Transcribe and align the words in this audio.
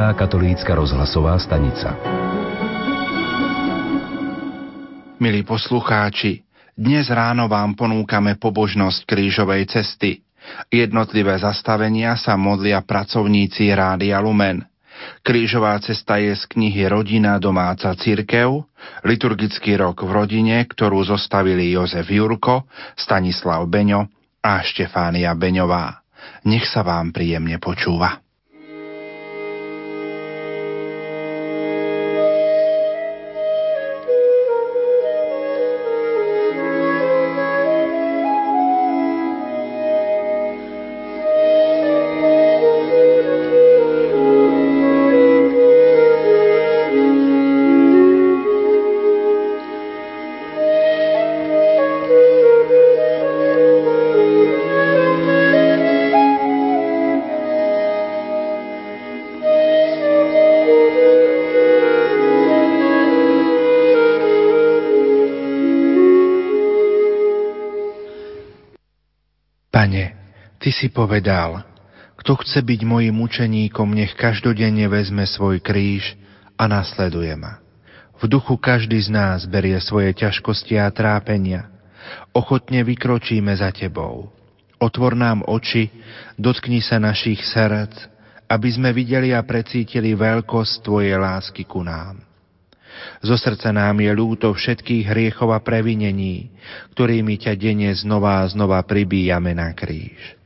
Slovenská 0.00 0.16
katolícka 0.16 0.72
rozhlasová 0.72 1.36
stanica. 1.36 1.92
Milí 5.20 5.44
poslucháči, 5.44 6.40
dnes 6.72 7.12
ráno 7.12 7.52
vám 7.52 7.76
ponúkame 7.76 8.40
pobožnosť 8.40 9.04
krížovej 9.04 9.68
cesty. 9.68 10.24
Jednotlivé 10.72 11.36
zastavenia 11.36 12.16
sa 12.16 12.40
modlia 12.40 12.80
pracovníci 12.80 13.68
Rádia 13.76 14.24
Lumen. 14.24 14.64
Krížová 15.20 15.76
cesta 15.84 16.16
je 16.16 16.32
z 16.32 16.48
knihy 16.48 16.88
Rodina, 16.88 17.36
domáca 17.36 17.92
cirkev, 17.92 18.72
liturgický 19.04 19.76
rok 19.76 20.00
v 20.00 20.16
rodine, 20.16 20.64
ktorú 20.64 21.04
zostavili 21.04 21.76
Jozef 21.76 22.08
Jurko, 22.08 22.64
Stanislav 22.96 23.68
Beňo 23.68 24.08
a 24.40 24.64
Štefánia 24.64 25.36
Beňová. 25.36 26.00
Nech 26.48 26.64
sa 26.64 26.80
vám 26.80 27.12
príjemne 27.12 27.60
počúva. 27.60 28.29
Si 70.70 70.90
povedal, 70.90 71.62
kto 72.20 72.36
chce 72.44 72.60
byť 72.60 72.80
mojim 72.84 73.16
mučeníkom, 73.16 73.96
nech 73.96 74.12
každodenne 74.12 74.84
vezme 74.92 75.24
svoj 75.24 75.62
kríž 75.64 76.16
a 76.60 76.68
nasleduje 76.68 77.32
ma. 77.32 77.64
V 78.20 78.28
duchu 78.28 78.60
každý 78.60 79.00
z 79.00 79.08
nás 79.08 79.48
berie 79.48 79.80
svoje 79.80 80.12
ťažkosti 80.12 80.76
a 80.76 80.92
trápenia. 80.92 81.72
Ochotne 82.36 82.84
vykročíme 82.84 83.56
za 83.56 83.72
tebou. 83.72 84.28
Otvor 84.76 85.16
nám 85.16 85.40
oči, 85.48 85.88
dotkni 86.36 86.84
sa 86.84 87.00
našich 87.00 87.40
srdc, 87.40 87.96
aby 88.50 88.68
sme 88.68 88.92
videli 88.92 89.32
a 89.32 89.40
precítili 89.40 90.12
veľkosť 90.12 90.84
Tvojej 90.84 91.16
lásky 91.16 91.64
ku 91.64 91.80
nám. 91.80 92.20
Zo 93.24 93.36
srdca 93.40 93.72
nám 93.72 93.96
je 94.00 94.12
ľúto 94.12 94.52
všetkých 94.52 95.08
hriechov 95.08 95.56
a 95.56 95.60
previnení, 95.64 96.52
ktorými 96.92 97.40
ťa 97.40 97.56
denne 97.56 97.88
znova 97.96 98.44
a 98.44 98.48
znova 98.52 98.84
pribíjame 98.84 99.56
na 99.56 99.72
kríž. 99.72 100.39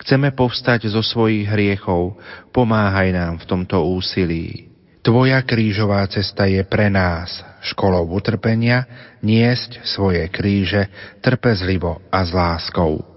Chceme 0.00 0.34
povstať 0.34 0.90
zo 0.90 1.00
svojich 1.00 1.48
hriechov, 1.48 2.18
pomáhaj 2.50 3.14
nám 3.14 3.40
v 3.40 3.48
tomto 3.48 3.84
úsilí. 3.86 4.68
Tvoja 5.04 5.44
krížová 5.44 6.04
cesta 6.08 6.48
je 6.48 6.64
pre 6.64 6.88
nás 6.88 7.44
školou 7.64 8.08
utrpenia 8.12 8.84
niesť 9.20 9.84
svoje 9.84 10.24
kríže 10.32 10.88
trpezlivo 11.20 12.00
a 12.08 12.24
s 12.24 12.32
láskou. 12.32 13.13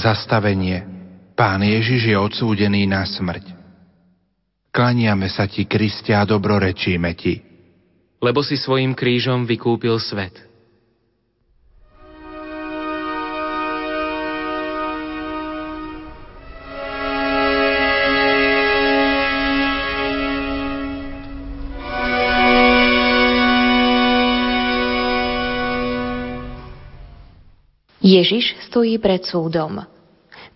Zastavenie. 0.00 0.82
Pán 1.36 1.60
Ježiš 1.60 2.08
je 2.08 2.16
odsúdený 2.16 2.88
na 2.88 3.04
smrť. 3.04 3.52
Klaniame 4.72 5.28
sa 5.28 5.44
ti, 5.44 5.68
Kriste, 5.68 6.16
a 6.16 6.24
dobrorečíme 6.24 7.12
ti. 7.12 7.44
Lebo 8.20 8.40
si 8.40 8.56
svojim 8.56 8.96
krížom 8.96 9.44
vykúpil 9.44 9.96
svet. 10.00 10.49
Ježiš 28.10 28.58
stojí 28.66 28.98
pred 28.98 29.22
súdom. 29.22 29.86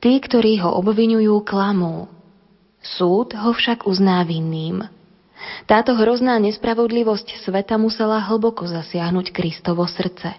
Tí, 0.02 0.18
ktorí 0.18 0.58
ho 0.58 0.74
obvinujú, 0.74 1.46
klamú. 1.46 2.10
Súd 2.82 3.32
ho 3.38 3.54
však 3.54 3.86
uzná 3.86 4.26
vinným. 4.26 4.82
Táto 5.70 5.94
hrozná 5.94 6.36
nespravodlivosť 6.42 7.46
sveta 7.46 7.78
musela 7.78 8.18
hlboko 8.26 8.66
zasiahnuť 8.66 9.30
Kristovo 9.30 9.86
srdce. 9.86 10.34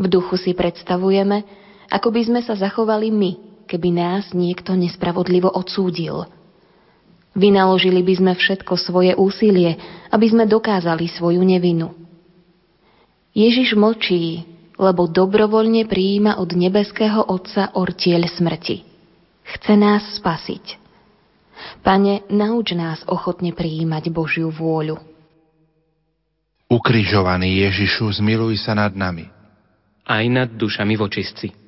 V 0.00 0.06
duchu 0.08 0.40
si 0.40 0.56
predstavujeme, 0.56 1.44
ako 1.92 2.08
by 2.14 2.20
sme 2.24 2.40
sa 2.40 2.56
zachovali 2.56 3.12
my, 3.12 3.32
keby 3.68 3.92
nás 3.92 4.32
niekto 4.32 4.72
nespravodlivo 4.78 5.50
odsúdil. 5.52 6.24
Vynaložili 7.36 8.00
by 8.00 8.14
sme 8.16 8.32
všetko 8.34 8.74
svoje 8.80 9.12
úsilie, 9.12 9.76
aby 10.08 10.26
sme 10.30 10.48
dokázali 10.48 11.06
svoju 11.10 11.42
nevinu. 11.44 11.92
Ježiš 13.36 13.76
mlčí, 13.78 14.57
lebo 14.78 15.10
dobrovoľne 15.10 15.84
prijíma 15.90 16.38
od 16.38 16.54
nebeského 16.54 17.26
Otca 17.26 17.74
ortieľ 17.74 18.30
smrti. 18.30 18.86
Chce 19.42 19.74
nás 19.74 20.06
spasiť. 20.22 20.78
Pane, 21.82 22.30
nauč 22.30 22.78
nás 22.78 23.02
ochotne 23.10 23.50
prijímať 23.50 24.14
Božiu 24.14 24.54
vôľu. 24.54 25.02
Ukrižovaný 26.68 27.64
Ježišu, 27.66 28.22
zmiluj 28.22 28.60
sa 28.62 28.76
nad 28.78 28.94
nami. 28.94 29.26
Aj 30.06 30.24
nad 30.30 30.52
dušami 30.52 30.94
vočistci. 30.94 31.67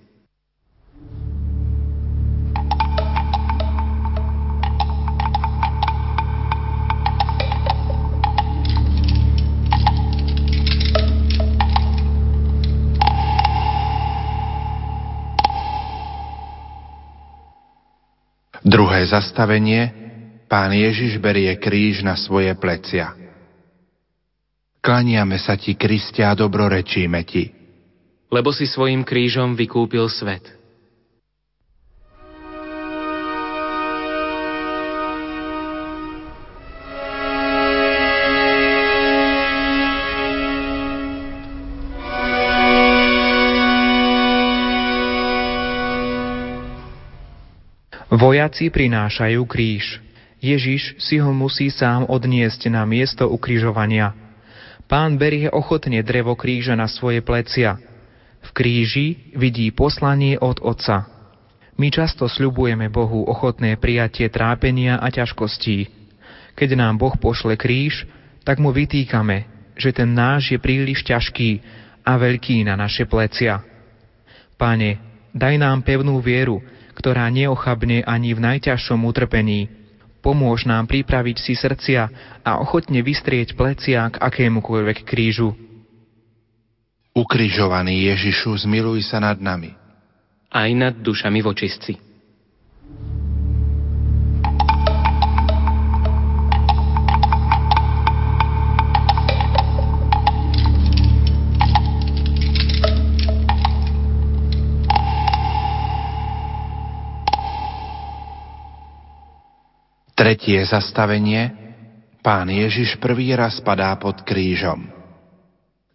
Druhé 18.70 19.02
zastavenie 19.10 19.90
Pán 20.46 20.70
Ježiš 20.70 21.18
berie 21.18 21.58
kríž 21.58 22.06
na 22.06 22.14
svoje 22.14 22.54
plecia. 22.54 23.18
Klaniame 24.78 25.42
sa 25.42 25.58
ti, 25.58 25.74
Kristia, 25.74 26.30
a 26.30 26.38
dobrorečíme 26.38 27.20
ti. 27.26 27.50
Lebo 28.30 28.54
si 28.54 28.70
svojim 28.70 29.02
krížom 29.02 29.58
vykúpil 29.58 30.06
svet. 30.06 30.59
Vojaci 48.10 48.74
prinášajú 48.74 49.46
kríž. 49.46 50.02
Ježiš 50.42 50.98
si 50.98 51.22
ho 51.22 51.30
musí 51.30 51.70
sám 51.70 52.10
odniesť 52.10 52.66
na 52.66 52.82
miesto 52.82 53.30
ukrižovania. 53.30 54.10
Pán 54.90 55.14
berie 55.14 55.46
ochotne 55.46 56.02
drevo 56.02 56.34
kríža 56.34 56.74
na 56.74 56.90
svoje 56.90 57.22
plecia. 57.22 57.78
V 58.42 58.50
kríži 58.50 59.30
vidí 59.38 59.70
poslanie 59.70 60.34
od 60.42 60.58
Otca. 60.58 61.06
My 61.78 61.86
často 61.94 62.26
sľubujeme 62.26 62.90
Bohu 62.90 63.30
ochotné 63.30 63.78
prijatie 63.78 64.26
trápenia 64.26 64.98
a 64.98 65.06
ťažkostí. 65.06 65.86
Keď 66.58 66.74
nám 66.74 66.98
Boh 66.98 67.14
pošle 67.14 67.54
kríž, 67.54 68.10
tak 68.42 68.58
mu 68.58 68.74
vytýkame, 68.74 69.46
že 69.78 69.94
ten 69.94 70.10
náš 70.10 70.50
je 70.50 70.58
príliš 70.58 71.06
ťažký 71.06 71.62
a 72.02 72.18
veľký 72.18 72.66
na 72.66 72.74
naše 72.74 73.06
plecia. 73.06 73.62
Pane, 74.58 74.98
daj 75.30 75.54
nám 75.62 75.86
pevnú 75.86 76.18
vieru, 76.18 76.58
ktorá 76.94 77.30
neochabne 77.30 78.02
ani 78.04 78.34
v 78.34 78.40
najťažšom 78.40 79.00
utrpení. 79.06 79.70
Pomôž 80.20 80.68
nám 80.68 80.84
pripraviť 80.90 81.36
si 81.40 81.56
srdcia 81.56 82.02
a 82.44 82.60
ochotne 82.60 83.00
vystrieť 83.00 83.56
plecia 83.56 84.04
k 84.12 84.20
akémukoľvek 84.20 85.08
krížu. 85.08 85.56
Ukrižovaný 87.16 88.12
Ježišu, 88.12 88.68
zmiluj 88.68 89.08
sa 89.08 89.18
nad 89.18 89.40
nami. 89.40 89.74
aj 90.50 90.70
nad 90.74 90.94
dušami 90.98 91.40
vočistci. 91.46 92.09
Tretie 110.20 110.60
zastavenie. 110.68 111.48
Pán 112.20 112.52
Ježiš 112.52 113.00
prvý 113.00 113.32
raz 113.32 113.56
padá 113.64 113.96
pod 113.96 114.20
krížom. 114.20 114.84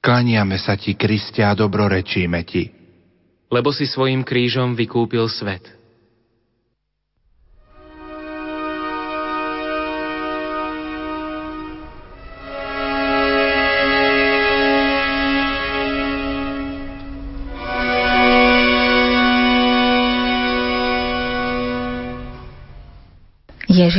Klaniame 0.02 0.58
sa 0.58 0.74
ti, 0.74 0.98
Kristia, 0.98 1.54
dobrorečíme 1.54 2.42
ti. 2.42 2.74
Lebo 3.54 3.70
si 3.70 3.86
svojim 3.86 4.26
krížom 4.26 4.74
vykúpil 4.74 5.30
svet. 5.30 5.75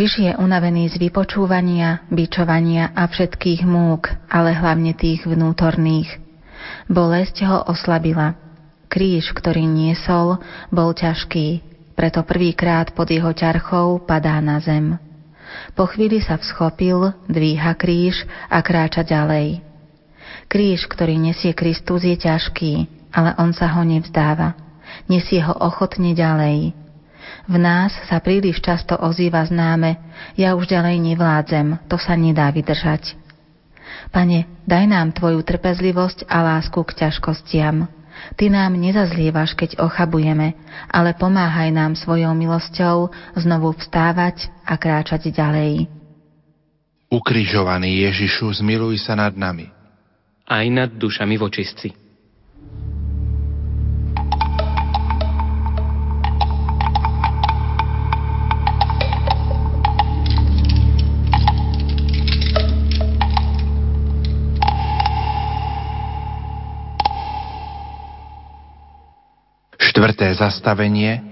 Ježiš 0.07 0.23
je 0.23 0.39
unavený 0.39 0.87
z 0.87 1.03
vypočúvania, 1.03 2.07
bičovania 2.15 2.95
a 2.95 3.11
všetkých 3.11 3.67
múk, 3.67 4.07
ale 4.31 4.55
hlavne 4.55 4.95
tých 4.95 5.27
vnútorných. 5.27 6.23
Bolesť 6.87 7.43
ho 7.43 7.67
oslabila. 7.67 8.39
Kríž, 8.87 9.35
ktorý 9.35 9.67
niesol, 9.67 10.39
bol 10.71 10.95
ťažký, 10.95 11.59
preto 11.99 12.23
prvýkrát 12.23 12.95
pod 12.95 13.11
jeho 13.11 13.35
ťarchou 13.35 14.07
padá 14.07 14.39
na 14.39 14.63
zem. 14.63 14.95
Po 15.75 15.91
chvíli 15.91 16.23
sa 16.23 16.39
vschopil, 16.39 17.11
dvíha 17.27 17.75
kríž 17.75 18.31
a 18.47 18.63
kráča 18.63 19.03
ďalej. 19.03 19.59
Kríž, 20.47 20.87
ktorý 20.87 21.19
nesie 21.19 21.51
Kristus, 21.51 22.07
je 22.07 22.15
ťažký, 22.15 22.73
ale 23.11 23.35
on 23.43 23.51
sa 23.51 23.75
ho 23.75 23.83
nevzdáva. 23.83 24.55
Nesie 25.11 25.43
ho 25.43 25.59
ochotne 25.59 26.15
ďalej 26.15 26.86
v 27.47 27.57
nás 27.63 27.95
sa 28.11 28.19
príliš 28.19 28.59
často 28.59 28.99
ozýva 28.99 29.47
známe, 29.47 29.99
ja 30.35 30.59
už 30.59 30.67
ďalej 30.67 30.99
nevládzem, 31.15 31.87
to 31.87 31.95
sa 31.95 32.19
nedá 32.19 32.51
vydržať. 32.51 33.15
Pane, 34.11 34.47
daj 34.67 34.85
nám 34.87 35.15
Tvoju 35.15 35.43
trpezlivosť 35.43 36.27
a 36.27 36.43
lásku 36.43 36.79
k 36.83 37.07
ťažkostiam. 37.07 37.87
Ty 38.35 38.45
nám 38.49 38.75
nezazlievaš, 38.75 39.55
keď 39.55 39.79
ochabujeme, 39.79 40.57
ale 40.89 41.15
pomáhaj 41.15 41.71
nám 41.71 41.95
svojou 41.95 42.33
milosťou 42.33 43.13
znovu 43.37 43.77
vstávať 43.77 44.51
a 44.65 44.75
kráčať 44.81 45.31
ďalej. 45.31 45.87
Ukrižovaný 47.13 48.03
Ježišu, 48.09 48.51
zmiluj 48.59 49.07
sa 49.07 49.15
nad 49.15 49.37
nami. 49.37 49.71
Aj 50.47 50.67
nad 50.67 50.91
dušami 50.91 51.39
vočistci. 51.39 52.06
Štvrté 69.97 70.29
zastavenie. 70.37 71.25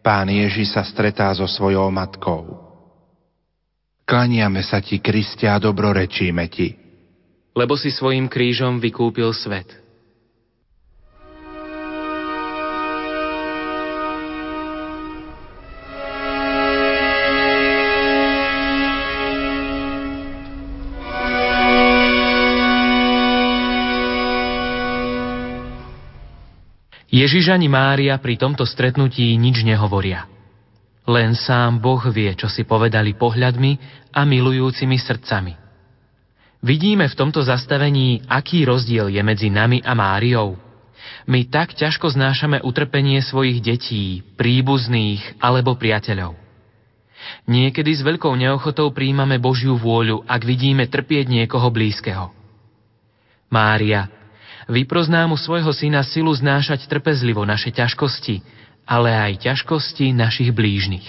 Pán 0.00 0.32
Ježi 0.32 0.64
sa 0.64 0.80
stretá 0.88 1.28
so 1.36 1.44
svojou 1.44 1.92
matkou. 1.92 2.48
Klaniame 4.08 4.64
sa 4.64 4.80
ti, 4.80 5.04
Kristia, 5.04 5.60
dobrorečíme 5.60 6.48
ti. 6.48 6.72
Lebo 7.52 7.76
si 7.76 7.92
svojim 7.92 8.24
krížom 8.32 8.80
vykúpil 8.80 9.36
svet. 9.36 9.68
Ježiš 27.16 27.48
ani 27.48 27.64
Mária 27.64 28.12
pri 28.20 28.36
tomto 28.36 28.68
stretnutí 28.68 29.32
nič 29.40 29.64
nehovoria. 29.64 30.28
Len 31.08 31.32
sám 31.32 31.80
Boh 31.80 32.04
vie, 32.12 32.28
čo 32.36 32.44
si 32.44 32.68
povedali 32.68 33.16
pohľadmi 33.16 33.72
a 34.12 34.28
milujúcimi 34.28 35.00
srdcami. 35.00 35.56
Vidíme 36.60 37.08
v 37.08 37.16
tomto 37.16 37.40
zastavení, 37.40 38.20
aký 38.28 38.68
rozdiel 38.68 39.08
je 39.08 39.22
medzi 39.24 39.48
nami 39.48 39.80
a 39.80 39.96
Máriou. 39.96 40.60
My 41.24 41.48
tak 41.48 41.72
ťažko 41.72 42.12
znášame 42.12 42.60
utrpenie 42.60 43.24
svojich 43.24 43.64
detí, 43.64 44.20
príbuzných 44.36 45.40
alebo 45.40 45.72
priateľov. 45.72 46.36
Niekedy 47.48 47.96
s 47.96 48.04
veľkou 48.04 48.36
neochotou 48.36 48.92
príjmame 48.92 49.40
Božiu 49.40 49.80
vôľu, 49.80 50.20
ak 50.28 50.44
vidíme 50.44 50.84
trpieť 50.84 51.32
niekoho 51.32 51.72
blízkeho. 51.72 52.28
Mária 53.48 54.15
vyprozná 54.66 55.26
mu 55.26 55.38
svojho 55.38 55.70
syna 55.72 56.02
silu 56.06 56.30
znášať 56.34 56.86
trpezlivo 56.86 57.42
naše 57.42 57.72
ťažkosti, 57.72 58.42
ale 58.86 59.10
aj 59.10 59.42
ťažkosti 59.46 60.14
našich 60.14 60.54
blížnych. 60.54 61.06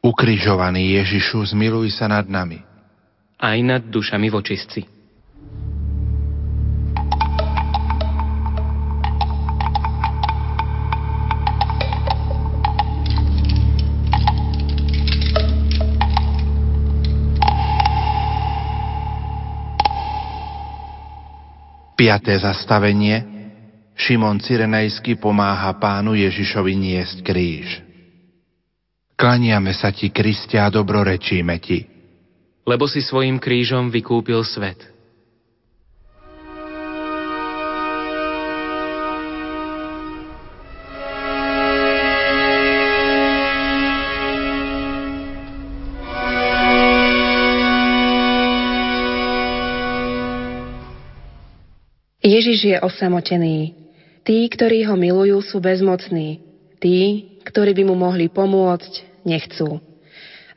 Ukrižovaný 0.00 0.96
Ježišu, 0.96 1.52
zmiluj 1.52 1.92
sa 1.92 2.08
nad 2.08 2.24
nami. 2.24 2.62
Aj 3.40 3.56
nad 3.60 3.84
dušami 3.84 4.28
vočistci. 4.32 4.99
Piaté 22.00 22.40
zastavenie. 22.40 23.20
Šimon 23.92 24.40
Cyrenejsky 24.40 25.20
pomáha 25.20 25.76
pánu 25.76 26.16
Ježišovi 26.16 26.72
niesť 26.72 27.20
kríž. 27.20 27.84
Klaniame 29.20 29.76
sa 29.76 29.92
ti, 29.92 30.08
Kristia, 30.08 30.72
dobrorečíme 30.72 31.60
ti. 31.60 31.84
Lebo 32.64 32.88
si 32.88 33.04
svojim 33.04 33.36
krížom 33.36 33.92
vykúpil 33.92 34.40
svet. 34.48 34.80
Ježiš 52.60 52.76
je 52.76 52.84
osamotený. 52.84 53.72
Tí, 54.20 54.44
ktorí 54.52 54.84
ho 54.84 54.92
milujú, 54.92 55.40
sú 55.40 55.64
bezmocní. 55.64 56.44
Tí, 56.76 57.24
ktorí 57.40 57.72
by 57.72 57.88
mu 57.88 57.96
mohli 57.96 58.28
pomôcť, 58.28 59.24
nechcú. 59.24 59.80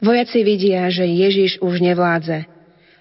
Vojaci 0.03 0.43
vidia, 0.43 0.83
že 0.91 1.07
Ježiš 1.07 1.63
už 1.63 1.79
nevládze. 1.79 2.43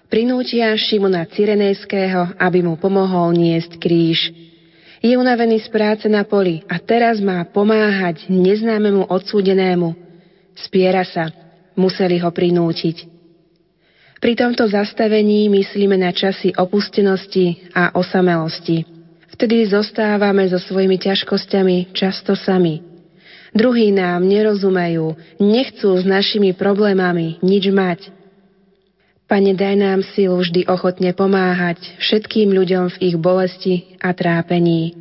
Prinútia 0.07 0.71
Šimona 0.79 1.27
Cyrenejského, 1.27 2.39
aby 2.39 2.63
mu 2.63 2.79
pomohol 2.79 3.35
niesť 3.35 3.75
kríž. 3.75 4.31
Je 5.03 5.11
unavený 5.19 5.59
z 5.59 5.67
práce 5.67 6.07
na 6.07 6.23
poli 6.23 6.63
a 6.71 6.79
teraz 6.79 7.19
má 7.19 7.43
pomáhať 7.43 8.31
neznámemu 8.31 9.11
odsúdenému. 9.11 9.99
Spiera 10.55 11.03
sa. 11.03 11.27
Museli 11.75 12.23
ho 12.23 12.31
prinútiť. 12.31 13.11
Pri 14.23 14.39
tomto 14.39 14.63
zastavení 14.63 15.51
myslíme 15.51 15.99
na 15.99 16.15
časy 16.15 16.55
opustenosti 16.55 17.67
a 17.75 17.91
osamelosti. 17.99 18.92
Vtedy 19.33 19.65
zostávame 19.65 20.45
so 20.45 20.61
svojimi 20.61 21.01
ťažkosťami 21.01 21.89
často 21.97 22.37
sami. 22.37 22.85
Druhí 23.53 23.89
nám 23.89 24.21
nerozumejú, 24.25 25.17
nechcú 25.41 25.89
s 25.97 26.05
našimi 26.05 26.53
problémami 26.53 27.41
nič 27.41 27.73
mať. 27.73 28.13
Pane, 29.25 29.57
daj 29.57 29.75
nám 29.77 29.99
silu 30.13 30.37
vždy 30.37 30.69
ochotne 30.69 31.17
pomáhať 31.17 31.81
všetkým 31.97 32.53
ľuďom 32.53 32.93
v 32.93 32.97
ich 33.09 33.15
bolesti 33.17 33.97
a 33.97 34.13
trápení. 34.13 34.93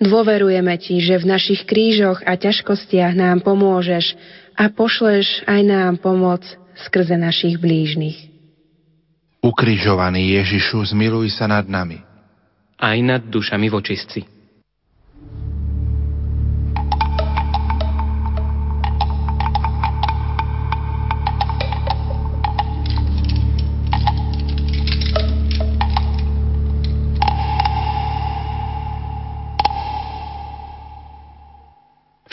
Dôverujeme 0.00 0.72
Ti, 0.80 1.04
že 1.04 1.20
v 1.20 1.28
našich 1.28 1.68
krížoch 1.68 2.24
a 2.24 2.40
ťažkostiach 2.40 3.12
nám 3.12 3.44
pomôžeš 3.44 4.16
a 4.56 4.72
pošleš 4.72 5.44
aj 5.44 5.60
nám 5.60 5.92
pomoc 6.00 6.40
skrze 6.88 7.20
našich 7.20 7.60
blížnych. 7.60 8.16
Ukrižovaný 9.44 10.40
Ježišu, 10.40 10.88
zmiluj 10.88 11.36
sa 11.36 11.44
nad 11.50 11.68
nami 11.68 12.07
aj 12.78 12.96
nad 13.02 13.22
dušami 13.26 13.66
vočistci. 13.66 14.38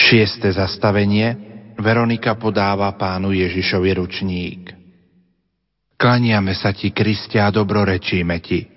Šieste 0.06 0.54
zastavenie 0.54 1.34
Veronika 1.82 2.38
podáva 2.38 2.94
pánu 2.94 3.34
Ježišovi 3.34 3.92
ručník. 3.98 4.64
Klaniame 5.98 6.54
sa 6.54 6.72
ti, 6.72 6.94
Kristia, 6.94 7.50
a 7.50 7.52
dobrorečíme 7.52 8.38
ti. 8.38 8.75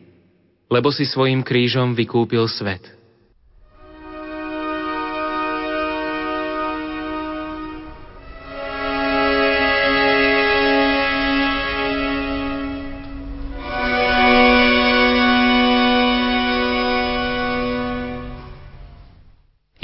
Lebo 0.68 0.92
si 0.92 1.08
svojim 1.08 1.40
krížom 1.40 1.96
vykúpil 1.96 2.44
svet. 2.44 2.98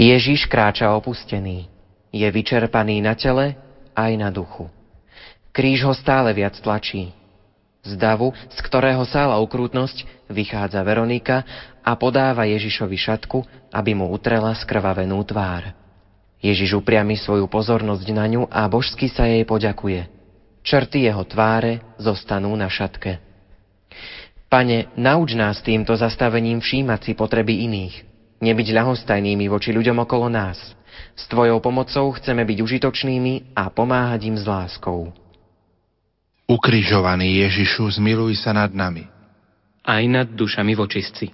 Ježiš 0.04 0.44
kráča 0.52 0.92
opustený. 0.92 1.66
Je 2.12 2.28
vyčerpaný 2.28 3.00
na 3.00 3.16
tele 3.16 3.56
aj 3.96 4.12
na 4.20 4.28
duchu. 4.28 4.68
Kríž 5.50 5.88
ho 5.88 5.96
stále 5.96 6.30
viac 6.36 6.54
tlačí. 6.60 7.23
Z 7.84 8.00
davu, 8.00 8.32
z 8.48 8.58
ktorého 8.64 9.04
sála 9.04 9.36
ukrútnosť, 9.44 10.26
vychádza 10.32 10.80
Veronika 10.80 11.44
a 11.84 11.92
podáva 12.00 12.48
Ježišovi 12.48 12.96
šatku, 12.96 13.44
aby 13.68 13.92
mu 13.92 14.08
utrela 14.08 14.56
skrvavenú 14.56 15.20
tvár. 15.22 15.76
Ježiš 16.40 16.80
upriami 16.80 17.16
svoju 17.16 17.44
pozornosť 17.48 18.06
na 18.16 18.24
ňu 18.28 18.42
a 18.48 18.64
božsky 18.68 19.08
sa 19.12 19.28
jej 19.28 19.44
poďakuje. 19.44 20.08
Črty 20.64 21.04
jeho 21.04 21.24
tváre 21.28 21.84
zostanú 22.00 22.56
na 22.56 22.72
šatke. 22.72 23.20
Pane, 24.48 24.88
nauč 24.96 25.36
nás 25.36 25.60
týmto 25.60 25.92
zastavením 25.92 26.64
všímať 26.64 27.00
si 27.04 27.12
potreby 27.12 27.68
iných– 27.68 27.96
nebyť 28.44 28.68
ľahostajnými 28.76 29.48
voči 29.48 29.72
ľuďom 29.72 30.04
okolo 30.04 30.28
nás. 30.28 30.60
S 31.16 31.24
Tvojou 31.32 31.58
pomocou 31.64 32.12
chceme 32.20 32.44
byť 32.44 32.58
užitočnými 32.60 33.56
a 33.56 33.72
pomáhať 33.72 34.28
im 34.28 34.36
s 34.36 34.44
láskou. 34.44 35.10
Ukrižovaný 36.44 37.40
Ježišu, 37.40 37.88
zmiluj 37.96 38.36
sa 38.36 38.52
nad 38.52 38.68
nami. 38.68 39.08
Aj 39.80 40.04
nad 40.04 40.28
dušami 40.28 40.76
vočistci. 40.76 41.32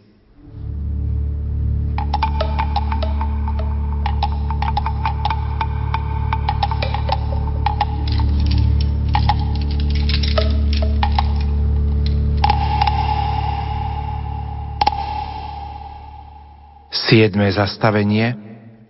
Siedme 17.10 17.50
zastavenie. 17.50 18.38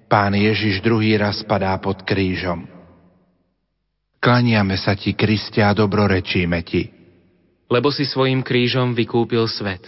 Pán 0.04 0.36
Ježiš 0.36 0.84
druhý 0.84 1.16
raz 1.16 1.40
padá 1.48 1.72
pod 1.80 2.04
krížom. 2.04 2.79
Klaniame 4.20 4.76
sa 4.76 4.92
ti, 4.92 5.16
Kristia, 5.16 5.72
a 5.72 5.76
dobrorečíme 5.76 6.60
ti. 6.60 6.92
Lebo 7.72 7.88
si 7.88 8.04
svojim 8.04 8.44
krížom 8.44 8.92
vykúpil 8.92 9.48
svet. 9.48 9.80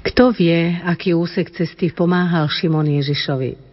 Kto 0.00 0.32
vie, 0.32 0.80
aký 0.80 1.12
úsek 1.12 1.52
cesty 1.52 1.92
pomáhal 1.92 2.48
Šimon 2.48 2.88
Ježišovi? 2.88 3.71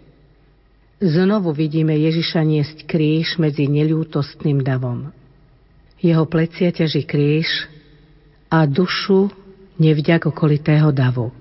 Znovu 0.99 1.55
vidíme 1.55 1.95
Ježiša 1.95 2.43
niesť 2.43 2.77
kríž 2.83 3.39
medzi 3.39 3.71
neľútostným 3.71 4.59
davom. 4.59 5.15
Jeho 6.03 6.27
plecia 6.27 6.75
ťaží 6.75 7.07
kríž 7.07 7.47
a 8.51 8.67
dušu 8.67 9.31
nevďak 9.79 10.27
okolitého 10.27 10.91
davu. 10.91 11.31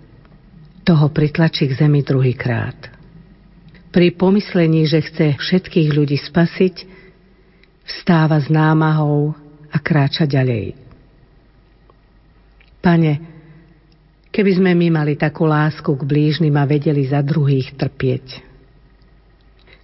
Toho 0.86 1.06
pritlačí 1.10 1.66
k 1.66 1.74
zemi 1.74 2.06
druhýkrát. 2.06 2.78
Pri 3.90 4.14
pomyslení, 4.14 4.86
že 4.86 5.02
chce 5.02 5.34
všetkých 5.42 5.90
ľudí 5.90 6.22
spasiť, 6.22 6.74
vstáva 7.82 8.38
s 8.38 8.46
námahou 8.46 9.34
a 9.74 9.76
kráča 9.82 10.22
ďalej. 10.22 10.78
Pane, 12.78 13.38
Keby 14.28 14.54
sme 14.54 14.70
my 14.70 15.02
mali 15.02 15.18
takú 15.18 15.50
lásku 15.50 15.88
k 15.88 16.06
blížnym 16.06 16.54
a 16.54 16.62
vedeli 16.62 17.02
za 17.10 17.18
druhých 17.26 17.74
trpieť. 17.74 18.47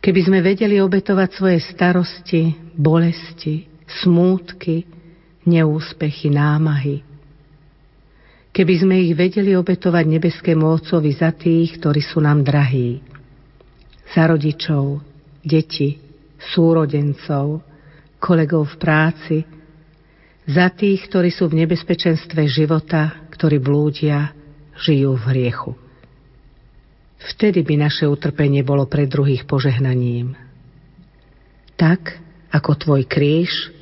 Keby 0.04 0.20
sme 0.20 0.44
vedeli 0.44 0.76
obetovať 0.84 1.28
svoje 1.32 1.64
starosti, 1.64 2.52
bolesti, 2.76 3.64
smútky, 4.04 4.84
neúspechy, 5.48 6.28
námahy. 6.28 7.00
Keby 8.52 8.74
sme 8.84 9.00
ich 9.00 9.16
vedeli 9.16 9.56
obetovať 9.56 10.04
nebeskému 10.04 10.60
Otcovi 10.60 11.08
za 11.08 11.32
tých, 11.32 11.80
ktorí 11.80 12.04
sú 12.04 12.20
nám 12.20 12.44
drahí. 12.44 13.00
Za 14.12 14.28
rodičov, 14.28 15.00
deti, 15.40 15.96
súrodencov, 16.52 17.64
kolegov 18.20 18.76
v 18.76 18.76
práci, 18.76 19.36
za 20.44 20.68
tých, 20.68 21.08
ktorí 21.08 21.32
sú 21.32 21.48
v 21.48 21.64
nebezpečenstve 21.64 22.44
života, 22.44 23.24
ktorí 23.32 23.56
blúdia, 23.56 24.36
žijú 24.76 25.16
v 25.16 25.24
hriechu. 25.32 25.83
Vtedy 27.24 27.64
by 27.64 27.88
naše 27.88 28.04
utrpenie 28.04 28.60
bolo 28.60 28.84
pre 28.84 29.08
druhých 29.08 29.48
požehnaním. 29.48 30.36
Tak, 31.74 32.20
ako 32.52 32.70
tvoj 32.76 33.02
kríž, 33.08 33.72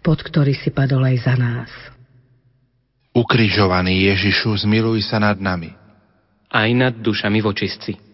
pod 0.00 0.22
ktorý 0.22 0.54
si 0.54 0.70
padol 0.70 1.02
aj 1.02 1.16
za 1.24 1.34
nás. 1.34 1.70
Ukrižovaný 3.14 4.10
Ježišu, 4.10 4.66
zmiluj 4.66 5.06
sa 5.06 5.18
nad 5.18 5.38
nami. 5.38 5.74
Aj 6.50 6.70
nad 6.70 6.94
dušami 6.94 7.42
vočistci. 7.42 8.13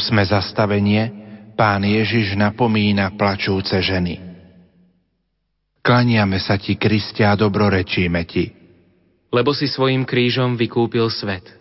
8. 0.00 0.16
zastavenie 0.24 1.12
Pán 1.52 1.84
Ježiš 1.84 2.32
napomína 2.32 3.12
plačúce 3.20 3.76
ženy. 3.84 4.16
Klaniame 5.84 6.40
sa 6.40 6.56
ti, 6.56 6.80
Kristia, 6.80 7.36
a 7.36 7.36
dobrorečíme 7.36 8.24
ti. 8.24 8.48
Lebo 9.28 9.52
si 9.52 9.68
svojim 9.68 10.08
krížom 10.08 10.56
vykúpil 10.56 11.12
svet– 11.12 11.52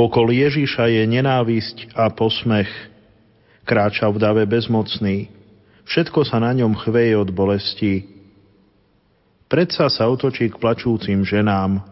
Vôkol 0.00 0.32
Ježiša 0.32 0.88
je 0.96 1.04
nenávisť 1.04 1.92
a 1.92 2.08
posmech. 2.08 2.72
Kráča 3.68 4.08
v 4.08 4.16
dave 4.16 4.48
bezmocný. 4.48 5.28
Všetko 5.84 6.24
sa 6.24 6.40
na 6.40 6.56
ňom 6.56 6.72
chveje 6.72 7.20
od 7.20 7.28
bolesti. 7.28 8.08
Predsa 9.44 9.92
sa 9.92 10.08
otočí 10.08 10.48
k 10.48 10.56
plačúcim 10.56 11.20
ženám. 11.20 11.84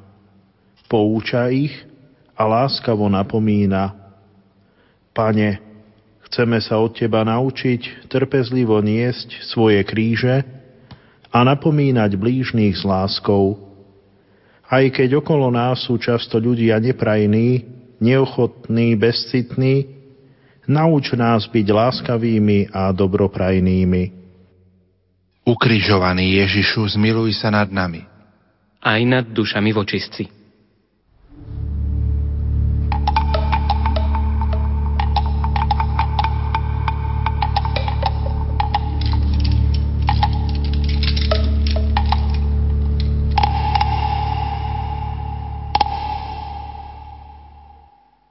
Pouča 0.89 1.53
ich 1.53 1.85
a 2.33 2.49
láskavo 2.49 3.13
napomína. 3.13 3.93
Pane, 5.13 5.61
chceme 6.33 6.65
sa 6.65 6.81
od 6.81 6.97
Teba 6.97 7.29
naučiť 7.29 8.09
trpezlivo 8.09 8.81
niesť 8.81 9.45
svoje 9.53 9.85
kríže 9.85 10.49
a 11.29 11.45
napomínať 11.45 12.17
blížných 12.17 12.73
s 12.73 12.89
láskou. 12.89 13.69
Aj 14.65 14.85
keď 14.89 15.21
okolo 15.21 15.53
nás 15.53 15.85
sú 15.85 16.01
často 16.01 16.41
ľudia 16.41 16.81
neprajní, 16.81 17.77
neochotný, 17.99 18.95
bezcitný, 18.95 19.87
nauč 20.69 21.17
nás 21.19 21.49
byť 21.51 21.67
láskavými 21.67 22.71
a 22.71 22.93
dobroprajnými. 22.95 24.03
Ukrižovaný 25.49 26.45
Ježišu, 26.45 26.99
zmiluj 26.99 27.41
sa 27.41 27.49
nad 27.49 27.73
nami. 27.73 28.05
Aj 28.85 29.01
nad 29.03 29.25
dušami 29.27 29.73
vočistci. 29.73 30.38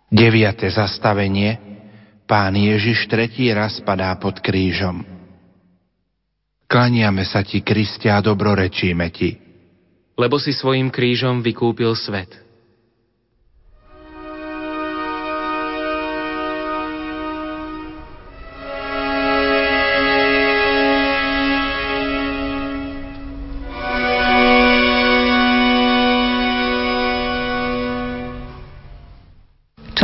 Deviate 0.08 0.72
zastavenie. 0.72 1.60
Pán 2.28 2.56
Ježiš 2.56 3.08
tretí 3.08 3.48
raz 3.52 3.80
padá 3.84 4.12
pod 4.20 4.40
krížom. 4.44 5.04
Klaniame 6.68 7.24
sa 7.24 7.44
ti, 7.44 7.64
Kristia, 7.64 8.20
a 8.20 8.24
dobrorečíme 8.24 9.08
ti. 9.16 9.40
Lebo 10.20 10.36
si 10.36 10.52
svojim 10.52 10.92
krížom 10.92 11.40
vykúpil 11.40 11.96
svet– 11.96 12.32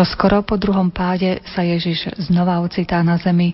skoro 0.09 0.41
po 0.41 0.57
druhom 0.57 0.89
páde 0.89 1.39
sa 1.53 1.61
Ježiš 1.61 2.09
znova 2.17 2.57
ocitá 2.65 2.99
na 3.05 3.21
zemi. 3.21 3.53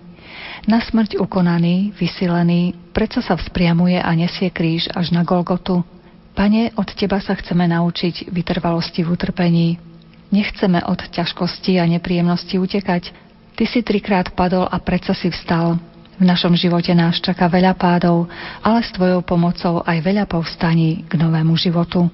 Na 0.64 0.80
smrť 0.80 1.20
ukonaný, 1.20 1.92
vysilený, 1.96 2.72
predsa 2.96 3.20
sa 3.20 3.36
vzpriamuje 3.36 4.00
a 4.00 4.10
nesie 4.16 4.48
kríž 4.48 4.88
až 4.92 5.12
na 5.12 5.20
Golgotu. 5.20 5.84
Pane, 6.32 6.72
od 6.80 6.88
Teba 6.96 7.20
sa 7.20 7.36
chceme 7.36 7.68
naučiť 7.68 8.32
vytrvalosti 8.32 9.04
v 9.04 9.12
utrpení. 9.12 9.68
Nechceme 10.32 10.80
od 10.86 11.00
ťažkosti 11.12 11.76
a 11.76 11.84
nepríjemnosti 11.84 12.56
utekať. 12.56 13.12
Ty 13.58 13.64
si 13.68 13.84
trikrát 13.84 14.32
padol 14.32 14.64
a 14.64 14.80
predsa 14.80 15.12
si 15.12 15.28
vstal. 15.28 15.76
V 16.16 16.24
našom 16.24 16.56
živote 16.56 16.92
nás 16.96 17.20
čaká 17.20 17.48
veľa 17.52 17.76
pádov, 17.76 18.28
ale 18.64 18.80
s 18.80 18.92
Tvojou 18.96 19.20
pomocou 19.24 19.84
aj 19.84 19.98
veľa 20.00 20.24
povstaní 20.24 21.04
k 21.04 21.20
novému 21.20 21.52
životu. 21.60 22.08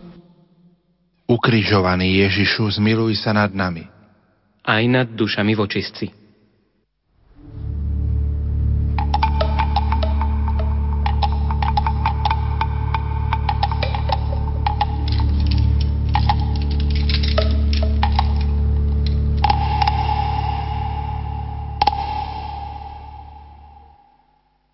Ukrižovaný 1.26 2.22
Ježišu, 2.26 2.78
zmiluj 2.78 3.18
sa 3.22 3.34
nad 3.34 3.50
nami 3.50 3.95
aj 4.66 4.82
nad 4.90 5.06
dušami 5.14 5.54
vočistci. 5.54 6.10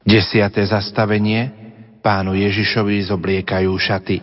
Desiate 0.02 0.60
zastavenie 0.68 1.48
pánu 2.04 2.36
Ježišovi 2.36 3.00
zobliekajú 3.08 3.72
šaty. 3.72 4.20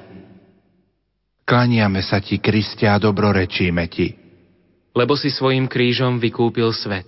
Klaniame 1.49 2.05
sa 2.05 2.21
ti, 2.21 2.37
Kristia, 2.37 2.93
a 2.93 3.01
dobrorečíme 3.01 3.89
ti 3.89 4.18
lebo 4.99 5.15
si 5.15 5.31
svojim 5.31 5.71
krížom 5.71 6.19
vykúpil 6.19 6.75
svet. 6.75 7.07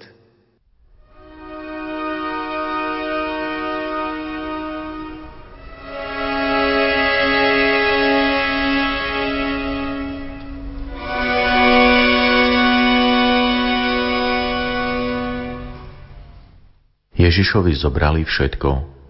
Ježišovi 17.22 17.76
zobrali 17.76 18.24
všetko, 18.24 18.70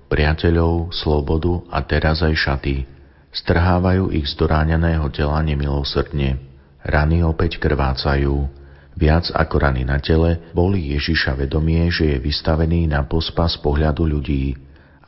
priateľov, 0.09 0.89
slobodu 0.89 1.63
a 1.69 1.85
teraz 1.85 2.25
aj 2.25 2.33
šaty. 2.33 2.83
Strhávajú 3.31 4.11
ich 4.11 4.27
z 4.27 4.35
doráňaného 4.35 5.07
tela 5.15 5.39
nemilosrdne. 5.39 6.35
Rany 6.83 7.23
opäť 7.23 7.55
krvácajú, 7.61 8.60
Viac 8.95 9.31
ako 9.31 9.55
rany 9.57 9.87
na 9.87 10.03
tele, 10.03 10.51
boli 10.51 10.91
Ježiša 10.91 11.39
vedomie, 11.39 11.87
že 11.87 12.15
je 12.15 12.17
vystavený 12.19 12.91
na 12.91 13.07
pospa 13.07 13.47
z 13.47 13.57
pohľadu 13.63 14.03
ľudí. 14.03 14.55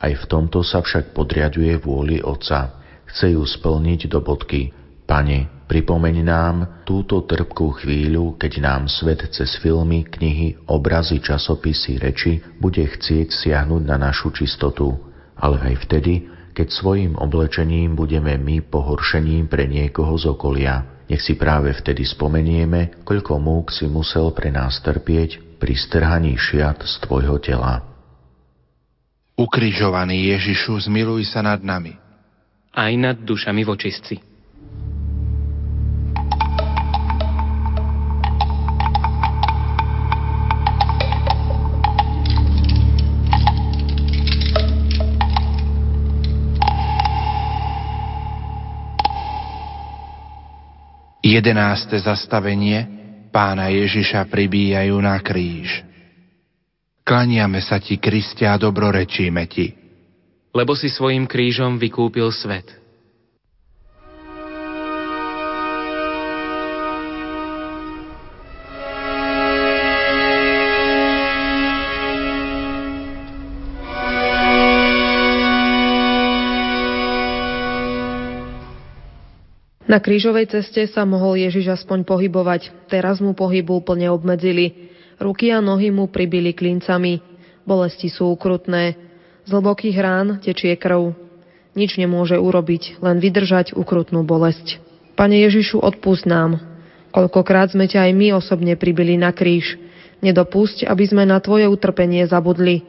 Aj 0.00 0.12
v 0.12 0.24
tomto 0.28 0.64
sa 0.64 0.80
však 0.80 1.12
podriaduje 1.12 1.76
vôli 1.80 2.20
Otca. 2.24 2.80
Chce 3.04 3.36
ju 3.36 3.44
splniť 3.44 4.08
do 4.08 4.24
bodky. 4.24 4.72
Pane, 5.04 5.68
pripomeň 5.68 6.16
nám 6.24 6.56
túto 6.88 7.20
trpkú 7.28 7.76
chvíľu, 7.76 8.40
keď 8.40 8.52
nám 8.64 8.82
svet 8.88 9.28
cez 9.32 9.60
filmy, 9.60 10.08
knihy, 10.08 10.64
obrazy, 10.64 11.20
časopisy, 11.20 12.00
reči 12.00 12.40
bude 12.56 12.80
chcieť 12.80 13.28
siahnuť 13.28 13.82
na 13.84 14.00
našu 14.00 14.32
čistotu. 14.32 14.96
Ale 15.36 15.60
aj 15.60 15.84
vtedy, 15.84 16.24
keď 16.56 16.72
svojim 16.72 17.12
oblečením 17.20 17.92
budeme 17.92 18.40
my 18.40 18.64
pohoršením 18.64 19.50
pre 19.50 19.68
niekoho 19.68 20.16
z 20.16 20.32
okolia. 20.32 20.93
Nech 21.04 21.20
si 21.20 21.36
práve 21.36 21.70
vtedy 21.76 22.02
spomenieme, 22.08 23.04
koľko 23.04 23.36
múk 23.36 23.68
si 23.68 23.84
musel 23.84 24.32
pre 24.32 24.48
nás 24.48 24.80
trpieť 24.80 25.60
pri 25.60 25.74
strhaní 25.76 26.34
šiat 26.36 26.80
z 26.84 26.94
Tvojho 27.04 27.36
tela. 27.40 27.84
Ukrižovaný 29.34 30.30
Ježišu, 30.32 30.86
zmiluj 30.88 31.28
sa 31.28 31.42
nad 31.42 31.60
nami. 31.60 31.98
Aj 32.74 32.92
nad 32.94 33.18
dušami 33.18 33.62
vočistci. 33.66 34.33
11. 51.34 51.98
zastavenie 51.98 52.86
pána 53.34 53.66
Ježiša 53.66 54.30
pribíjajú 54.30 54.94
na 55.02 55.18
kríž. 55.18 55.82
Klaniame 57.02 57.58
sa 57.58 57.82
ti, 57.82 57.98
Kristia, 57.98 58.54
a 58.54 58.60
dobrorečíme 58.62 59.42
ti. 59.50 59.74
Lebo 60.54 60.78
si 60.78 60.86
svojim 60.86 61.26
krížom 61.26 61.74
vykúpil 61.82 62.30
svet– 62.30 62.70
Na 79.84 80.00
krížovej 80.00 80.48
ceste 80.48 80.88
sa 80.88 81.04
mohol 81.04 81.44
Ježiš 81.44 81.76
aspoň 81.76 82.08
pohybovať, 82.08 82.88
teraz 82.88 83.20
mu 83.20 83.36
pohybu 83.36 83.84
úplne 83.84 84.08
obmedzili. 84.08 84.88
Ruky 85.20 85.52
a 85.52 85.60
nohy 85.60 85.92
mu 85.92 86.08
pribili 86.08 86.56
klincami. 86.56 87.20
Bolesti 87.68 88.08
sú 88.08 88.32
ukrutné. 88.32 88.96
Z 89.44 89.50
hlbokých 89.52 89.96
rán 90.00 90.40
tečie 90.40 90.72
krv. 90.80 91.12
Nič 91.76 92.00
nemôže 92.00 92.40
urobiť, 92.40 93.04
len 93.04 93.20
vydržať 93.20 93.76
ukrutnú 93.76 94.24
bolesť. 94.24 94.80
Pane 95.20 95.44
Ježišu, 95.44 95.84
odpust 95.84 96.24
nám. 96.24 96.64
Koľkokrát 97.12 97.76
sme 97.76 97.84
ťa 97.84 98.08
aj 98.08 98.12
my 98.16 98.28
osobne 98.40 98.80
pribili 98.80 99.20
na 99.20 99.36
kríž. 99.36 99.76
Nedopusť, 100.24 100.88
aby 100.88 101.04
sme 101.04 101.28
na 101.28 101.36
Tvoje 101.44 101.68
utrpenie 101.68 102.24
zabudli. 102.24 102.80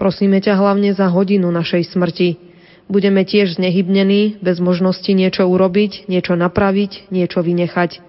Prosíme 0.00 0.40
ťa 0.40 0.56
hlavne 0.56 0.96
za 0.96 1.12
hodinu 1.12 1.52
našej 1.52 1.92
smrti 1.92 2.49
budeme 2.90 3.22
tiež 3.22 3.56
znehybnení, 3.56 4.42
bez 4.42 4.58
možnosti 4.58 5.08
niečo 5.08 5.46
urobiť, 5.46 6.10
niečo 6.10 6.34
napraviť, 6.34 7.08
niečo 7.14 7.40
vynechať. 7.40 8.02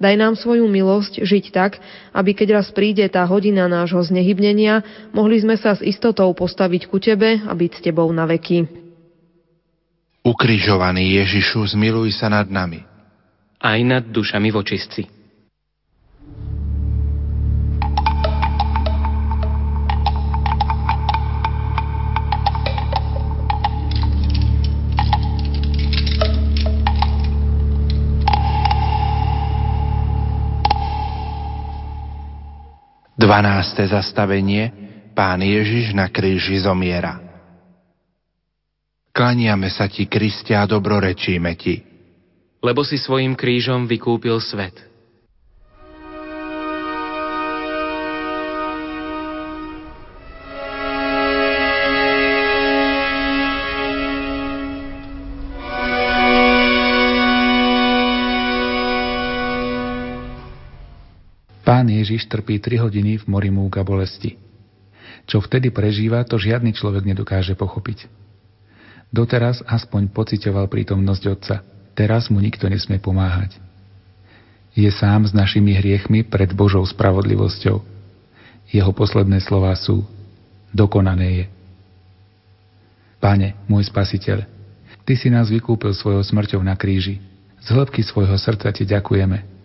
Daj 0.00 0.14
nám 0.16 0.32
svoju 0.36 0.64
milosť 0.64 1.20
žiť 1.24 1.44
tak, 1.52 1.76
aby 2.16 2.32
keď 2.32 2.60
raz 2.60 2.72
príde 2.72 3.04
tá 3.12 3.24
hodina 3.28 3.68
nášho 3.68 4.00
znehybnenia, 4.00 4.80
mohli 5.12 5.40
sme 5.40 5.60
sa 5.60 5.76
s 5.76 5.84
istotou 5.84 6.32
postaviť 6.32 6.88
ku 6.88 6.96
Tebe 6.96 7.40
a 7.44 7.52
byť 7.52 7.70
s 7.76 7.84
Tebou 7.84 8.08
na 8.08 8.24
veky. 8.24 8.64
Ukrižovaný 10.24 11.20
Ježišu, 11.20 11.76
zmiluj 11.76 12.16
sa 12.16 12.32
nad 12.32 12.48
nami. 12.48 12.80
Aj 13.60 13.76
nad 13.84 14.04
dušami 14.08 14.48
vočistci. 14.52 15.19
12. 33.30 33.94
zastavenie 33.94 34.74
Pán 35.14 35.38
Ježiš 35.38 35.94
na 35.94 36.10
kríži 36.10 36.58
zomiera. 36.58 37.22
Klaniame 39.14 39.70
sa 39.70 39.86
ti, 39.86 40.10
Kristia, 40.10 40.66
a 40.66 40.70
dobrorečíme 40.70 41.54
ti. 41.54 41.78
Lebo 42.58 42.82
si 42.82 42.98
svojim 42.98 43.38
krížom 43.38 43.86
vykúpil 43.86 44.42
svet– 44.42 44.74
Pán 61.70 61.86
Ježiš 61.86 62.26
trpí 62.26 62.58
3 62.58 62.82
hodiny 62.82 63.22
v 63.22 63.30
mori 63.30 63.46
múk 63.46 63.78
a 63.78 63.86
bolesti. 63.86 64.34
Čo 65.30 65.38
vtedy 65.38 65.70
prežíva, 65.70 66.26
to 66.26 66.34
žiadny 66.34 66.74
človek 66.74 67.06
nedokáže 67.06 67.54
pochopiť. 67.54 68.10
Doteraz 69.14 69.62
aspoň 69.62 70.10
pocitoval 70.10 70.66
prítomnosť 70.66 71.22
Otca. 71.30 71.62
Teraz 71.94 72.26
mu 72.26 72.42
nikto 72.42 72.66
nesmie 72.66 72.98
pomáhať. 72.98 73.54
Je 74.74 74.90
sám 74.90 75.30
s 75.30 75.30
našimi 75.30 75.70
hriechmi 75.78 76.26
pred 76.26 76.50
Božou 76.50 76.82
spravodlivosťou. 76.82 77.78
Jeho 78.74 78.90
posledné 78.90 79.38
slová 79.38 79.70
sú 79.78 80.02
Dokonané 80.74 81.28
je. 81.30 81.46
Pane, 83.22 83.54
môj 83.70 83.86
spasiteľ, 83.86 84.42
Ty 85.06 85.14
si 85.14 85.30
nás 85.30 85.46
vykúpil 85.46 85.94
svojou 85.94 86.26
smrťou 86.26 86.66
na 86.66 86.74
kríži. 86.74 87.22
Z 87.62 87.78
hĺbky 87.78 88.02
svojho 88.02 88.34
srdca 88.34 88.74
Ti 88.74 88.82
ďakujeme. 88.82 89.59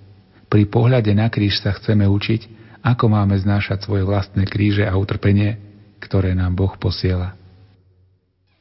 Pri 0.46 0.64
pohľade 0.70 1.12
na 1.18 1.28
kríž 1.32 1.62
sa 1.62 1.74
chceme 1.74 2.06
učiť, 2.06 2.42
ako 2.86 3.10
máme 3.10 3.34
znášať 3.34 3.86
svoje 3.86 4.06
vlastné 4.06 4.46
kríže 4.46 4.86
a 4.86 4.94
utrpenie, 4.94 5.58
ktoré 5.98 6.38
nám 6.38 6.54
Boh 6.54 6.74
posiela. 6.78 7.34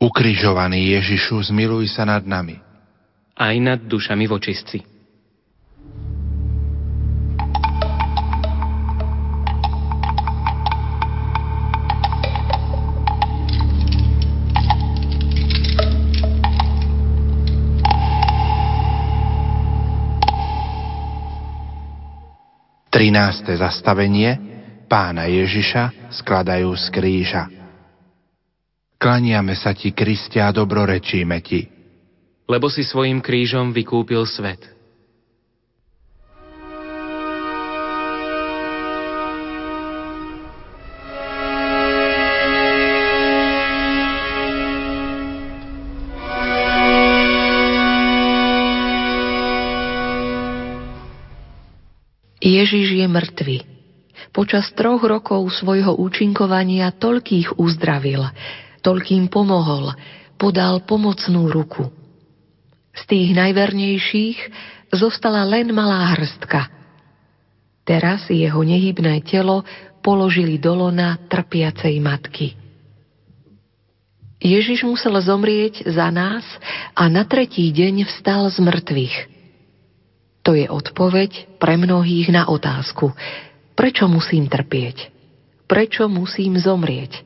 Ukrižovaný 0.00 0.96
Ježišu, 0.96 1.52
zmiluj 1.52 1.92
sa 1.92 2.08
nad 2.08 2.24
nami. 2.24 2.56
Aj 3.36 3.54
nad 3.60 3.80
dušami 3.84 4.24
vočistci. 4.24 4.93
13. 23.04 23.60
zastavenie 23.60 24.32
pána 24.88 25.28
Ježiša 25.28 26.08
skladajú 26.24 26.72
z 26.72 26.86
kríža. 26.88 27.52
Klaniame 28.96 29.52
sa 29.60 29.76
ti, 29.76 29.92
Kristia, 29.92 30.48
a 30.48 30.56
dobrorečíme 30.56 31.36
ti. 31.44 31.68
Lebo 32.48 32.72
si 32.72 32.80
svojim 32.80 33.20
krížom 33.20 33.76
vykúpil 33.76 34.24
svet. 34.24 34.64
Ježiš 52.54 53.02
je 53.02 53.06
mŕtvy. 53.10 53.56
Počas 54.30 54.70
troch 54.78 55.02
rokov 55.02 55.42
svojho 55.58 55.98
účinkovania 55.98 56.94
toľkých 56.94 57.58
uzdravil, 57.58 58.30
toľkým 58.82 59.26
pomohol, 59.26 59.90
podal 60.38 60.82
pomocnú 60.86 61.50
ruku. 61.50 61.90
Z 62.94 63.02
tých 63.10 63.34
najvernejších 63.34 64.38
zostala 64.94 65.42
len 65.42 65.74
malá 65.74 66.14
hrstka. 66.14 66.70
Teraz 67.82 68.30
jeho 68.30 68.62
nehybné 68.62 69.18
telo 69.26 69.66
položili 69.98 70.56
do 70.62 70.78
lona 70.78 71.18
trpiacej 71.26 71.98
matky. 71.98 72.54
Ježiš 74.38 74.86
musel 74.86 75.18
zomrieť 75.18 75.88
za 75.90 76.06
nás 76.12 76.44
a 76.94 77.08
na 77.10 77.26
tretí 77.26 77.66
deň 77.74 78.06
vstal 78.06 78.46
z 78.52 78.62
mŕtvych– 78.62 79.16
to 80.44 80.52
je 80.52 80.68
odpoveď 80.68 81.56
pre 81.56 81.80
mnohých 81.80 82.28
na 82.28 82.44
otázku, 82.44 83.16
prečo 83.72 84.04
musím 84.04 84.46
trpieť? 84.52 85.08
Prečo 85.64 86.04
musím 86.12 86.60
zomrieť? 86.60 87.24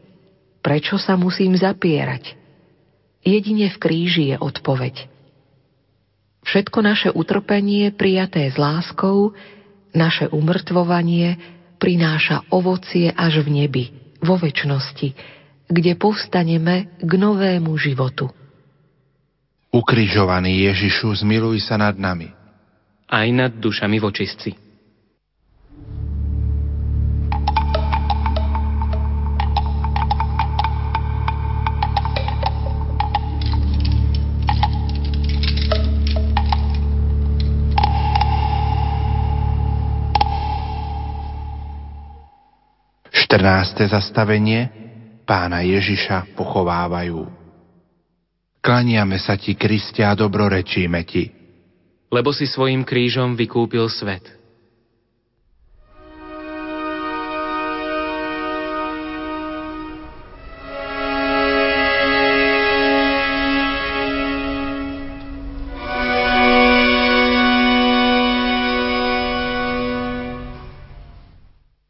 Prečo 0.63 1.03
sa 1.03 1.19
musím 1.19 1.59
zapierať? 1.59 2.39
Jedine 3.27 3.75
v 3.75 3.77
kríži 3.83 4.25
je 4.31 4.37
odpoveď. 4.39 5.11
Všetko 6.47 6.79
naše 6.81 7.11
utrpenie 7.11 7.91
prijaté 7.91 8.47
s 8.49 8.57
láskou, 8.57 9.35
naše 9.91 10.31
umrtvovanie 10.31 11.35
prináša 11.83 12.47
ovocie 12.55 13.11
až 13.11 13.43
v 13.43 13.67
nebi, 13.67 13.85
vo 14.23 14.39
väčšnosti, 14.39 15.09
kde 15.67 15.93
povstaneme 15.99 16.95
k 17.03 17.11
novému 17.19 17.75
životu. 17.75 18.31
Ukrižovaný 19.75 20.71
Ježišu, 20.71 21.27
zmiluj 21.27 21.67
sa 21.67 21.77
nad 21.77 21.99
nami 21.99 22.38
aj 23.09 23.27
nad 23.33 23.53
dušami 23.57 23.97
vočistci. 23.97 24.53
Štrnácté 43.09 43.89
zastavenie 43.89 44.69
pána 45.25 45.61
Ježiša 45.65 46.33
pochovávajú. 46.37 47.29
Klaniame 48.65 49.17
sa 49.21 49.37
ti, 49.37 49.57
Kristia, 49.57 50.13
dobrorečíme 50.17 51.01
ti 51.05 51.38
lebo 52.09 52.33
si 52.33 52.49
svojim 52.49 52.85
krížom 52.85 53.37
vykúpil 53.37 53.89
svet. 53.93 54.39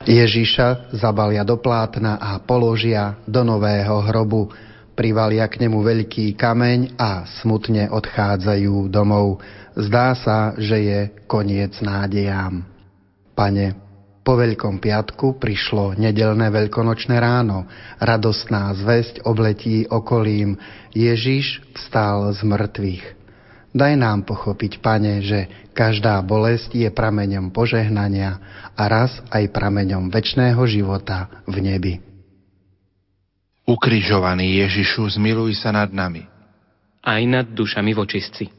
Ježiša 0.09 0.97
zabalia 0.97 1.45
do 1.45 1.61
plátna 1.61 2.17
a 2.17 2.41
položia 2.41 3.21
do 3.29 3.45
nového 3.45 4.01
hrobu. 4.09 4.49
Privalia 4.97 5.45
k 5.47 5.63
nemu 5.63 5.79
veľký 5.85 6.33
kameň 6.33 6.97
a 6.97 7.29
smutne 7.39 7.93
odchádzajú 7.93 8.89
domov. 8.89 9.39
Zdá 9.79 10.11
sa, 10.19 10.59
že 10.59 10.77
je 10.83 11.01
koniec 11.31 11.79
nádejám. 11.79 12.67
Pane, 13.39 13.79
po 14.27 14.35
Veľkom 14.35 14.83
piatku 14.83 15.39
prišlo 15.39 15.95
nedelné 15.95 16.51
veľkonočné 16.51 17.15
ráno. 17.15 17.63
Radostná 18.03 18.75
zväzť 18.75 19.23
obletí 19.23 19.87
okolím. 19.87 20.59
Ježiš 20.91 21.63
vstal 21.79 22.35
z 22.35 22.43
mŕtvych. 22.43 23.05
Daj 23.71 23.95
nám 23.95 24.27
pochopiť, 24.27 24.83
Pane, 24.83 25.23
že 25.23 25.71
každá 25.79 26.19
bolesť 26.27 26.75
je 26.75 26.91
prameňom 26.91 27.55
požehnania 27.55 28.43
a 28.75 28.83
raz 28.91 29.15
aj 29.31 29.47
prameňom 29.55 30.11
väčšného 30.11 30.59
života 30.67 31.31
v 31.47 31.57
nebi. 31.63 31.95
Ukrižovaný 33.63 34.59
Ježišu, 34.67 35.07
zmiluj 35.15 35.55
sa 35.63 35.71
nad 35.71 35.95
nami. 35.95 36.27
Aj 36.99 37.23
nad 37.23 37.47
dušami 37.47 37.95
vočistci. 37.95 38.58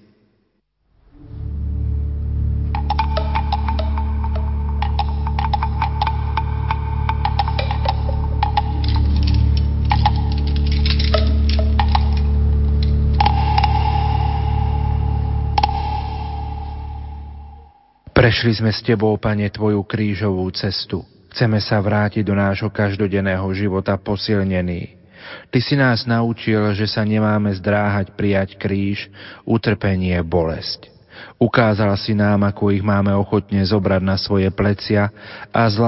'Prešli 18.19 18.51
sme 18.51 18.75
s 18.75 18.83
Tebou, 18.83 19.15
Pane, 19.15 19.47
Tvoju 19.47 19.79
krížovú 19.87 20.43
cestu. 20.51 21.07
Chceme 21.31 21.55
sa 21.63 21.79
vrátiť 21.79 22.19
do 22.27 22.35
nášho 22.35 22.67
každodenného 22.67 23.47
života 23.55 23.95
posilnení. 23.95 24.99
Ty 25.47 25.59
si 25.63 25.79
nás 25.79 26.03
naučil, 26.03 26.75
že 26.75 26.83
sa 26.83 27.07
nemáme 27.07 27.47
zdráhať 27.55 28.11
prijať 28.19 28.59
kríž, 28.59 29.07
utrpenie, 29.47 30.19
bolesť. 30.19 30.91
Ukázala 31.39 31.95
si 31.95 32.11
nám, 32.11 32.43
ako 32.43 32.75
ich 32.75 32.83
máme 32.83 33.15
ochotne 33.15 33.63
zobrať 33.63 34.03
na 34.03 34.19
svoje 34.19 34.51
plecia 34.51 35.15
a 35.55 35.63
z 35.71 35.79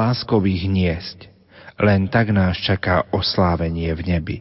ich 0.48 0.64
niesť. 0.72 1.28
Len 1.84 2.08
tak 2.08 2.32
nás 2.32 2.56
čaká 2.64 3.12
oslávenie 3.12 3.92
v 3.92 4.02
nebi. 4.08 4.38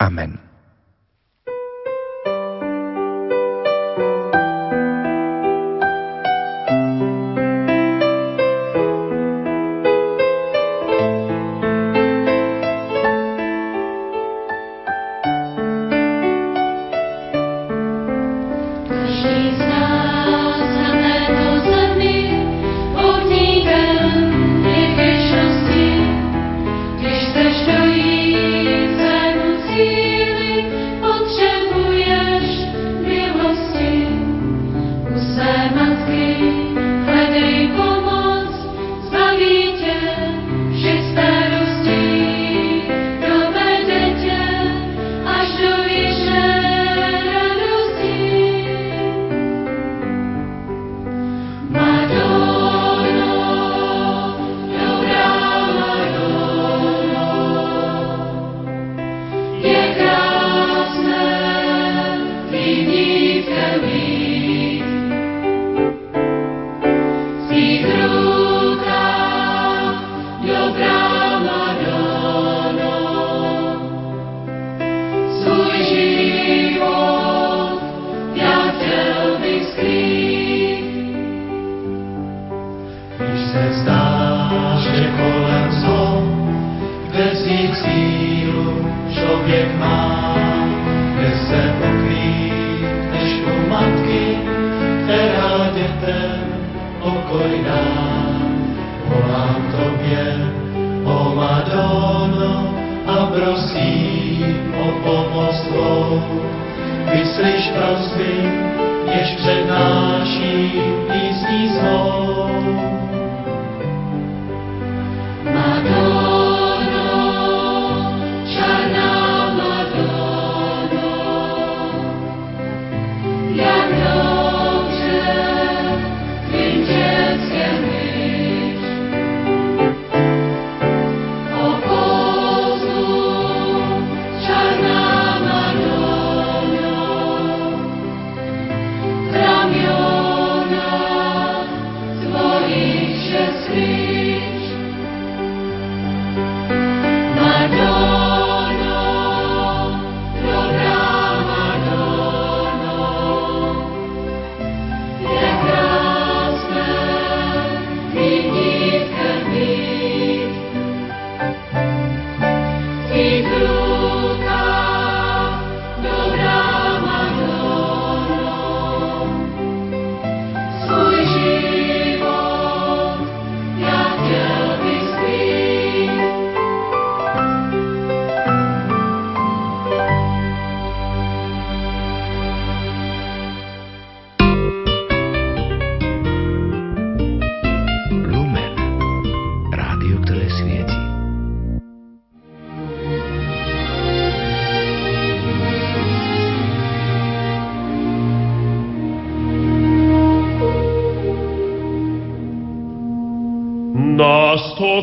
Amen. 0.00 0.53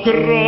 logró. 0.05 0.40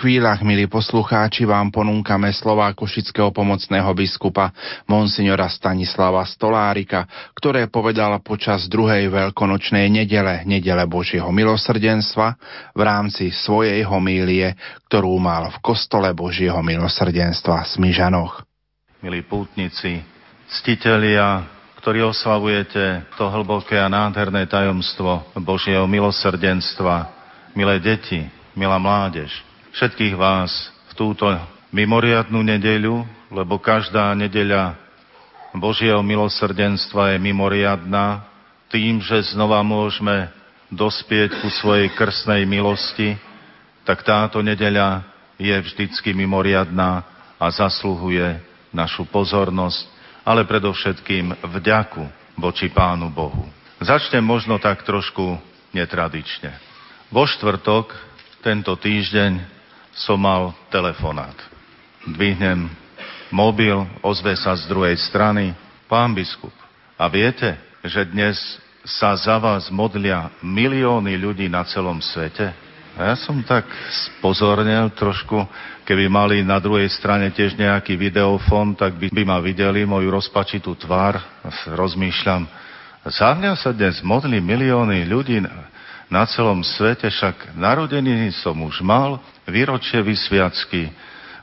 Chvíľach, 0.00 0.40
milí 0.40 0.64
poslucháči, 0.64 1.44
vám 1.44 1.68
ponúkame 1.68 2.32
slová 2.32 2.72
košického 2.72 3.28
pomocného 3.36 3.92
biskupa 3.92 4.48
Monsignora 4.88 5.44
Stanislava 5.52 6.24
Stolárika, 6.24 7.04
ktoré 7.36 7.68
povedal 7.68 8.16
počas 8.24 8.64
druhej 8.72 9.12
veľkonočnej 9.12 9.92
nedele, 9.92 10.48
nedele 10.48 10.88
Božieho 10.88 11.28
milosrdenstva, 11.28 12.32
v 12.72 12.80
rámci 12.80 13.28
svojej 13.28 13.84
homílie, 13.84 14.56
ktorú 14.88 15.20
mal 15.20 15.52
v 15.52 15.60
kostole 15.60 16.08
Božieho 16.16 16.64
milosrdenstva 16.64 17.68
v 17.68 17.70
Smižanoch. 17.76 18.40
Milí 19.04 19.20
pútnici, 19.20 20.00
ctitelia, 20.48 21.44
ktorí 21.84 22.00
oslavujete 22.08 23.04
to 23.20 23.28
hlboké 23.28 23.76
a 23.76 23.92
nádherné 23.92 24.48
tajomstvo 24.48 25.28
Božieho 25.44 25.84
milosrdenstva, 25.84 27.12
milé 27.52 27.76
deti, 27.84 28.24
milá 28.56 28.80
mládež, 28.80 29.49
všetkých 29.74 30.14
vás 30.18 30.50
v 30.90 30.92
túto 30.98 31.26
mimoriadnú 31.70 32.42
nedeľu, 32.42 33.06
lebo 33.30 33.58
každá 33.62 34.10
nedeľa 34.18 34.74
Božieho 35.54 36.02
milosrdenstva 36.02 37.14
je 37.14 37.18
mimoriadná 37.18 38.22
tým, 38.70 39.02
že 39.02 39.34
znova 39.34 39.62
môžeme 39.66 40.30
dospieť 40.70 41.42
ku 41.42 41.50
svojej 41.50 41.90
krstnej 41.90 42.46
milosti, 42.46 43.18
tak 43.82 44.06
táto 44.06 44.38
nedeľa 44.38 45.02
je 45.34 45.56
vždycky 45.58 46.14
mimoriadná 46.14 47.02
a 47.34 47.46
zasluhuje 47.50 48.38
našu 48.70 49.02
pozornosť, 49.10 49.90
ale 50.22 50.46
predovšetkým 50.46 51.42
vďaku 51.42 52.06
voči 52.38 52.70
Pánu 52.70 53.10
Bohu. 53.10 53.50
Začnem 53.82 54.22
možno 54.22 54.62
tak 54.62 54.86
trošku 54.86 55.40
netradične. 55.74 56.54
Vo 57.10 57.26
štvrtok, 57.26 57.90
tento 58.44 58.78
týždeň, 58.78 59.59
som 60.00 60.16
mal 60.16 60.56
telefonát. 60.72 61.36
Dvihnem 62.08 62.72
mobil, 63.28 63.76
ozve 64.00 64.32
sa 64.36 64.56
z 64.56 64.64
druhej 64.64 64.96
strany, 64.96 65.52
pán 65.84 66.16
biskup. 66.16 66.52
A 66.96 67.08
viete, 67.12 67.56
že 67.84 68.08
dnes 68.08 68.36
sa 68.84 69.12
za 69.12 69.36
vás 69.36 69.68
modlia 69.68 70.32
milióny 70.40 71.20
ľudí 71.20 71.46
na 71.52 71.64
celom 71.68 72.00
svete? 72.00 72.48
A 72.96 73.12
ja 73.12 73.16
som 73.16 73.38
tak 73.44 73.68
spozornil 73.88 74.90
trošku, 74.96 75.46
keby 75.86 76.10
mali 76.10 76.42
na 76.42 76.58
druhej 76.58 76.90
strane 76.90 77.30
tiež 77.30 77.54
nejaký 77.54 77.94
videofón, 77.94 78.74
tak 78.74 78.98
by, 78.98 79.12
by 79.14 79.22
ma 79.24 79.38
videli 79.38 79.86
moju 79.86 80.10
rozpačitú 80.10 80.74
tvár. 80.74 81.20
Rozmýšľam, 81.70 82.48
za 83.06 83.32
mňa 83.32 83.52
sa 83.56 83.70
dnes 83.72 84.02
modli 84.04 84.42
milióny 84.42 85.06
ľudí 85.08 85.40
na 85.40 85.69
celom 86.26 86.66
svete, 86.66 87.06
však 87.06 87.54
narodeniny 87.54 88.34
som 88.34 88.58
už 88.58 88.82
mal, 88.82 89.22
výročie 89.46 90.02
vysviacky 90.02 90.90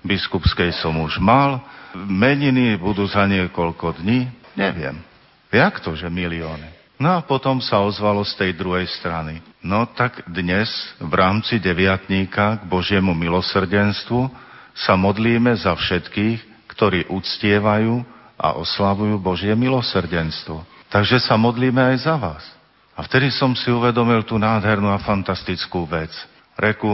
biskupskej 0.04 0.76
som 0.76 0.96
už 1.00 1.20
mal, 1.24 1.64
meniny 1.96 2.76
budú 2.76 3.08
za 3.08 3.24
niekoľko 3.26 4.04
dní, 4.04 4.28
neviem. 4.60 5.00
Jak 5.48 5.80
to, 5.80 5.96
že 5.96 6.12
milióny? 6.12 6.68
No 6.98 7.14
a 7.16 7.20
potom 7.22 7.62
sa 7.62 7.80
ozvalo 7.86 8.26
z 8.26 8.34
tej 8.36 8.52
druhej 8.58 8.90
strany. 8.90 9.40
No 9.62 9.86
tak 9.86 10.26
dnes 10.26 10.68
v 10.98 11.14
rámci 11.14 11.62
deviatníka 11.62 12.60
k 12.60 12.64
Božiemu 12.66 13.14
milosrdenstvu 13.14 14.28
sa 14.74 14.98
modlíme 14.98 15.54
za 15.54 15.78
všetkých, 15.78 16.68
ktorí 16.74 17.06
uctievajú 17.08 18.02
a 18.38 18.58
oslavujú 18.58 19.18
Božie 19.22 19.54
milosrdenstvo. 19.54 20.66
Takže 20.90 21.22
sa 21.22 21.38
modlíme 21.38 21.94
aj 21.94 21.98
za 22.02 22.16
vás. 22.18 22.57
A 22.98 23.06
vtedy 23.06 23.30
som 23.30 23.54
si 23.54 23.70
uvedomil 23.70 24.26
tú 24.26 24.42
nádhernú 24.42 24.90
a 24.90 24.98
fantastickú 24.98 25.86
vec. 25.86 26.10
Reku, 26.58 26.90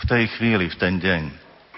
v 0.00 0.02
tej 0.08 0.32
chvíli, 0.32 0.72
v 0.72 0.80
ten 0.80 0.96
deň, 0.96 1.28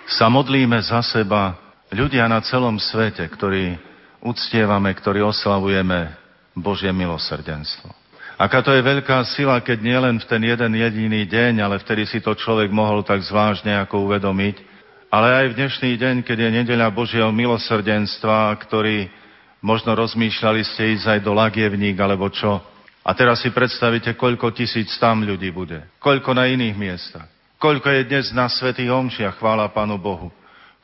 sa 0.06 0.30
modlíme 0.30 0.78
za 0.78 1.02
seba 1.02 1.59
ľudia 1.90 2.30
na 2.30 2.38
celom 2.38 2.78
svete, 2.78 3.26
ktorí 3.26 3.74
uctievame, 4.22 4.94
ktorí 4.94 5.26
oslavujeme 5.26 6.14
Božie 6.54 6.94
milosrdenstvo. 6.94 7.90
Aká 8.38 8.62
to 8.62 8.70
je 8.70 8.78
veľká 8.78 9.26
sila, 9.34 9.59
keď 9.59 9.78
nielen 9.82 10.22
v 10.22 10.28
ten 10.30 10.42
jeden 10.46 10.72
jediný 10.78 11.26
deň, 11.26 11.59
ale 11.59 11.82
vtedy 11.82 12.06
si 12.06 12.22
to 12.22 12.38
človek 12.38 12.70
mohol 12.70 13.02
tak 13.02 13.26
zvláštne 13.26 13.74
ako 13.82 14.06
uvedomiť, 14.06 14.62
ale 15.11 15.28
aj 15.34 15.46
v 15.50 15.56
dnešný 15.59 15.90
deň, 15.98 16.16
keď 16.22 16.46
je 16.46 16.50
nedeľa 16.62 16.94
Božieho 16.94 17.34
milosrdenstva, 17.34 18.54
ktorý 18.62 19.11
možno 19.59 19.98
rozmýšľali 19.98 20.62
ste 20.62 20.94
ísť 20.94 21.18
aj 21.18 21.20
do 21.26 21.34
Lagievník 21.34 21.98
alebo 21.98 22.30
čo, 22.30 22.62
a 23.09 23.16
teraz 23.16 23.40
si 23.40 23.48
predstavíte, 23.48 24.12
koľko 24.20 24.52
tisíc 24.52 24.92
tam 25.00 25.24
ľudí 25.24 25.48
bude. 25.48 25.80
Koľko 25.96 26.36
na 26.36 26.44
iných 26.44 26.76
miestach. 26.76 27.24
Koľko 27.56 27.88
je 27.88 28.02
dnes 28.04 28.28
na 28.36 28.52
svätých 28.52 28.92
omšiach, 28.92 29.40
chvála 29.40 29.72
Pánu 29.72 29.96
Bohu. 29.96 30.28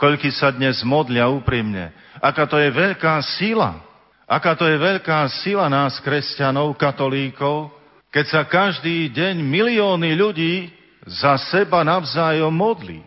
Koľky 0.00 0.32
sa 0.32 0.48
dnes 0.48 0.80
modlia 0.88 1.28
úprimne. 1.28 1.92
Aká 2.24 2.48
to 2.48 2.56
je 2.56 2.72
veľká 2.72 3.20
sila. 3.36 3.76
Aká 4.24 4.56
to 4.56 4.64
je 4.64 4.80
veľká 4.80 5.28
sila 5.44 5.68
nás, 5.68 6.00
kresťanov, 6.00 6.80
katolíkov, 6.80 7.68
keď 8.08 8.24
sa 8.32 8.42
každý 8.48 9.12
deň 9.12 9.44
milióny 9.44 10.16
ľudí 10.16 10.72
za 11.04 11.36
seba 11.52 11.84
navzájom 11.84 12.56
modlí. 12.56 13.04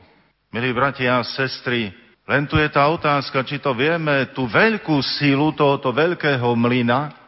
Milí 0.54 0.70
bratia 0.78 1.18
a 1.18 1.26
sestry, 1.26 1.90
len 2.30 2.46
tu 2.46 2.62
je 2.62 2.70
tá 2.70 2.86
otázka, 2.86 3.42
či 3.50 3.58
to 3.58 3.74
vieme, 3.74 4.30
tú 4.38 4.46
veľkú 4.46 5.02
sílu 5.02 5.58
tohoto 5.58 5.90
veľkého 5.90 6.54
mlyna, 6.54 7.27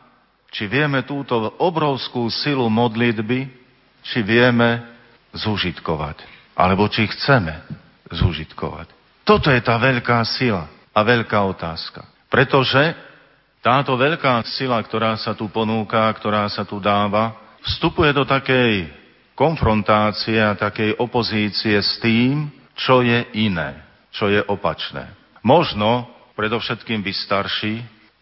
či 0.49 0.65
vieme 0.65 1.05
túto 1.05 1.53
obrovskú 1.61 2.29
silu 2.29 2.65
modlitby, 2.67 3.49
či 4.01 4.25
vieme 4.25 4.81
zúžitkovať. 5.33 6.25
Alebo 6.57 6.89
či 6.89 7.05
chceme 7.07 7.63
zúžitkovať. 8.09 8.89
Toto 9.23 9.53
je 9.53 9.61
tá 9.61 9.77
veľká 9.77 10.25
sila 10.25 10.65
a 10.89 10.99
veľká 11.05 11.39
otázka. 11.45 12.01
Pretože 12.27 12.97
táto 13.61 13.93
veľká 13.93 14.41
sila, 14.47 14.81
ktorá 14.81 15.13
sa 15.19 15.37
tu 15.37 15.51
ponúka, 15.51 16.09
ktorá 16.17 16.49
sa 16.49 16.65
tu 16.65 16.81
dáva, 16.81 17.37
vstupuje 17.61 18.09
do 18.15 18.23
takej 18.25 18.89
konfrontácie 19.37 20.39
a 20.39 20.57
takej 20.57 20.99
opozície 20.99 21.77
s 21.79 21.99
tým, 22.01 22.51
čo 22.75 23.03
je 23.03 23.23
iné, 23.35 23.79
čo 24.11 24.31
je 24.31 24.39
opačné. 24.47 25.11
Možno, 25.43 26.07
predovšetkým 26.35 27.03
vy 27.03 27.11
starší, 27.15 27.73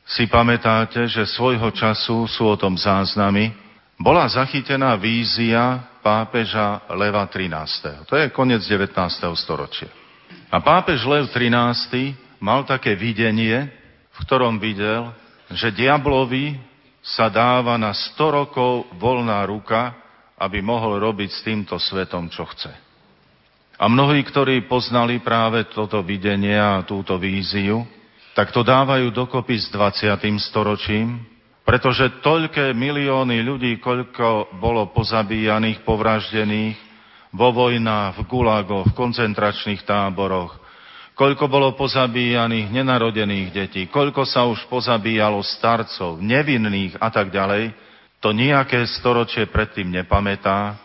si 0.07 0.23
pamätáte, 0.31 1.03
že 1.11 1.27
svojho 1.27 1.67
času 1.75 2.23
sú 2.31 2.47
o 2.47 2.55
tom 2.55 2.79
záznamy, 2.79 3.51
bola 3.99 4.23
zachytená 4.31 4.95
vízia 4.95 5.83
pápeža 5.99 6.87
Leva 6.95 7.27
XIII. 7.27 8.07
To 8.07 8.15
je 8.15 8.31
koniec 8.31 8.63
19. 8.63 8.95
storočia. 9.35 9.91
A 10.47 10.63
pápež 10.63 11.03
Lev 11.03 11.27
XIII 11.27 12.15
mal 12.39 12.63
také 12.63 12.95
videnie, 12.95 13.67
v 14.15 14.17
ktorom 14.23 14.63
videl, 14.63 15.11
že 15.51 15.75
diablovi 15.75 16.55
sa 17.03 17.27
dáva 17.27 17.75
na 17.75 17.91
100 17.91 18.15
rokov 18.31 18.87
voľná 18.95 19.43
ruka, 19.43 19.91
aby 20.39 20.63
mohol 20.63 21.03
robiť 21.03 21.29
s 21.33 21.43
týmto 21.43 21.75
svetom, 21.75 22.31
čo 22.31 22.47
chce. 22.47 22.71
A 23.77 23.85
mnohí, 23.91 24.23
ktorí 24.23 24.65
poznali 24.65 25.19
práve 25.19 25.67
toto 25.69 25.99
videnie 26.01 26.55
a 26.55 26.81
túto 26.81 27.19
víziu, 27.19 27.83
tak 28.37 28.53
to 28.53 28.61
dávajú 28.61 29.09
dokopy 29.09 29.57
s 29.57 29.73
20. 29.73 30.13
storočím, 30.37 31.25
pretože 31.65 32.21
toľké 32.21 32.69
milióny 32.69 33.41
ľudí, 33.41 33.81
koľko 33.81 34.53
bolo 34.61 34.93
pozabíjaných, 34.93 35.81
povraždených 35.81 36.77
vo 37.33 37.49
vojnách, 37.49 38.21
v 38.21 38.29
gulagoch, 38.29 38.93
v 38.93 38.93
koncentračných 38.93 39.81
táboroch, 39.81 40.53
koľko 41.17 41.49
bolo 41.49 41.73
pozabíjaných 41.73 42.69
nenarodených 42.69 43.49
detí, 43.49 43.81
koľko 43.89 44.21
sa 44.29 44.45
už 44.45 44.69
pozabíjalo 44.69 45.41
starcov, 45.41 46.21
nevinných 46.21 46.93
a 47.01 47.09
tak 47.09 47.33
ďalej, 47.33 47.73
to 48.21 48.37
nejaké 48.37 48.85
storočie 49.01 49.49
predtým 49.49 49.89
nepamätá 49.89 50.77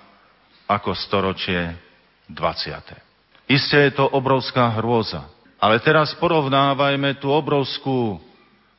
ako 0.64 0.96
storočie 0.96 1.76
20. 2.32 3.44
Isté 3.44 3.92
je 3.92 4.00
to 4.00 4.08
obrovská 4.08 4.72
hrôza. 4.80 5.31
Ale 5.62 5.78
teraz 5.78 6.10
porovnávajme 6.18 7.22
tú 7.22 7.30
obrovskú 7.30 8.18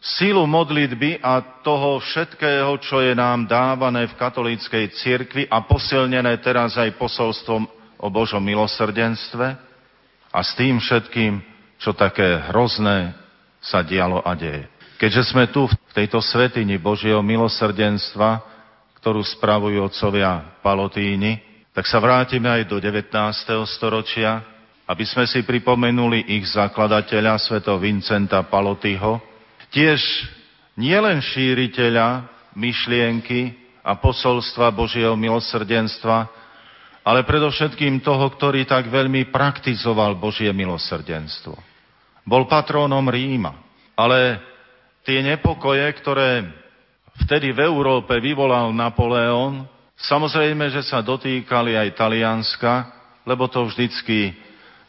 silu 0.03 0.43
modlitby 0.43 1.23
a 1.23 1.63
toho 1.63 2.03
všetkého, 2.03 2.75
čo 2.83 2.99
je 2.99 3.15
nám 3.15 3.47
dávané 3.47 4.11
v 4.11 4.19
katolíckej 4.19 4.91
cirkvi 4.99 5.47
a 5.47 5.63
posilnené 5.63 6.43
teraz 6.43 6.75
aj 6.75 6.99
posolstvom 6.99 7.63
o 8.03 8.07
Božom 8.11 8.43
milosrdenstve 8.43 9.47
a 10.27 10.39
s 10.43 10.51
tým 10.59 10.83
všetkým, 10.83 11.39
čo 11.79 11.95
také 11.95 12.51
hrozné 12.51 13.15
sa 13.63 13.79
dialo 13.79 14.19
a 14.19 14.35
deje. 14.35 14.67
Keďže 14.99 15.23
sme 15.31 15.47
tu 15.47 15.71
v 15.71 15.95
tejto 15.95 16.19
svetini 16.19 16.75
Božieho 16.75 17.23
milosrdenstva, 17.23 18.43
ktorú 18.99 19.23
spravujú 19.23 19.87
otcovia 19.87 20.59
Palotíni, 20.59 21.39
tak 21.71 21.87
sa 21.87 22.03
vrátime 22.03 22.51
aj 22.51 22.67
do 22.67 22.75
19. 22.83 23.07
storočia, 23.71 24.52
aby 24.83 25.03
sme 25.07 25.23
si 25.23 25.47
pripomenuli 25.47 26.35
ich 26.39 26.51
zakladateľa, 26.51 27.39
sveto 27.39 27.79
Vincenta 27.79 28.43
Palotyho, 28.43 29.23
tiež 29.71 29.99
nielen 30.75 31.23
šíriteľa 31.23 32.27
myšlienky 32.53 33.55
a 33.83 33.95
posolstva 33.95 34.75
Božieho 34.75 35.15
milosrdenstva, 35.15 36.27
ale 37.03 37.27
predovšetkým 37.27 37.99
toho, 37.99 38.31
ktorý 38.31 38.63
tak 38.63 38.87
veľmi 38.87 39.27
praktizoval 39.31 40.15
Božie 40.15 40.51
milosrdenstvo. 40.55 41.55
Bol 42.23 42.47
patrónom 42.47 43.03
Ríma, 43.03 43.59
ale 43.99 44.39
tie 45.03 45.19
nepokoje, 45.19 45.83
ktoré 45.99 46.47
vtedy 47.27 47.51
v 47.51 47.59
Európe 47.67 48.15
vyvolal 48.23 48.71
Napoleon, 48.71 49.67
samozrejme, 49.99 50.71
že 50.71 50.83
sa 50.87 51.03
dotýkali 51.03 51.75
aj 51.75 51.99
Talianska, 51.99 52.73
lebo 53.27 53.51
to 53.51 53.67
vždycky 53.67 54.31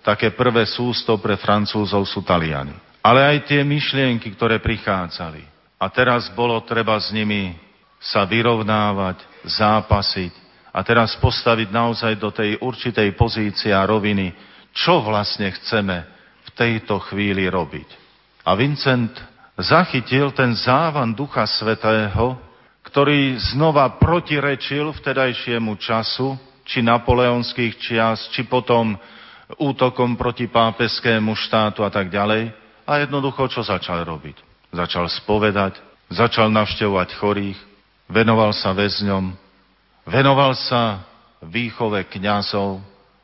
také 0.04 0.36
prvé 0.36 0.68
sústo 0.68 1.16
pre 1.16 1.40
Francúzov 1.40 2.04
sú 2.04 2.20
Taliani. 2.20 2.76
Ale 3.00 3.24
aj 3.24 3.48
tie 3.48 3.60
myšlienky, 3.64 4.36
ktoré 4.36 4.60
prichádzali. 4.60 5.40
A 5.80 5.88
teraz 5.88 6.28
bolo 6.32 6.60
treba 6.62 7.00
s 7.00 7.10
nimi 7.10 7.56
sa 7.98 8.28
vyrovnávať, 8.28 9.24
zápasiť, 9.48 10.44
a 10.74 10.82
teraz 10.82 11.14
postaviť 11.22 11.70
naozaj 11.70 12.12
do 12.18 12.34
tej 12.34 12.58
určitej 12.58 13.14
pozície 13.14 13.70
a 13.70 13.86
roviny, 13.86 14.34
čo 14.74 15.06
vlastne 15.06 15.46
chceme 15.54 16.02
v 16.44 16.50
tejto 16.50 16.98
chvíli 17.08 17.46
robiť. 17.46 17.88
A 18.42 18.58
Vincent 18.58 19.14
zachytil 19.54 20.34
ten 20.34 20.50
závan 20.58 21.14
Ducha 21.14 21.46
Svetého, 21.46 22.34
ktorý 22.82 23.38
znova 23.54 23.86
protirečil 24.02 24.90
vtedajšiemu 24.98 25.78
času, 25.78 26.34
či 26.66 26.82
napoleonských 26.82 27.78
čias, 27.78 28.26
či 28.34 28.42
potom 28.44 28.98
útokom 29.60 30.16
proti 30.16 30.48
pápeskému 30.48 31.36
štátu 31.36 31.84
a 31.84 31.90
tak 31.92 32.08
ďalej. 32.08 32.52
A 32.84 33.00
jednoducho, 33.00 33.48
čo 33.48 33.64
začal 33.64 34.04
robiť? 34.04 34.40
Začal 34.74 35.06
spovedať, 35.08 35.78
začal 36.10 36.50
navštevovať 36.50 37.08
chorých, 37.16 37.58
venoval 38.10 38.52
sa 38.52 38.74
väzňom, 38.74 39.44
Venoval 40.04 40.52
sa 40.68 41.00
výchove 41.40 42.04
kňazov 42.12 42.80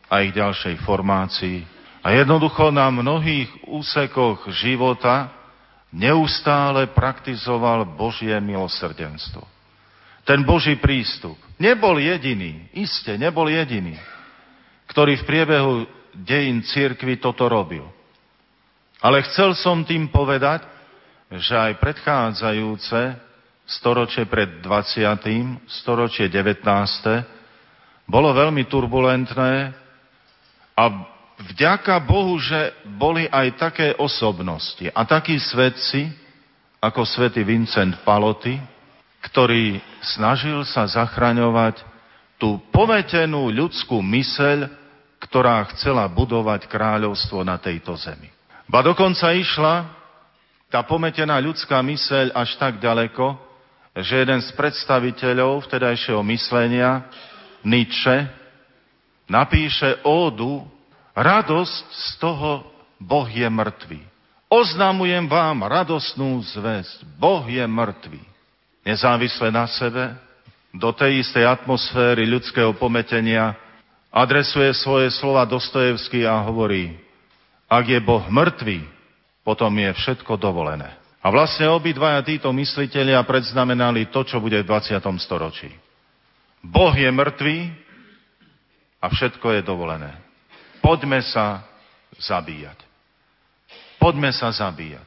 a 0.09 0.25
ich 0.25 0.33
ďalšej 0.33 0.81
formácii. 0.89 1.61
A 2.01 2.16
jednoducho 2.16 2.73
na 2.73 2.89
mnohých 2.89 3.68
úsekoch 3.68 4.49
života 4.57 5.29
neustále 5.93 6.89
praktizoval 6.89 7.85
Božie 7.85 8.33
milosrdenstvo. 8.41 9.45
Ten 10.25 10.41
Boží 10.41 10.81
prístup 10.81 11.37
nebol 11.61 12.01
jediný, 12.01 12.64
iste 12.73 13.12
nebol 13.21 13.45
jediný, 13.53 14.01
ktorý 14.89 15.21
v 15.21 15.27
priebehu 15.29 15.73
dejín 16.15 16.63
církvy 16.63 17.19
toto 17.19 17.47
robil. 17.47 17.85
Ale 19.01 19.25
chcel 19.25 19.57
som 19.57 19.87
tým 19.87 20.13
povedať, 20.13 20.67
že 21.31 21.55
aj 21.57 21.79
predchádzajúce 21.79 23.17
storočie 23.65 24.27
pred 24.27 24.61
20., 24.61 25.71
storočie 25.71 26.27
19. 26.27 26.67
bolo 28.11 28.35
veľmi 28.35 28.67
turbulentné 28.67 29.71
a 30.75 30.85
vďaka 31.55 32.03
Bohu, 32.03 32.37
že 32.43 32.75
boli 32.99 33.31
aj 33.31 33.47
také 33.57 33.89
osobnosti 33.95 34.91
a 34.91 35.07
takí 35.07 35.39
svetci, 35.39 36.11
ako 36.81 37.05
svätý 37.05 37.45
Vincent 37.45 38.01
Paloty, 38.03 38.57
ktorý 39.21 39.79
snažil 40.17 40.65
sa 40.65 40.89
zachraňovať 40.89 41.85
tú 42.41 42.57
pometenú 42.73 43.53
ľudskú 43.53 44.01
myseľ, 44.01 44.80
ktorá 45.21 45.68
chcela 45.77 46.09
budovať 46.09 46.64
kráľovstvo 46.66 47.45
na 47.45 47.61
tejto 47.61 47.95
zemi. 48.01 48.33
Ba 48.64 48.81
dokonca 48.81 49.37
išla 49.37 49.87
tá 50.73 50.81
pometená 50.87 51.37
ľudská 51.43 51.83
myseľ 51.85 52.33
až 52.33 52.57
tak 52.57 52.81
ďaleko, 52.81 53.37
že 54.01 54.23
jeden 54.23 54.41
z 54.41 54.51
predstaviteľov 54.55 55.66
vtedajšieho 55.66 56.23
myslenia, 56.31 57.11
Nietzsche, 57.61 58.31
napíše 59.29 60.01
ódu 60.07 60.64
Radosť 61.11 61.87
z 61.91 62.11
toho 62.23 62.64
Boh 62.97 63.27
je 63.27 63.45
mŕtvý. 63.45 64.01
Oznamujem 64.47 65.27
vám 65.27 65.66
radosnú 65.66 66.39
zväzť. 66.43 67.03
Boh 67.18 67.45
je 67.45 67.61
mŕtvý. 67.66 68.23
Nezávisle 68.87 69.53
na 69.53 69.66
sebe, 69.68 70.16
do 70.71 70.95
tej 70.95 71.27
istej 71.27 71.45
atmosféry 71.45 72.25
ľudského 72.31 72.73
pometenia 72.79 73.59
adresuje 74.11 74.75
svoje 74.75 75.15
slova 75.15 75.47
Dostojevský 75.47 76.27
a 76.27 76.43
hovorí, 76.43 76.99
ak 77.71 77.87
je 77.87 78.01
Boh 78.03 78.27
mŕtvý, 78.27 78.83
potom 79.47 79.71
je 79.79 79.91
všetko 79.95 80.37
dovolené. 80.37 80.91
A 81.23 81.31
vlastne 81.31 81.71
obidvaja 81.71 82.21
títo 82.27 82.51
mysliteľia 82.51 83.23
predznamenali 83.23 84.11
to, 84.11 84.27
čo 84.27 84.43
bude 84.43 84.59
v 84.61 84.67
20. 84.67 84.99
storočí. 85.23 85.71
Boh 86.61 86.93
je 86.93 87.09
mŕtvý 87.09 87.59
a 89.01 89.07
všetko 89.09 89.47
je 89.57 89.63
dovolené. 89.65 90.13
Poďme 90.83 91.23
sa 91.25 91.65
zabíjať. 92.21 92.77
Poďme 94.01 94.33
sa 94.33 94.49
zabíjať. 94.49 95.05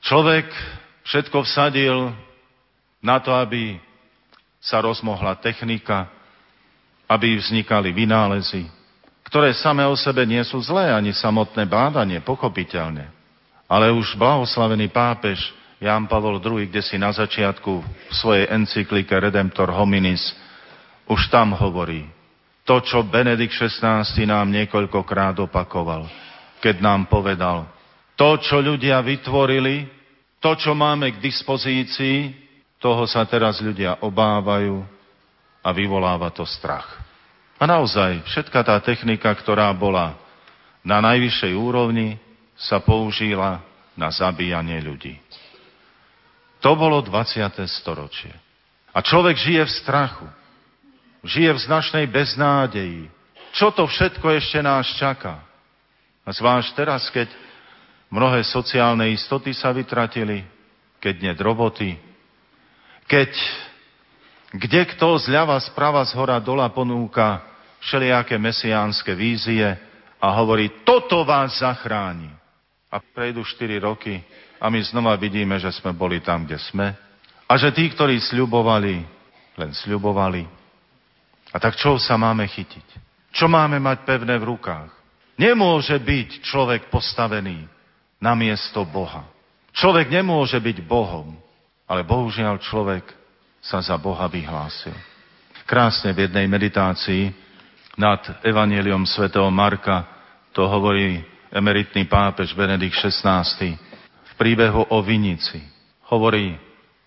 Človek 0.00 0.48
všetko 1.04 1.44
vsadil 1.44 2.12
na 3.04 3.20
to, 3.20 3.36
aby 3.36 3.76
sa 4.64 4.80
rozmohla 4.80 5.36
technika, 5.44 6.08
aby 7.08 7.36
vznikali 7.36 7.92
vynálezy, 7.92 8.64
ktoré 9.28 9.52
same 9.56 9.84
o 9.84 9.96
sebe 9.98 10.24
nie 10.24 10.40
sú 10.46 10.60
zlé, 10.62 10.92
ani 10.92 11.12
samotné 11.12 11.66
bádanie, 11.66 12.22
pochopiteľne. 12.22 13.10
Ale 13.66 13.90
už 13.90 14.14
blahoslavený 14.14 14.92
pápež 14.92 15.40
Ján 15.82 16.06
Pavol 16.06 16.38
II, 16.38 16.64
kde 16.68 16.80
si 16.84 16.96
na 17.00 17.10
začiatku 17.10 17.72
v 17.82 18.12
svojej 18.14 18.48
encyklike 18.52 19.12
Redemptor 19.12 19.72
hominis 19.72 20.32
už 21.04 21.28
tam 21.28 21.52
hovorí 21.52 22.08
to, 22.64 22.80
čo 22.80 23.04
Benedikt 23.04 23.52
XVI 23.52 24.04
nám 24.24 24.48
niekoľkokrát 24.48 25.36
opakoval, 25.36 26.08
keď 26.64 26.80
nám 26.80 27.12
povedal, 27.12 27.68
to, 28.16 28.40
čo 28.40 28.64
ľudia 28.64 29.04
vytvorili, 29.04 29.84
to, 30.40 30.56
čo 30.56 30.72
máme 30.72 31.12
k 31.12 31.20
dispozícii, 31.20 32.32
toho 32.80 33.04
sa 33.04 33.24
teraz 33.28 33.60
ľudia 33.60 34.00
obávajú 34.00 34.80
a 35.64 35.68
vyvoláva 35.72 36.28
to 36.28 36.44
strach. 36.44 37.00
A 37.56 37.64
naozaj, 37.64 38.20
všetka 38.28 38.60
tá 38.60 38.76
technika, 38.84 39.32
ktorá 39.32 39.72
bola 39.72 40.20
na 40.84 41.00
najvyššej 41.00 41.52
úrovni, 41.56 42.20
sa 42.54 42.84
použila 42.84 43.64
na 43.96 44.12
zabíjanie 44.12 44.78
ľudí. 44.84 45.16
To 46.60 46.76
bolo 46.76 47.00
20. 47.00 47.40
storočie. 47.80 48.32
A 48.92 49.00
človek 49.00 49.40
žije 49.40 49.64
v 49.64 49.76
strachu. 49.80 50.28
Žije 51.24 51.50
v 51.56 51.64
značnej 51.64 52.06
beznádeji. 52.06 53.08
Čo 53.56 53.72
to 53.72 53.88
všetko 53.88 54.28
ešte 54.36 54.60
nás 54.60 54.86
čaká? 55.00 55.40
A 56.24 56.30
zvlášť 56.30 56.70
teraz, 56.76 57.08
keď 57.08 57.28
mnohé 58.12 58.44
sociálne 58.44 59.08
istoty 59.12 59.52
sa 59.56 59.72
vytratili, 59.72 60.44
keď 61.00 61.14
nie 61.20 61.32
roboty, 61.36 61.90
keď 63.04 63.30
kde 64.54 64.86
kto 64.94 65.18
zľava, 65.18 65.58
sprava, 65.58 66.06
z 66.06 66.14
hora, 66.14 66.38
dola 66.38 66.70
ponúka 66.70 67.42
všelijaké 67.82 68.38
mesiánske 68.38 69.10
vízie 69.18 69.66
a 70.22 70.26
hovorí, 70.38 70.86
toto 70.86 71.26
vás 71.26 71.58
zachráni 71.58 72.30
a 72.86 73.02
prejdú 73.02 73.42
4 73.42 73.82
roky 73.82 74.22
a 74.62 74.70
my 74.70 74.78
znova 74.86 75.18
vidíme, 75.18 75.58
že 75.58 75.74
sme 75.74 75.90
boli 75.90 76.22
tam, 76.22 76.46
kde 76.46 76.62
sme 76.70 76.94
a 77.50 77.52
že 77.58 77.74
tí, 77.74 77.90
ktorí 77.90 78.22
sľubovali, 78.22 78.96
len 79.58 79.70
sľubovali. 79.74 80.46
A 81.50 81.56
tak 81.58 81.74
čo 81.74 81.98
sa 81.98 82.14
máme 82.14 82.46
chytiť? 82.46 82.86
Čo 83.34 83.50
máme 83.50 83.82
mať 83.82 84.06
pevné 84.06 84.38
v 84.38 84.54
rukách? 84.54 84.90
Nemôže 85.34 85.98
byť 85.98 86.46
človek 86.46 86.94
postavený 86.94 87.66
na 88.22 88.38
miesto 88.38 88.86
Boha. 88.86 89.26
Človek 89.74 90.06
nemôže 90.14 90.62
byť 90.62 90.86
Bohom, 90.86 91.34
ale 91.90 92.06
bohužiaľ 92.06 92.62
človek 92.62 93.02
sa 93.64 93.80
za 93.80 93.96
Boha 93.96 94.28
vyhlásil. 94.28 94.92
Krásne 95.64 96.12
v 96.12 96.28
jednej 96.28 96.44
meditácii 96.44 97.32
nad 97.96 98.20
Evangeliom 98.44 99.08
svätého 99.08 99.48
Marka 99.48 100.04
to 100.52 100.68
hovorí 100.68 101.24
emeritný 101.48 102.04
pápež 102.04 102.52
Benedikt 102.52 103.00
XVI 103.00 103.40
v 104.28 104.32
príbehu 104.36 104.84
o 104.92 104.98
vinici. 105.00 105.62
Hovorí, 106.12 106.60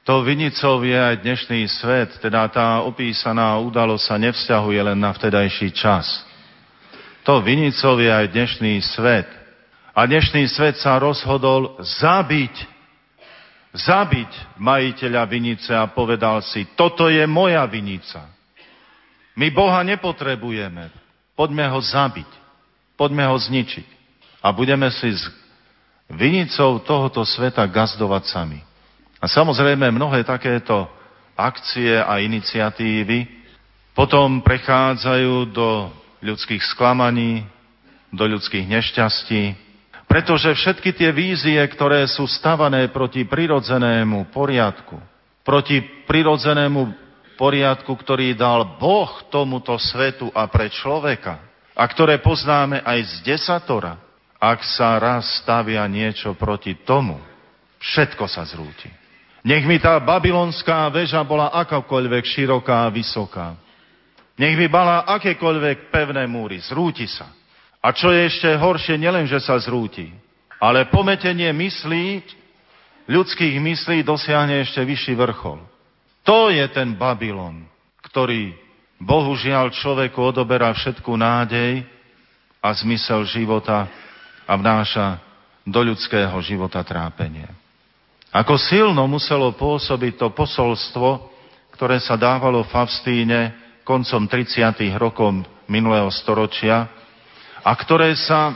to 0.08 0.24
vinicov 0.24 0.88
je 0.88 0.96
aj 0.96 1.22
dnešný 1.22 1.68
svet, 1.68 2.10
teda 2.24 2.48
tá 2.48 2.82
opísaná 2.88 3.60
udalosť 3.60 4.04
sa 4.08 4.16
nevzťahuje 4.16 4.80
len 4.80 4.98
na 4.98 5.12
vtedajší 5.12 5.76
čas. 5.76 6.08
To 7.28 7.44
vinicov 7.44 8.00
je 8.00 8.08
aj 8.08 8.32
dnešný 8.32 8.80
svet. 8.82 9.28
A 9.92 10.08
dnešný 10.08 10.48
svet 10.48 10.80
sa 10.80 10.96
rozhodol 10.96 11.76
zabiť, 11.84 12.56
zabiť 13.78 14.58
majiteľa 14.58 15.24
vinice 15.30 15.72
a 15.72 15.86
povedal 15.90 16.42
si, 16.42 16.66
toto 16.74 17.08
je 17.08 17.22
moja 17.30 17.62
vinica. 17.70 18.26
My 19.38 19.54
Boha 19.54 19.86
nepotrebujeme. 19.86 20.90
Poďme 21.38 21.70
ho 21.70 21.78
zabiť. 21.78 22.30
Poďme 22.98 23.30
ho 23.30 23.38
zničiť 23.38 23.86
a 24.42 24.50
budeme 24.50 24.90
si 24.90 25.14
s 25.14 25.30
vinicou 26.10 26.82
tohoto 26.82 27.22
sveta 27.22 27.62
gazdovať 27.70 28.24
sami. 28.26 28.60
A 29.22 29.30
samozrejme 29.30 29.94
mnohé 29.94 30.26
takéto 30.26 30.90
akcie 31.38 31.94
a 31.94 32.18
iniciatívy 32.18 33.38
Potom 33.98 34.46
prechádzajú 34.46 35.58
do 35.58 35.90
ľudských 36.22 36.62
sklamaní, 36.70 37.50
do 38.14 38.30
ľudských 38.30 38.70
nešťastí, 38.70 39.58
pretože 40.08 40.56
všetky 40.56 40.96
tie 40.96 41.12
vízie, 41.12 41.60
ktoré 41.60 42.08
sú 42.08 42.26
stavané 42.26 42.88
proti 42.90 43.28
prirodzenému 43.28 44.32
poriadku, 44.32 44.96
proti 45.44 45.84
prirodzenému 46.08 46.96
poriadku, 47.36 47.92
ktorý 47.94 48.34
dal 48.34 48.80
Boh 48.80 49.12
tomuto 49.28 49.76
svetu 49.78 50.32
a 50.32 50.48
pre 50.48 50.72
človeka, 50.72 51.44
a 51.78 51.84
ktoré 51.86 52.18
poznáme 52.24 52.82
aj 52.82 53.00
z 53.06 53.14
desatora, 53.36 54.02
ak 54.42 54.66
sa 54.66 54.98
raz 54.98 55.44
stavia 55.46 55.86
niečo 55.86 56.34
proti 56.34 56.74
tomu, 56.82 57.22
všetko 57.78 58.26
sa 58.26 58.42
zrúti. 58.50 58.90
Nech 59.46 59.64
mi 59.70 59.78
tá 59.78 60.02
babylonská 60.02 60.90
väža 60.90 61.22
bola 61.22 61.54
akákoľvek 61.54 62.26
široká 62.26 62.90
a 62.90 62.92
vysoká. 62.92 63.54
Nech 64.38 64.58
mi 64.58 64.66
bala 64.66 65.06
akékoľvek 65.06 65.94
pevné 65.94 66.26
múry, 66.26 66.58
zrúti 66.62 67.06
sa. 67.06 67.37
A 67.82 67.94
čo 67.94 68.10
je 68.10 68.28
ešte 68.28 68.50
horšie, 68.58 68.98
nielen, 68.98 69.30
že 69.30 69.38
sa 69.40 69.56
zrúti, 69.62 70.10
ale 70.58 70.90
pometenie 70.90 71.50
myslí, 71.54 72.26
ľudských 73.08 73.56
myslí 73.62 74.02
dosiahne 74.02 74.60
ešte 74.66 74.82
vyšší 74.82 75.14
vrchol. 75.16 75.62
To 76.28 76.52
je 76.52 76.66
ten 76.74 76.98
Babylon, 76.98 77.64
ktorý 78.04 78.52
bohužiaľ 79.00 79.72
človeku 79.72 80.20
odoberá 80.20 80.74
všetku 80.74 81.08
nádej 81.16 81.86
a 82.60 82.74
zmysel 82.74 83.24
života 83.30 83.88
a 84.44 84.54
vnáša 84.58 85.22
do 85.64 85.80
ľudského 85.84 86.36
života 86.44 86.82
trápenie. 86.82 87.48
Ako 88.34 88.60
silno 88.60 89.08
muselo 89.08 89.56
pôsobiť 89.56 90.20
to 90.20 90.28
posolstvo, 90.36 91.32
ktoré 91.78 92.02
sa 92.02 92.20
dávalo 92.20 92.66
v 92.66 92.74
Favstíne 92.74 93.40
koncom 93.88 94.28
30. 94.28 94.92
rokov 95.00 95.48
minulého 95.70 96.12
storočia 96.12 96.97
a 97.68 97.72
ktoré 97.76 98.16
sa 98.16 98.56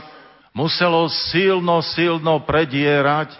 muselo 0.56 1.04
silno, 1.12 1.84
silno 1.84 2.40
predierať, 2.48 3.36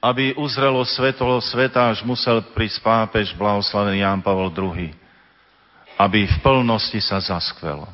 aby 0.00 0.32
uzrelo 0.40 0.80
svetlo 0.88 1.36
sveta, 1.44 1.92
až 1.92 2.00
musel 2.08 2.40
prísť 2.56 2.80
pápež 2.80 3.36
blahoslavený 3.36 4.00
Ján 4.00 4.24
Pavol 4.24 4.48
II 4.48 5.02
aby 6.02 6.26
v 6.26 6.36
plnosti 6.42 6.98
sa 6.98 7.22
zaskvelo. 7.22 7.86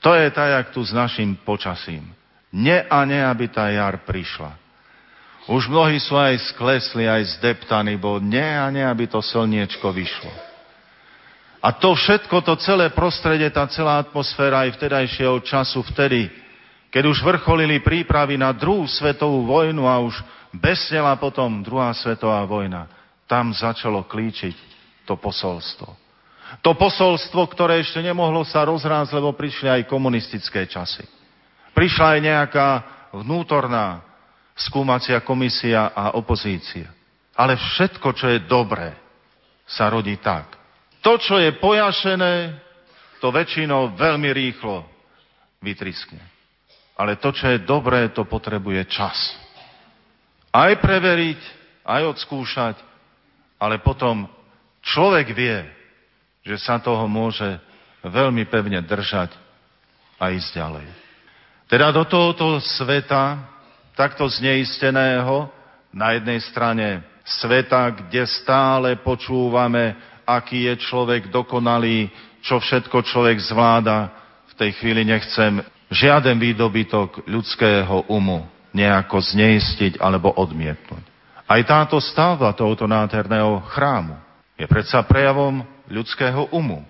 To 0.00 0.14
je 0.14 0.30
tak, 0.30 0.48
jak 0.48 0.66
tu 0.70 0.80
s 0.80 0.94
našim 0.94 1.36
počasím. 1.42 2.06
Nie 2.54 2.86
a 2.88 3.04
nie, 3.04 3.18
aby 3.18 3.50
tá 3.50 3.68
jar 3.68 4.00
prišla. 4.06 4.56
Už 5.48 5.68
mnohí 5.68 6.00
sú 6.00 6.16
aj 6.16 6.54
sklesli, 6.54 7.08
aj 7.08 7.40
zdeptaní, 7.40 7.96
bo 8.00 8.20
nie 8.20 8.44
a 8.44 8.68
nie, 8.72 8.84
aby 8.84 9.08
to 9.08 9.20
slniečko 9.20 9.92
vyšlo. 9.92 10.30
A 11.58 11.74
to 11.74 11.94
všetko, 11.94 12.38
to 12.46 12.54
celé 12.62 12.94
prostredie, 12.94 13.50
tá 13.50 13.66
celá 13.66 13.98
atmosféra 13.98 14.62
aj 14.66 14.78
vtedajšieho 14.78 15.42
času, 15.42 15.82
vtedy, 15.90 16.30
keď 16.94 17.04
už 17.10 17.18
vrcholili 17.20 17.82
prípravy 17.82 18.38
na 18.38 18.54
druhú 18.54 18.86
svetovú 18.86 19.44
vojnu 19.44 19.84
a 19.84 19.98
už 19.98 20.14
besnela 20.54 21.18
potom 21.18 21.60
druhá 21.60 21.90
svetová 21.92 22.46
vojna, 22.46 22.86
tam 23.26 23.50
začalo 23.52 24.06
klíčiť 24.06 24.56
to 25.04 25.18
posolstvo. 25.18 26.08
To 26.64 26.72
posolstvo, 26.72 27.44
ktoré 27.52 27.84
ešte 27.84 28.00
nemohlo 28.00 28.40
sa 28.46 28.64
rozrásť, 28.64 29.12
lebo 29.12 29.36
prišli 29.36 29.68
aj 29.68 29.90
komunistické 29.90 30.64
časy. 30.64 31.04
Prišla 31.76 32.06
aj 32.16 32.20
nejaká 32.24 32.68
vnútorná 33.12 34.00
skúmacia 34.56 35.20
komisia 35.22 35.92
a 35.92 36.16
opozícia. 36.16 36.90
Ale 37.38 37.54
všetko, 37.54 38.08
čo 38.16 38.26
je 38.32 38.42
dobré, 38.48 38.96
sa 39.68 39.86
rodí 39.86 40.16
tak. 40.18 40.57
To, 41.02 41.18
čo 41.18 41.38
je 41.38 41.54
pojašené, 41.58 42.58
to 43.18 43.30
väčšinou 43.34 43.98
veľmi 43.98 44.30
rýchlo 44.30 44.86
vytriskne. 45.62 46.22
Ale 46.98 47.18
to, 47.18 47.30
čo 47.30 47.54
je 47.54 47.62
dobré, 47.62 48.10
to 48.10 48.26
potrebuje 48.26 48.86
čas. 48.90 49.38
Aj 50.50 50.74
preveriť, 50.78 51.38
aj 51.86 52.02
odskúšať, 52.18 52.76
ale 53.58 53.78
potom 53.82 54.26
človek 54.82 55.30
vie, 55.34 55.58
že 56.42 56.58
sa 56.58 56.82
toho 56.82 57.06
môže 57.06 57.58
veľmi 58.02 58.46
pevne 58.46 58.82
držať 58.82 59.34
a 60.18 60.30
ísť 60.34 60.50
ďalej. 60.58 60.86
Teda 61.68 61.92
do 61.92 62.02
tohoto 62.06 62.58
sveta, 62.58 63.44
takto 63.94 64.24
zneisteného, 64.26 65.50
na 65.92 66.16
jednej 66.16 66.40
strane 66.44 67.02
sveta, 67.24 67.92
kde 67.92 68.24
stále 68.24 68.96
počúvame, 69.00 69.96
aký 70.28 70.68
je 70.68 70.74
človek 70.84 71.32
dokonalý, 71.32 72.12
čo 72.44 72.60
všetko 72.60 73.00
človek 73.00 73.40
zvláda, 73.40 74.12
v 74.52 74.54
tej 74.60 74.70
chvíli 74.76 75.08
nechcem 75.08 75.64
žiaden 75.88 76.36
výdobytok 76.36 77.24
ľudského 77.24 78.04
umu 78.12 78.44
nejako 78.76 79.24
zneistiť 79.24 79.96
alebo 79.96 80.28
odmietnúť. 80.36 81.00
Aj 81.48 81.60
táto 81.64 81.96
stavba 81.96 82.52
tohoto 82.52 82.84
nádherného 82.84 83.64
chrámu 83.72 84.20
je 84.60 84.68
predsa 84.68 85.00
prejavom 85.00 85.64
ľudského 85.88 86.52
umu 86.52 86.84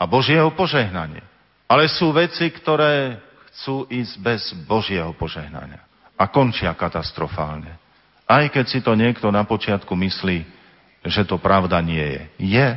a 0.00 0.08
Božieho 0.08 0.48
požehnania. 0.56 1.28
Ale 1.68 1.92
sú 1.92 2.08
veci, 2.16 2.48
ktoré 2.48 3.20
chcú 3.52 3.84
ísť 3.92 4.14
bez 4.24 4.42
Božieho 4.64 5.12
požehnania 5.12 5.84
a 6.16 6.24
končia 6.32 6.72
katastrofálne. 6.72 7.76
Aj 8.24 8.44
keď 8.48 8.64
si 8.64 8.80
to 8.80 8.96
niekto 8.96 9.28
na 9.28 9.44
počiatku 9.44 9.92
myslí, 9.92 10.61
že 11.02 11.26
to 11.26 11.38
pravda 11.38 11.82
nie 11.82 12.02
je. 12.02 12.22
Je 12.38 12.68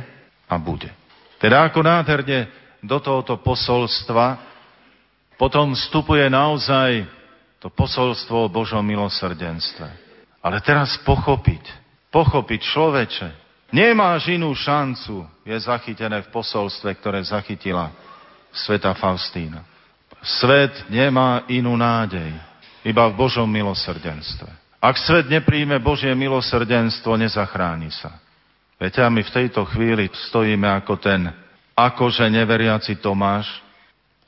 a 0.46 0.54
bude. 0.58 0.90
Teda 1.38 1.66
ako 1.66 1.82
nádherne 1.82 2.50
do 2.82 2.98
tohoto 2.98 3.38
posolstva 3.38 4.40
potom 5.36 5.76
vstupuje 5.76 6.26
naozaj 6.26 7.06
to 7.60 7.68
posolstvo 7.70 8.46
o 8.46 8.52
Božom 8.52 8.82
milosrdenstve. 8.82 9.88
Ale 10.42 10.62
teraz 10.62 10.96
pochopiť, 11.02 11.62
pochopiť 12.14 12.60
človeče, 12.62 13.28
Nemáš 13.74 14.30
inú 14.30 14.54
šancu, 14.54 15.26
je 15.42 15.56
zachytené 15.58 16.22
v 16.22 16.30
posolstve, 16.30 16.94
ktoré 17.02 17.18
zachytila 17.26 17.90
sveta 18.54 18.94
Faustína. 18.94 19.66
Svet 20.22 20.86
nemá 20.86 21.42
inú 21.50 21.74
nádej, 21.74 22.30
iba 22.86 23.10
v 23.10 23.18
Božom 23.18 23.46
milosrdenstve. 23.50 24.48
Ak 24.86 25.02
svet 25.02 25.26
nepríjme 25.26 25.82
Božie 25.82 26.14
milosrdenstvo, 26.14 27.18
nezachráni 27.18 27.90
sa. 27.90 28.22
Viete, 28.78 29.02
a 29.02 29.10
my 29.10 29.18
v 29.18 29.34
tejto 29.34 29.66
chvíli 29.66 30.06
stojíme 30.30 30.62
ako 30.78 30.94
ten 31.02 31.26
akože 31.74 32.30
neveriaci 32.30 33.02
Tomáš 33.02 33.50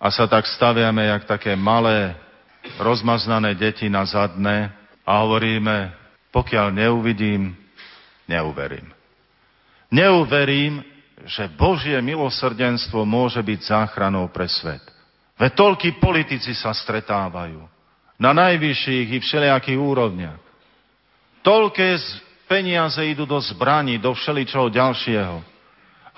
a 0.03 0.11
sa 0.11 0.27
tak 0.27 0.51
staviame, 0.51 1.07
jak 1.15 1.31
také 1.31 1.55
malé, 1.55 2.19
rozmaznané 2.83 3.55
deti 3.55 3.87
na 3.87 4.03
zadné 4.03 4.75
a 5.07 5.23
hovoríme, 5.23 5.95
pokiaľ 6.35 6.75
neuvidím, 6.75 7.55
neuverím. 8.27 8.91
Neuverím, 9.95 10.83
že 11.23 11.47
Božie 11.55 12.03
milosrdenstvo 12.03 13.07
môže 13.07 13.39
byť 13.39 13.61
záchranou 13.63 14.27
pre 14.35 14.51
svet. 14.51 14.83
Veď 15.39 15.55
toľkí 15.55 16.03
politici 16.03 16.51
sa 16.51 16.75
stretávajú 16.75 17.63
na 18.19 18.35
najvyšších 18.35 19.07
i 19.15 19.19
všelijakých 19.23 19.79
úrovniach. 19.79 20.48
Toľké 21.43 21.89
peniaze 22.49 22.99
idú 23.05 23.29
do 23.29 23.39
zbraní, 23.39 24.01
do 24.01 24.17
všeličoho 24.17 24.73
ďalšieho. 24.73 25.37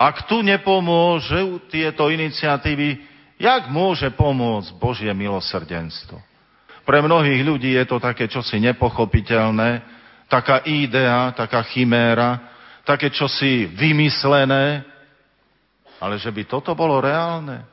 Ak 0.00 0.24
tu 0.24 0.40
nepomôžu 0.40 1.68
tieto 1.68 2.08
iniciatívy, 2.08 3.04
jak 3.36 3.68
môže 3.68 4.08
pomôcť 4.16 4.72
Božie 4.80 5.12
milosrdenstvo? 5.12 6.16
Pre 6.88 6.98
mnohých 7.04 7.44
ľudí 7.44 7.76
je 7.76 7.84
to 7.84 8.00
také 8.00 8.24
čosi 8.24 8.56
nepochopiteľné, 8.64 9.84
taká 10.30 10.64
idea, 10.64 11.36
taká 11.36 11.60
chiméra, 11.68 12.40
také 12.88 13.12
čosi 13.12 13.68
vymyslené, 13.68 14.82
ale 16.00 16.16
že 16.16 16.32
by 16.32 16.48
toto 16.48 16.72
bolo 16.72 16.96
reálne. 17.04 17.68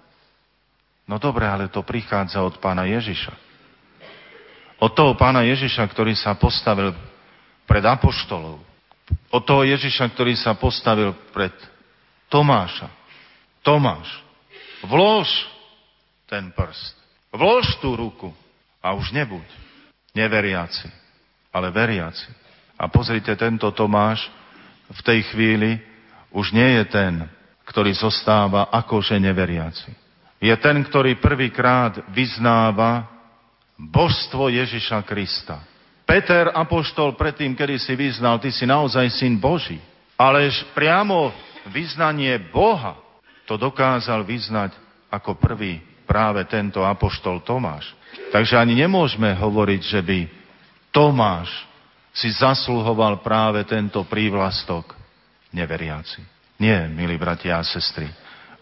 No 1.08 1.16
dobre, 1.16 1.48
ale 1.48 1.72
to 1.72 1.88
prichádza 1.88 2.44
od 2.44 2.60
pána 2.60 2.84
Ježiša. 2.84 3.32
Od 4.84 4.92
toho 4.92 5.16
pána 5.16 5.48
Ježiša, 5.48 5.88
ktorý 5.88 6.12
sa 6.14 6.36
postavil 6.36 6.92
pred 7.68 7.84
apoštolov. 7.84 8.64
Od 9.28 9.44
toho 9.44 9.68
Ježiša, 9.68 10.08
ktorý 10.16 10.34
sa 10.40 10.56
postavil 10.56 11.12
pred 11.36 11.54
Tomáša. 12.32 12.88
Tomáš, 13.64 14.08
vlož 14.88 15.28
ten 16.28 16.52
prst. 16.56 16.96
Vlož 17.36 17.68
tú 17.84 17.96
ruku 18.00 18.32
a 18.80 18.96
už 18.96 19.12
nebuď 19.12 19.44
neveriaci, 20.16 20.88
ale 21.52 21.72
veriaci. 21.72 22.32
A 22.80 22.88
pozrite, 22.88 23.36
tento 23.36 23.68
Tomáš 23.76 24.24
v 24.88 25.02
tej 25.04 25.20
chvíli 25.32 25.80
už 26.32 26.56
nie 26.56 26.80
je 26.80 26.84
ten, 26.88 27.14
ktorý 27.68 27.92
zostáva 27.92 28.72
akože 28.72 29.20
neveriaci. 29.20 29.92
Je 30.40 30.54
ten, 30.56 30.80
ktorý 30.86 31.18
prvýkrát 31.20 32.08
vyznáva 32.14 33.10
božstvo 33.76 34.48
Ježiša 34.48 35.04
Krista. 35.04 35.60
Peter 36.08 36.56
Apoštol 36.56 37.20
predtým, 37.20 37.52
kedy 37.52 37.76
si 37.84 37.92
vyznal, 38.00 38.40
ty 38.40 38.48
si 38.48 38.64
naozaj 38.64 39.12
syn 39.12 39.36
Boží. 39.36 39.76
Ale 40.16 40.48
priamo 40.72 41.36
vyznanie 41.68 42.40
Boha, 42.48 42.96
to 43.44 43.60
dokázal 43.60 44.24
vyznať 44.24 44.72
ako 45.12 45.36
prvý 45.36 45.84
práve 46.08 46.48
tento 46.48 46.80
apoštol 46.88 47.44
Tomáš. 47.44 47.92
Takže 48.32 48.56
ani 48.56 48.80
nemôžeme 48.80 49.36
hovoriť, 49.36 49.82
že 49.84 50.00
by 50.00 50.20
Tomáš 50.96 51.52
si 52.16 52.32
zasluhoval 52.32 53.20
práve 53.20 53.68
tento 53.68 54.02
prívlastok 54.08 54.96
neveriaci. 55.52 56.24
Nie, 56.58 56.90
milí 56.90 57.20
bratia 57.20 57.60
a 57.60 57.68
sestry. 57.68 58.10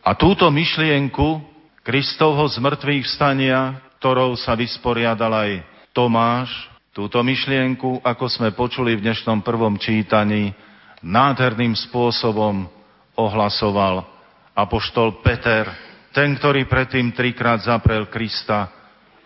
A 0.04 0.18
túto 0.18 0.50
myšlienku 0.52 1.39
Kristovho 1.86 2.50
zmrtvých 2.50 3.06
vstania, 3.06 3.80
ktorou 4.02 4.34
sa 4.36 4.58
vysporiadal 4.58 5.32
aj 5.32 5.52
Tomáš, 5.96 6.52
túto 6.96 7.20
myšlienku, 7.20 8.00
ako 8.00 8.26
sme 8.32 8.56
počuli 8.56 8.96
v 8.96 9.04
dnešnom 9.04 9.43
prvom 9.43 9.76
čítaní, 9.76 10.56
nádherným 11.04 11.76
spôsobom 11.76 12.72
ohlasoval 13.20 14.08
apoštol 14.56 15.20
Peter, 15.20 15.68
ten, 16.16 16.39
ktorý 16.39 16.64
predtým 16.64 17.12
trikrát 17.12 17.60
zaprel 17.68 18.08
Krista. 18.08 18.72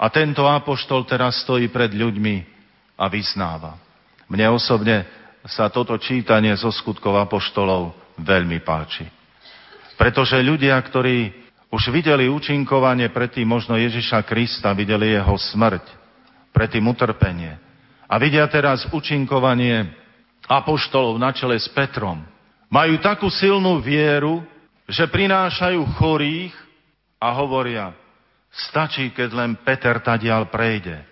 A 0.01 0.09
tento 0.09 0.49
apoštol 0.49 1.05
teraz 1.05 1.45
stojí 1.45 1.69
pred 1.69 1.93
ľuďmi 1.93 2.41
a 2.97 3.05
vyznáva. 3.05 3.77
Mne 4.25 4.49
osobne 4.49 5.05
sa 5.45 5.69
toto 5.69 5.93
čítanie 6.01 6.57
zo 6.57 6.73
skutkov 6.73 7.21
apoštolov 7.21 7.93
veľmi 8.17 8.65
páči. 8.65 9.05
Pretože 9.93 10.41
ľudia, 10.41 10.73
ktorí 10.81 11.29
už 11.69 11.93
videli 11.93 12.25
účinkovanie 12.25 13.13
predtým 13.13 13.45
možno 13.45 13.77
Ježiša 13.77 14.25
Krista, 14.25 14.73
videli 14.73 15.13
jeho 15.13 15.37
smrť, 15.37 15.98
predtým 16.51 16.85
utrpenie 16.87 17.57
a 18.09 18.17
vidia 18.17 18.49
teraz 18.49 18.89
účinkovanie 18.89 19.85
apoštolov 20.49 21.21
na 21.21 21.29
čele 21.29 21.61
s 21.61 21.69
Petrom, 21.69 22.25
majú 22.73 22.97
takú 22.97 23.29
silnú 23.29 23.77
vieru, 23.77 24.41
že 24.89 25.05
prinášajú 25.05 25.85
chorých 26.01 26.53
a 27.21 27.29
hovoria, 27.37 27.93
stačí, 28.49 29.13
keď 29.13 29.29
len 29.37 29.51
Peter 29.61 30.01
tadial 30.01 30.49
prejde. 30.49 31.05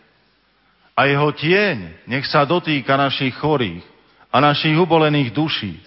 A 0.97 1.05
jeho 1.05 1.29
tieň 1.29 2.09
nech 2.09 2.25
sa 2.25 2.41
dotýka 2.41 2.97
našich 2.97 3.37
chorých 3.37 3.85
a 4.33 4.41
našich 4.41 4.73
ubolených 4.73 5.29
duší. 5.29 5.77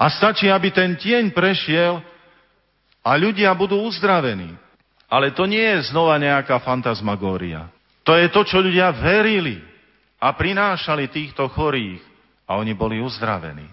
A 0.00 0.08
stačí, 0.08 0.48
aby 0.48 0.72
ten 0.72 0.96
tieň 0.96 1.36
prešiel 1.36 2.00
a 3.04 3.10
ľudia 3.20 3.52
budú 3.52 3.84
uzdravení. 3.84 4.56
Ale 5.12 5.36
to 5.36 5.44
nie 5.44 5.60
je 5.60 5.92
znova 5.92 6.16
nejaká 6.16 6.56
fantasmagória. 6.64 7.68
To 8.06 8.14
je 8.14 8.30
to, 8.30 8.46
čo 8.46 8.62
ľudia 8.62 8.94
verili 8.94 9.58
a 10.22 10.30
prinášali 10.30 11.10
týchto 11.10 11.50
chorých 11.50 12.00
a 12.46 12.54
oni 12.54 12.72
boli 12.72 13.02
uzdravení. 13.02 13.66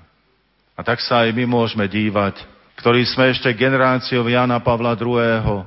A 0.74 0.82
tak 0.82 0.98
sa 1.06 1.22
aj 1.22 1.38
my 1.38 1.46
môžeme 1.46 1.86
dívať, 1.86 2.42
ktorí 2.82 3.06
sme 3.06 3.30
ešte 3.30 3.54
generáciou 3.54 4.26
Jana 4.26 4.58
Pavla 4.58 4.98
II. 4.98 5.62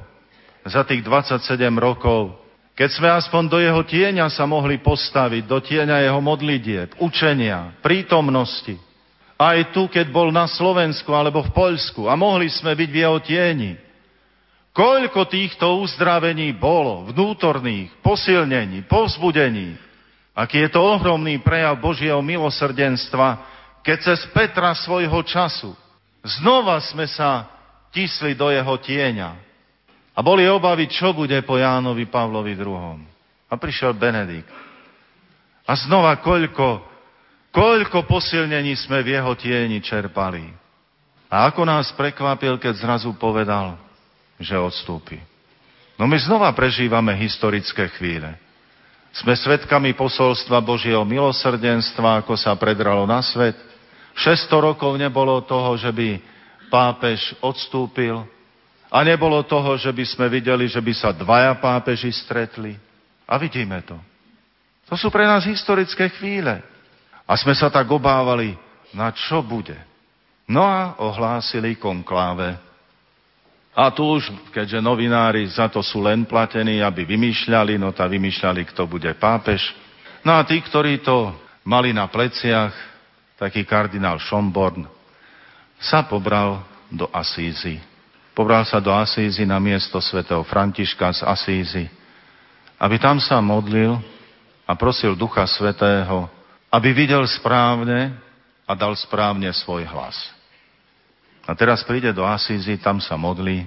za 0.66 0.82
tých 0.82 1.06
27 1.06 1.46
rokov, 1.78 2.34
keď 2.76 2.90
sme 2.92 3.08
aspoň 3.08 3.42
do 3.48 3.58
jeho 3.62 3.82
tieňa 3.86 4.28
sa 4.28 4.44
mohli 4.44 4.76
postaviť, 4.82 5.48
do 5.48 5.62
tieňa 5.62 6.02
jeho 6.02 6.20
modlitieb, 6.20 6.98
učenia, 7.00 7.72
prítomnosti. 7.80 8.76
Aj 9.38 9.56
tu, 9.72 9.88
keď 9.88 10.12
bol 10.12 10.28
na 10.28 10.44
Slovensku 10.44 11.08
alebo 11.14 11.40
v 11.40 11.54
Poľsku 11.56 12.04
a 12.04 12.18
mohli 12.18 12.52
sme 12.52 12.76
byť 12.76 12.88
v 12.92 13.00
jeho 13.00 13.18
tieni. 13.24 13.72
Koľko 14.76 15.24
týchto 15.24 15.80
uzdravení 15.80 16.52
bolo, 16.52 17.08
vnútorných, 17.08 17.96
posilnení, 18.04 18.84
povzbudení. 18.84 19.72
Aký 20.36 20.68
je 20.68 20.76
to 20.76 20.84
ohromný 20.84 21.40
prejav 21.40 21.80
Božieho 21.80 22.20
milosrdenstva, 22.20 23.40
keď 23.80 24.12
cez 24.12 24.28
Petra 24.36 24.76
svojho 24.76 25.16
času 25.24 25.72
znova 26.20 26.76
sme 26.84 27.08
sa 27.08 27.48
tisli 27.88 28.36
do 28.36 28.52
jeho 28.52 28.76
tieňa 28.76 29.30
a 30.12 30.18
boli 30.20 30.44
obavy, 30.44 30.92
čo 30.92 31.16
bude 31.16 31.40
po 31.48 31.56
Jánovi 31.56 32.04
Pavlovi 32.04 32.52
II. 32.52 33.00
A 33.48 33.54
prišiel 33.56 33.96
Benedikt. 33.96 34.52
A 35.64 35.72
znova 35.72 36.20
koľko, 36.20 36.84
koľko 37.48 38.04
posilnení 38.04 38.76
sme 38.76 39.00
v 39.00 39.16
jeho 39.16 39.32
tieni 39.40 39.80
čerpali. 39.80 40.44
A 41.32 41.48
ako 41.48 41.64
nás 41.64 41.88
prekvapil, 41.96 42.60
keď 42.60 42.76
zrazu 42.76 43.16
povedal, 43.16 43.85
že 44.40 44.56
odstúpi. 44.58 45.20
No 45.96 46.04
my 46.04 46.16
znova 46.20 46.52
prežívame 46.52 47.16
historické 47.16 47.88
chvíle. 47.96 48.36
Sme 49.16 49.32
svetkami 49.32 49.96
posolstva 49.96 50.60
Božieho 50.60 51.00
milosrdenstva, 51.08 52.20
ako 52.20 52.36
sa 52.36 52.52
predralo 52.52 53.08
na 53.08 53.24
svet, 53.24 53.56
600 54.16 54.72
rokov 54.72 54.92
nebolo 55.00 55.40
toho, 55.44 55.76
že 55.80 55.88
by 55.88 56.20
pápež 56.68 57.36
odstúpil 57.40 58.24
a 58.92 58.98
nebolo 59.04 59.40
toho, 59.44 59.76
že 59.80 59.92
by 59.92 60.04
sme 60.04 60.26
videli, 60.28 60.68
že 60.68 60.80
by 60.80 60.92
sa 60.92 61.12
dvaja 61.16 61.56
pápeži 61.56 62.12
stretli. 62.12 62.76
A 63.28 63.36
vidíme 63.40 63.80
to. 63.84 63.96
To 64.86 64.94
sú 64.94 65.10
pre 65.10 65.26
nás 65.26 65.44
historické 65.44 66.08
chvíle. 66.16 66.62
A 67.26 67.32
sme 67.34 67.52
sa 67.58 67.66
tak 67.66 67.90
obávali, 67.90 68.54
na 68.94 69.10
čo 69.10 69.42
bude. 69.42 69.74
No 70.46 70.62
a 70.62 70.94
ohlásili 71.02 71.74
konkláve. 71.74 72.54
A 73.76 73.92
tu 73.92 74.08
už, 74.16 74.32
keďže 74.56 74.80
novinári 74.80 75.44
za 75.52 75.68
to 75.68 75.84
sú 75.84 76.00
len 76.00 76.24
platení, 76.24 76.80
aby 76.80 77.04
vymýšľali, 77.04 77.76
no 77.76 77.92
tá 77.92 78.08
vymýšľali, 78.08 78.64
kto 78.72 78.88
bude 78.88 79.12
pápež. 79.20 79.60
No 80.24 80.32
a 80.32 80.40
tí, 80.48 80.56
ktorí 80.64 81.04
to 81.04 81.36
mali 81.60 81.92
na 81.92 82.08
pleciach, 82.08 82.72
taký 83.36 83.68
kardinál 83.68 84.16
Schomborn, 84.16 84.88
sa 85.76 86.08
pobral 86.08 86.64
do 86.88 87.04
Asízy. 87.12 87.76
Pobral 88.32 88.64
sa 88.64 88.80
do 88.80 88.96
Asízy 88.96 89.44
na 89.44 89.60
miesto 89.60 90.00
svätého 90.00 90.40
Františka 90.40 91.12
z 91.12 91.20
Asízy, 91.28 91.84
aby 92.80 92.96
tam 92.96 93.20
sa 93.20 93.44
modlil 93.44 94.00
a 94.64 94.72
prosil 94.72 95.12
Ducha 95.12 95.44
Svetého, 95.44 96.32
aby 96.72 96.96
videl 96.96 97.28
správne 97.28 98.16
a 98.64 98.72
dal 98.72 98.96
správne 98.96 99.52
svoj 99.52 99.84
hlas. 99.84 100.35
A 101.46 101.54
teraz 101.54 101.86
príde 101.86 102.10
do 102.10 102.26
Asízy, 102.26 102.76
tam 102.82 102.98
sa 102.98 103.14
modlí 103.14 103.64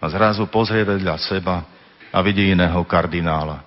a 0.00 0.04
zrazu 0.08 0.48
pozrie 0.48 0.82
vedľa 0.82 1.20
seba 1.20 1.62
a 2.08 2.18
vidí 2.24 2.48
iného 2.48 2.80
kardinála. 2.88 3.62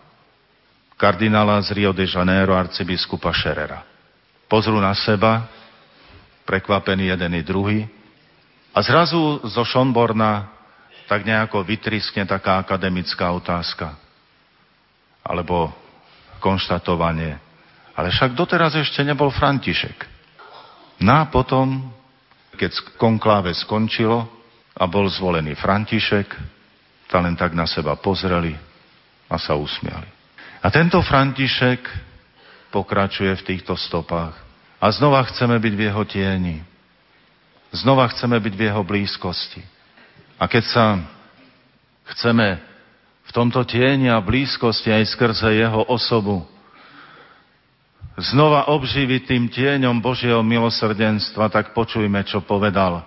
Kardinála 0.97 1.61
z 1.61 1.69
Rio 1.77 1.91
de 1.93 2.09
Janeiro, 2.09 2.57
arcibiskupa 2.57 3.29
Šerera 3.29 3.95
pozrú 4.45 4.77
na 4.77 4.93
seba, 4.93 5.49
prekvapení 6.45 7.09
jeden 7.09 7.33
i 7.35 7.43
druhý, 7.43 7.79
a 8.75 8.83
zrazu 8.83 9.39
zo 9.47 9.63
Šonborna 9.63 10.51
tak 11.07 11.23
nejako 11.23 11.63
vytriskne 11.63 12.27
taká 12.27 12.59
akademická 12.59 13.31
otázka. 13.31 13.95
Alebo 15.23 15.71
konštatovanie. 16.43 17.39
Ale 17.95 18.11
však 18.11 18.35
doteraz 18.35 18.75
ešte 18.75 18.99
nebol 18.99 19.31
František. 19.31 19.95
No 20.99 21.23
a 21.23 21.23
potom, 21.31 21.87
keď 22.55 22.95
konkláve 22.95 23.51
skončilo 23.53 24.25
a 24.75 24.83
bol 24.87 25.07
zvolený 25.07 25.55
František, 25.59 26.27
ta 27.11 27.21
len 27.21 27.37
tak 27.37 27.53
na 27.53 27.69
seba 27.69 27.93
pozreli 27.99 28.55
a 29.29 29.35
sa 29.37 29.53
usmiali. 29.53 30.07
A 30.65 30.67
tento 30.73 30.97
František 31.03 31.85
pokračuje 32.73 33.29
v 33.37 33.45
týchto 33.45 33.77
stopách. 33.77 34.33
A 34.81 34.89
znova 34.91 35.23
chceme 35.29 35.55
byť 35.61 35.73
v 35.77 35.83
jeho 35.87 36.03
tieni. 36.03 36.57
Znova 37.71 38.09
chceme 38.09 38.39
byť 38.41 38.53
v 38.57 38.65
jeho 38.67 38.81
blízkosti. 38.81 39.61
A 40.35 40.49
keď 40.49 40.63
sa 40.67 40.85
chceme 42.15 42.59
v 43.25 43.31
tomto 43.31 43.63
tieni 43.63 44.11
a 44.11 44.19
blízkosti 44.19 44.91
aj 44.91 45.15
skrze 45.15 45.55
jeho 45.55 45.85
osobu 45.87 46.43
znova 48.15 48.71
obživiť 48.71 49.21
tým 49.27 49.51
tieňom 49.51 49.99
Božieho 49.99 50.39
milosrdenstva, 50.39 51.51
tak 51.51 51.75
počujme, 51.75 52.23
čo 52.23 52.43
povedal 52.43 53.03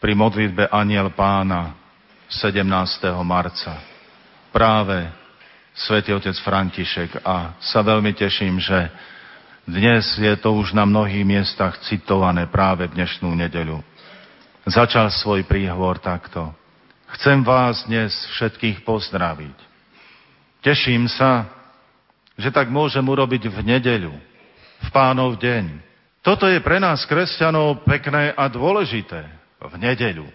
pri 0.00 0.16
modlitbe 0.16 0.72
Aniel 0.72 1.12
Pána 1.12 1.76
17. 2.32 2.64
marca. 3.24 3.76
Práve 4.48 5.08
svätý 5.76 6.16
otec 6.16 6.34
František 6.40 7.20
a 7.20 7.58
sa 7.60 7.80
veľmi 7.84 8.16
teším, 8.16 8.56
že 8.56 8.88
dnes 9.68 10.16
je 10.16 10.32
to 10.40 10.56
už 10.56 10.72
na 10.72 10.88
mnohých 10.88 11.28
miestach 11.28 11.76
citované 11.84 12.48
práve 12.48 12.88
v 12.88 12.96
dnešnú 12.96 13.28
nedeľu. 13.36 13.84
Začal 14.64 15.12
svoj 15.12 15.44
príhovor 15.44 16.00
takto. 16.00 16.52
Chcem 17.16 17.44
vás 17.44 17.84
dnes 17.84 18.12
všetkých 18.36 18.84
pozdraviť. 18.84 19.56
Teším 20.64 21.08
sa, 21.08 21.48
že 22.36 22.48
tak 22.48 22.72
môžem 22.72 23.04
urobiť 23.04 23.48
v 23.48 23.58
nedeľu, 23.76 24.14
v 24.82 24.88
pánov 24.94 25.38
deň. 25.40 25.80
Toto 26.22 26.44
je 26.46 26.60
pre 26.60 26.78
nás, 26.78 27.02
kresťanov, 27.08 27.86
pekné 27.88 28.34
a 28.36 28.46
dôležité. 28.50 29.26
V 29.58 29.74
nedeľu. 29.74 30.28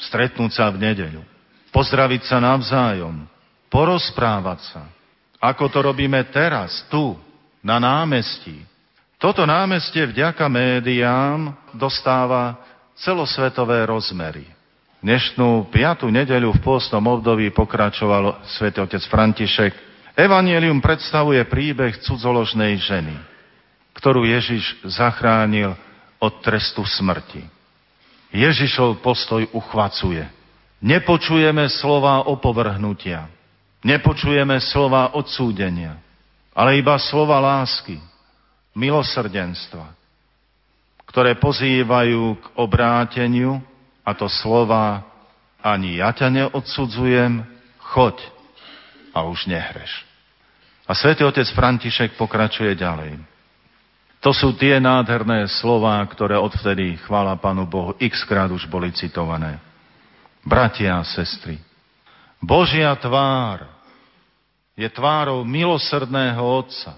Stretnúť 0.00 0.56
sa 0.56 0.72
v 0.72 0.80
nedeľu. 0.80 1.20
Pozdraviť 1.72 2.22
sa 2.28 2.40
navzájom 2.40 3.28
porozprávať 3.68 4.60
sa, 4.72 4.82
ako 5.42 5.68
to 5.68 5.78
robíme 5.84 6.16
teraz, 6.32 6.86
tu, 6.88 7.12
na 7.60 7.76
námestí. 7.76 8.62
Toto 9.20 9.44
námestie 9.44 10.06
vďaka 10.06 10.46
médiám 10.46 11.52
dostáva 11.74 12.56
celosvetové 12.96 13.84
rozmery. 13.84 14.48
dnešnú 15.04 15.68
piatú 15.68 16.08
nedeľu 16.08 16.56
v 16.56 16.62
pôstnom 16.64 17.04
období 17.04 17.52
pokračoval 17.52 18.40
svätý 18.56 18.80
otec 18.80 19.02
František. 19.08 19.72
Evangelium 20.16 20.80
predstavuje 20.80 21.44
príbeh 21.44 22.00
cudzoložnej 22.00 22.80
ženy, 22.80 23.12
ktorú 23.92 24.24
Ježiš 24.24 24.80
zachránil 24.88 25.76
od 26.16 26.40
trestu 26.40 26.80
smrti. 26.88 27.44
Ježišov 28.32 29.04
postoj 29.04 29.44
uchvacuje. 29.52 30.24
Nepočujeme 30.80 31.68
slova 31.68 32.24
opovrhnutia, 32.32 33.28
nepočujeme 33.84 34.56
slova 34.72 35.12
odsúdenia, 35.12 36.00
ale 36.56 36.80
iba 36.80 36.96
slova 36.96 37.36
lásky, 37.36 38.00
milosrdenstva, 38.72 39.84
ktoré 41.12 41.36
pozývajú 41.36 42.40
k 42.40 42.44
obráteniu 42.56 43.60
a 44.00 44.16
to 44.16 44.32
slova 44.32 45.04
ani 45.60 46.00
ja 46.00 46.08
ťa 46.08 46.28
neodsudzujem, 46.32 47.44
choď 47.92 48.16
a 49.16 49.24
už 49.28 49.48
nehreš. 49.48 50.05
A 50.86 50.94
svätý 50.94 51.26
otec 51.26 51.46
František 51.50 52.14
pokračuje 52.14 52.78
ďalej. 52.78 53.18
To 54.22 54.30
sú 54.30 54.54
tie 54.54 54.78
nádherné 54.78 55.46
slova, 55.60 55.98
ktoré 56.06 56.38
odvtedy, 56.38 56.98
chvála 57.04 57.38
Pánu 57.38 57.66
Bohu, 57.66 57.94
x 57.98 58.22
krát 58.26 58.50
už 58.50 58.66
boli 58.70 58.90
citované. 58.94 59.58
Bratia 60.46 60.98
a 60.98 61.06
sestry, 61.06 61.58
Božia 62.38 62.94
tvár 62.94 63.66
je 64.78 64.86
tvárou 64.86 65.42
milosrdného 65.42 66.38
Otca, 66.38 66.94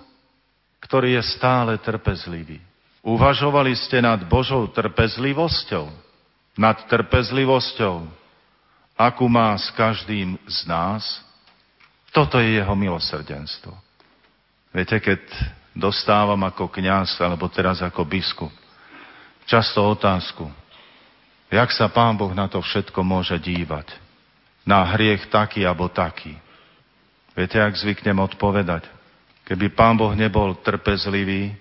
ktorý 0.83 1.17
je 1.17 1.23
stále 1.37 1.81
trpezlivý. 1.81 2.61
Uvažovali 3.01 3.73
ste 3.73 4.05
nad 4.05 4.21
Božou 4.27 4.69
trpezlivosťou? 4.69 5.89
Nad 6.59 6.91
trpezlivosťou, 6.91 8.05
akú 8.99 9.27
má 9.31 9.55
s 9.55 9.71
každým 9.79 10.35
z 10.45 10.59
nás? 10.67 11.07
Toto 12.13 12.41
je 12.41 12.57
jeho 12.57 12.75
milosrdenstvo. 12.75 13.73
Viete, 14.73 14.97
keď 15.01 15.21
dostávam 15.77 16.41
ako 16.45 16.69
kňaz, 16.69 17.21
alebo 17.21 17.49
teraz 17.49 17.81
ako 17.85 18.05
biskup, 18.05 18.53
často 19.49 19.81
otázku, 19.85 20.49
jak 21.49 21.71
sa 21.73 21.89
Pán 21.89 22.17
Boh 22.17 22.33
na 22.33 22.49
to 22.49 22.61
všetko 22.61 23.01
môže 23.01 23.37
dívať? 23.41 23.89
Na 24.69 24.85
hriech 24.85 25.33
taký 25.33 25.65
alebo 25.65 25.89
taký. 25.89 26.37
Viete, 27.33 27.57
ak 27.57 27.79
zvyknem 27.79 28.21
odpovedať? 28.21 28.85
Keby 29.49 29.73
Pán 29.73 29.97
Boh 29.97 30.13
nebol 30.13 30.61
trpezlivý, 30.61 31.57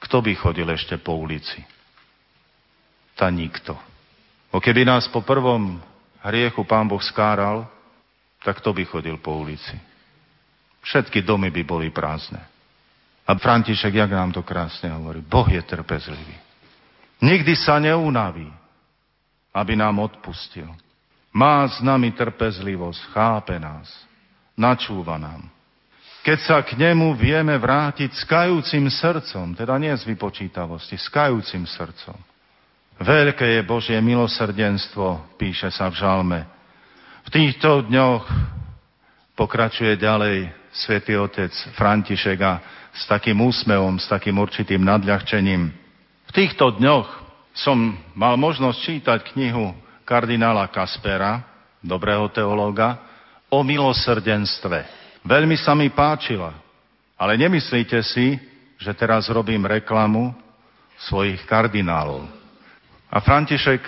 kto 0.00 0.24
by 0.24 0.32
chodil 0.32 0.68
ešte 0.72 0.96
po 0.96 1.18
ulici? 1.20 1.60
Ta 3.18 3.28
nikto. 3.28 3.76
O 4.48 4.62
keby 4.62 4.88
nás 4.88 5.10
po 5.12 5.20
prvom 5.20 5.76
hriechu 6.24 6.64
Pán 6.64 6.88
Boh 6.88 7.02
skáral, 7.02 7.68
tak 8.42 8.62
kto 8.62 8.70
by 8.74 8.82
chodil 8.86 9.16
po 9.18 9.38
ulici? 9.38 9.74
Všetky 10.82 11.26
domy 11.26 11.50
by 11.50 11.62
boli 11.66 11.88
prázdne. 11.90 12.40
A 13.28 13.36
František, 13.36 13.92
jak 13.92 14.08
nám 14.08 14.32
to 14.32 14.40
krásne 14.40 14.88
hovorí, 14.88 15.20
Boh 15.20 15.44
je 15.44 15.60
trpezlivý. 15.60 16.36
Nikdy 17.20 17.52
sa 17.58 17.76
neunaví, 17.76 18.48
aby 19.52 19.72
nám 19.76 20.00
odpustil. 20.00 20.70
Má 21.34 21.68
s 21.68 21.84
nami 21.84 22.14
trpezlivosť, 22.16 23.00
chápe 23.12 23.60
nás, 23.60 23.90
načúva 24.56 25.20
nám. 25.20 25.44
Keď 26.24 26.38
sa 26.40 26.58
k 26.64 26.76
nemu 26.76 27.14
vieme 27.14 27.52
vrátiť 27.56 28.10
s 28.16 28.24
kajúcim 28.24 28.88
srdcom, 28.88 29.54
teda 29.54 29.76
nie 29.76 29.92
z 29.92 30.08
vypočítavosti, 30.08 30.96
s 30.96 31.08
kajúcim 31.12 31.68
srdcom. 31.68 32.16
Veľké 32.98 33.60
je 33.60 33.62
Božie 33.62 33.98
milosrdenstvo, 34.02 35.36
píše 35.38 35.70
sa 35.70 35.86
v 35.92 36.00
žalme. 36.00 36.40
V 37.28 37.36
týchto 37.36 37.84
dňoch 37.84 38.24
pokračuje 39.36 40.00
ďalej 40.00 40.48
svätý 40.72 41.12
otec 41.20 41.52
František 41.76 42.40
a 42.40 42.56
s 42.88 43.04
takým 43.04 43.36
úsmevom, 43.44 44.00
s 44.00 44.08
takým 44.08 44.40
určitým 44.40 44.80
nadľahčením. 44.80 45.68
V 46.24 46.32
týchto 46.32 46.80
dňoch 46.80 47.04
som 47.52 48.00
mal 48.16 48.40
možnosť 48.40 48.78
čítať 48.80 49.18
knihu 49.36 49.76
kardinála 50.08 50.72
Kaspera, 50.72 51.44
dobrého 51.84 52.32
teológa, 52.32 52.96
o 53.52 53.60
milosrdenstve. 53.60 54.88
Veľmi 55.20 55.60
sa 55.60 55.76
mi 55.76 55.92
páčila. 55.92 56.56
Ale 57.20 57.36
nemyslíte 57.36 58.00
si, 58.08 58.40
že 58.80 58.96
teraz 58.96 59.28
robím 59.28 59.68
reklamu 59.68 60.32
svojich 60.96 61.44
kardinálov. 61.44 62.24
A 63.12 63.20
František 63.20 63.84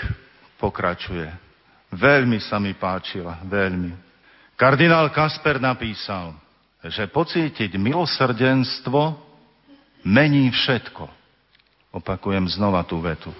pokračuje. 0.61 1.50
Veľmi 1.91 2.39
sa 2.39 2.63
mi 2.63 2.71
páčila, 2.79 3.43
veľmi. 3.43 3.91
Kardinál 4.55 5.11
Kasper 5.11 5.59
napísal, 5.59 6.39
že 6.87 7.11
pocítiť 7.11 7.75
milosrdenstvo 7.77 9.19
mení 10.07 10.49
všetko. 10.55 11.05
Opakujem 11.91 12.47
znova 12.47 12.87
tú 12.87 13.03
vetu. 13.03 13.35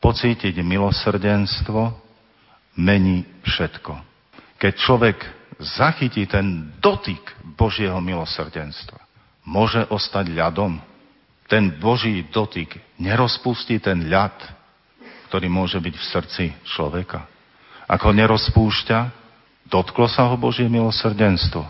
Pocítiť 0.00 0.56
milosrdenstvo 0.64 1.92
mení 2.80 3.28
všetko. 3.44 3.92
Keď 4.56 4.72
človek 4.80 5.18
zachytí 5.60 6.24
ten 6.24 6.72
dotyk 6.80 7.20
Božieho 7.60 8.00
milosrdenstva, 8.00 8.98
môže 9.44 9.84
ostať 9.92 10.32
ľadom. 10.32 10.80
Ten 11.44 11.76
Boží 11.76 12.24
dotyk 12.32 12.80
nerozpustí 12.96 13.76
ten 13.82 14.08
ľad, 14.08 14.34
ktorý 15.28 15.46
môže 15.46 15.78
byť 15.78 15.94
v 15.94 16.08
srdci 16.08 16.44
človeka. 16.66 17.29
Ak 17.90 18.06
ho 18.06 18.14
nerozpúšťa, 18.14 18.98
dotklo 19.66 20.06
sa 20.06 20.30
ho 20.30 20.38
Božie 20.38 20.70
milosrdenstvo. 20.70 21.66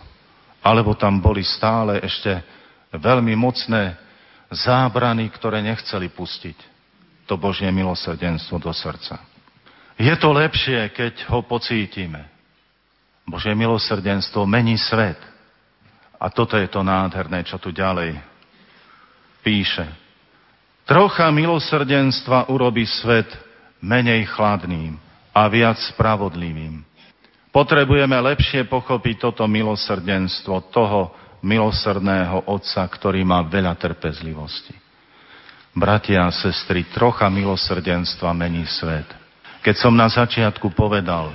Alebo 0.60 0.92
tam 0.92 1.16
boli 1.16 1.40
stále 1.40 1.96
ešte 2.04 2.44
veľmi 2.92 3.32
mocné 3.32 3.96
zábrany, 4.52 5.32
ktoré 5.32 5.64
nechceli 5.64 6.12
pustiť 6.12 6.58
to 7.24 7.40
Božie 7.40 7.72
milosrdenstvo 7.72 8.60
do 8.60 8.68
srdca. 8.68 9.16
Je 9.96 10.12
to 10.20 10.28
lepšie, 10.36 10.92
keď 10.92 11.24
ho 11.32 11.40
pocítime. 11.40 12.28
Božie 13.24 13.56
milosrdenstvo 13.56 14.44
mení 14.44 14.76
svet. 14.76 15.16
A 16.20 16.28
toto 16.28 16.60
je 16.60 16.68
to 16.68 16.84
nádherné, 16.84 17.48
čo 17.48 17.56
tu 17.56 17.72
ďalej 17.72 18.20
píše. 19.40 19.88
Trocha 20.84 21.32
milosrdenstva 21.32 22.52
urobí 22.52 22.84
svet 22.84 23.32
menej 23.80 24.28
chladným 24.28 25.09
a 25.30 25.46
viac 25.46 25.78
spravodlivým. 25.94 26.82
Potrebujeme 27.50 28.14
lepšie 28.14 28.66
pochopiť 28.70 29.26
toto 29.26 29.42
milosrdenstvo 29.50 30.70
toho 30.70 31.10
milosrdného 31.42 32.46
Otca, 32.46 32.86
ktorý 32.86 33.26
má 33.26 33.42
veľa 33.42 33.74
trpezlivosti. 33.74 34.74
Bratia 35.74 36.26
a 36.26 36.34
sestry, 36.34 36.86
trocha 36.90 37.26
milosrdenstva 37.30 38.34
mení 38.34 38.66
svet. 38.66 39.06
Keď 39.62 39.74
som 39.78 39.94
na 39.94 40.06
začiatku 40.10 40.70
povedal, 40.74 41.30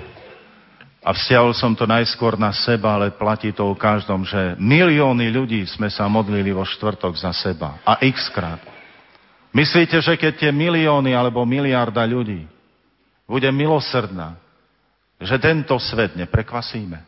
a 1.06 1.14
vzťahol 1.14 1.54
som 1.54 1.78
to 1.78 1.86
najskôr 1.86 2.34
na 2.34 2.50
seba, 2.50 2.98
ale 2.98 3.14
platí 3.14 3.54
to 3.54 3.62
o 3.62 3.78
každom, 3.78 4.26
že 4.26 4.58
milióny 4.58 5.30
ľudí 5.30 5.62
sme 5.70 5.86
sa 5.86 6.10
modlili 6.10 6.50
vo 6.50 6.66
štvrtok 6.66 7.14
za 7.14 7.30
seba. 7.30 7.78
A 7.86 8.02
x 8.02 8.26
krát. 8.34 8.58
Myslíte, 9.54 10.02
že 10.02 10.18
keď 10.18 10.34
tie 10.34 10.52
milióny 10.52 11.14
alebo 11.14 11.46
miliarda 11.46 12.02
ľudí 12.10 12.55
bude 13.26 13.50
milosrdná, 13.50 14.38
že 15.22 15.38
tento 15.42 15.78
svet 15.82 16.14
neprekvasíme? 16.14 17.02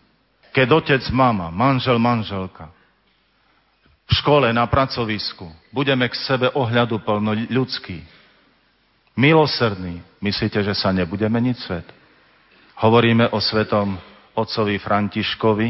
Keď 0.53 0.67
otec, 0.73 1.03
mama, 1.13 1.53
manžel, 1.53 2.01
manželka, 2.01 2.73
v 4.07 4.13
škole, 4.23 4.47
na 4.55 4.63
pracovisku, 4.65 5.51
budeme 5.69 6.07
k 6.07 6.15
sebe 6.15 6.47
ohľadu 6.55 7.03
plno 7.03 7.35
ľudský, 7.51 7.99
milosrdný, 9.19 9.99
myslíte, 10.23 10.63
že 10.63 10.71
sa 10.71 10.95
nebude 10.95 11.27
meniť 11.27 11.57
svet? 11.59 11.87
Hovoríme 12.79 13.33
o 13.35 13.41
svetom 13.41 13.99
otcovi 14.37 14.79
Františkovi 14.79 15.67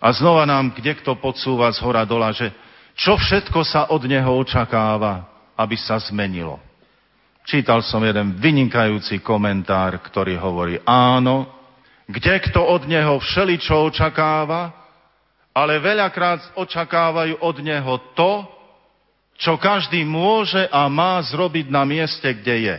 a 0.00 0.08
znova 0.10 0.48
nám 0.48 0.74
kde 0.74 0.98
kto 0.98 1.20
podsúva 1.20 1.70
z 1.70 1.78
hora 1.84 2.02
dola, 2.02 2.34
že 2.34 2.50
čo 2.98 3.14
všetko 3.14 3.62
sa 3.62 3.92
od 3.92 4.02
neho 4.08 4.32
očakáva, 4.34 5.28
aby 5.54 5.76
sa 5.78 6.00
zmenilo. 6.00 6.58
Čítal 7.42 7.82
som 7.82 8.02
jeden 8.06 8.38
vynikajúci 8.38 9.18
komentár, 9.18 9.98
ktorý 9.98 10.38
hovorí, 10.38 10.78
áno, 10.86 11.50
kde 12.06 12.38
kto 12.38 12.62
od 12.62 12.86
neho 12.86 13.18
všeličo 13.18 13.90
očakáva, 13.90 14.70
ale 15.52 15.82
veľakrát 15.82 16.54
očakávajú 16.54 17.42
od 17.42 17.56
neho 17.60 17.94
to, 18.14 18.32
čo 19.36 19.58
každý 19.58 20.06
môže 20.06 20.70
a 20.70 20.86
má 20.86 21.18
zrobiť 21.18 21.66
na 21.66 21.82
mieste, 21.82 22.30
kde 22.30 22.72
je. 22.72 22.78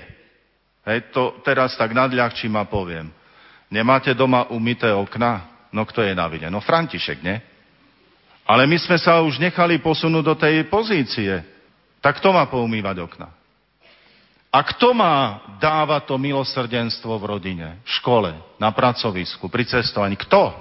Hej, 0.87 1.11
to 1.11 1.43
teraz 1.43 1.75
tak 1.75 1.91
nadľahčím 1.91 2.55
a 2.55 2.63
poviem. 2.63 3.11
Nemáte 3.67 4.15
doma 4.15 4.47
umité 4.47 4.91
okna? 4.95 5.67
No 5.73 5.83
kto 5.83 6.05
je 6.05 6.13
na 6.15 6.29
vine? 6.29 6.47
No 6.47 6.63
František, 6.63 7.19
nie? 7.19 7.41
Ale 8.43 8.67
my 8.67 8.77
sme 8.79 8.99
sa 8.99 9.23
už 9.23 9.39
nechali 9.39 9.79
posunúť 9.79 10.23
do 10.23 10.35
tej 10.35 10.67
pozície. 10.67 11.41
Tak 12.03 12.19
kto 12.19 12.35
má 12.35 12.45
poumývať 12.47 12.99
okna? 12.99 13.31
A 14.53 14.61
kto 14.61 14.93
má 14.93 15.41
dávať 15.57 16.13
to 16.13 16.15
milosrdenstvo 16.21 17.17
v 17.17 17.25
rodine, 17.25 17.81
v 17.81 17.89
škole, 17.97 18.37
na 18.61 18.69
pracovisku, 18.69 19.49
pri 19.49 19.65
cestovaní? 19.65 20.13
Kto? 20.13 20.53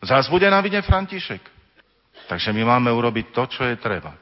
Zás 0.00 0.32
bude 0.32 0.48
na 0.48 0.64
vine 0.64 0.80
František. 0.80 1.44
Takže 2.24 2.56
my 2.56 2.64
máme 2.64 2.88
urobiť 2.88 3.36
to, 3.36 3.42
čo 3.52 3.62
je 3.68 3.76
treba. 3.76 4.16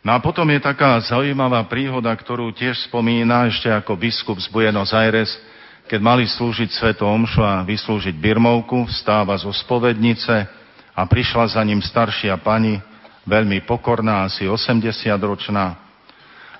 No 0.00 0.16
a 0.16 0.18
potom 0.18 0.48
je 0.48 0.64
taká 0.64 0.96
zaujímavá 1.04 1.60
príhoda, 1.68 2.08
ktorú 2.16 2.56
tiež 2.56 2.88
spomína 2.88 3.52
ešte 3.52 3.68
ako 3.68 4.00
biskup 4.00 4.40
z 4.40 4.48
Buenos 4.48 4.96
Aires, 4.96 5.36
keď 5.84 6.00
mali 6.00 6.24
slúžiť 6.24 6.72
sveto 6.72 7.04
omšu 7.04 7.44
a 7.44 7.60
vyslúžiť 7.60 8.16
birmovku, 8.16 8.88
vstáva 8.88 9.36
zo 9.36 9.52
spovednice 9.52 10.48
a 10.96 11.02
prišla 11.04 11.52
za 11.52 11.60
ním 11.60 11.84
staršia 11.84 12.40
pani, 12.40 12.80
veľmi 13.28 13.60
pokorná, 13.68 14.24
asi 14.24 14.48
80 14.48 14.88
ročná, 15.20 15.76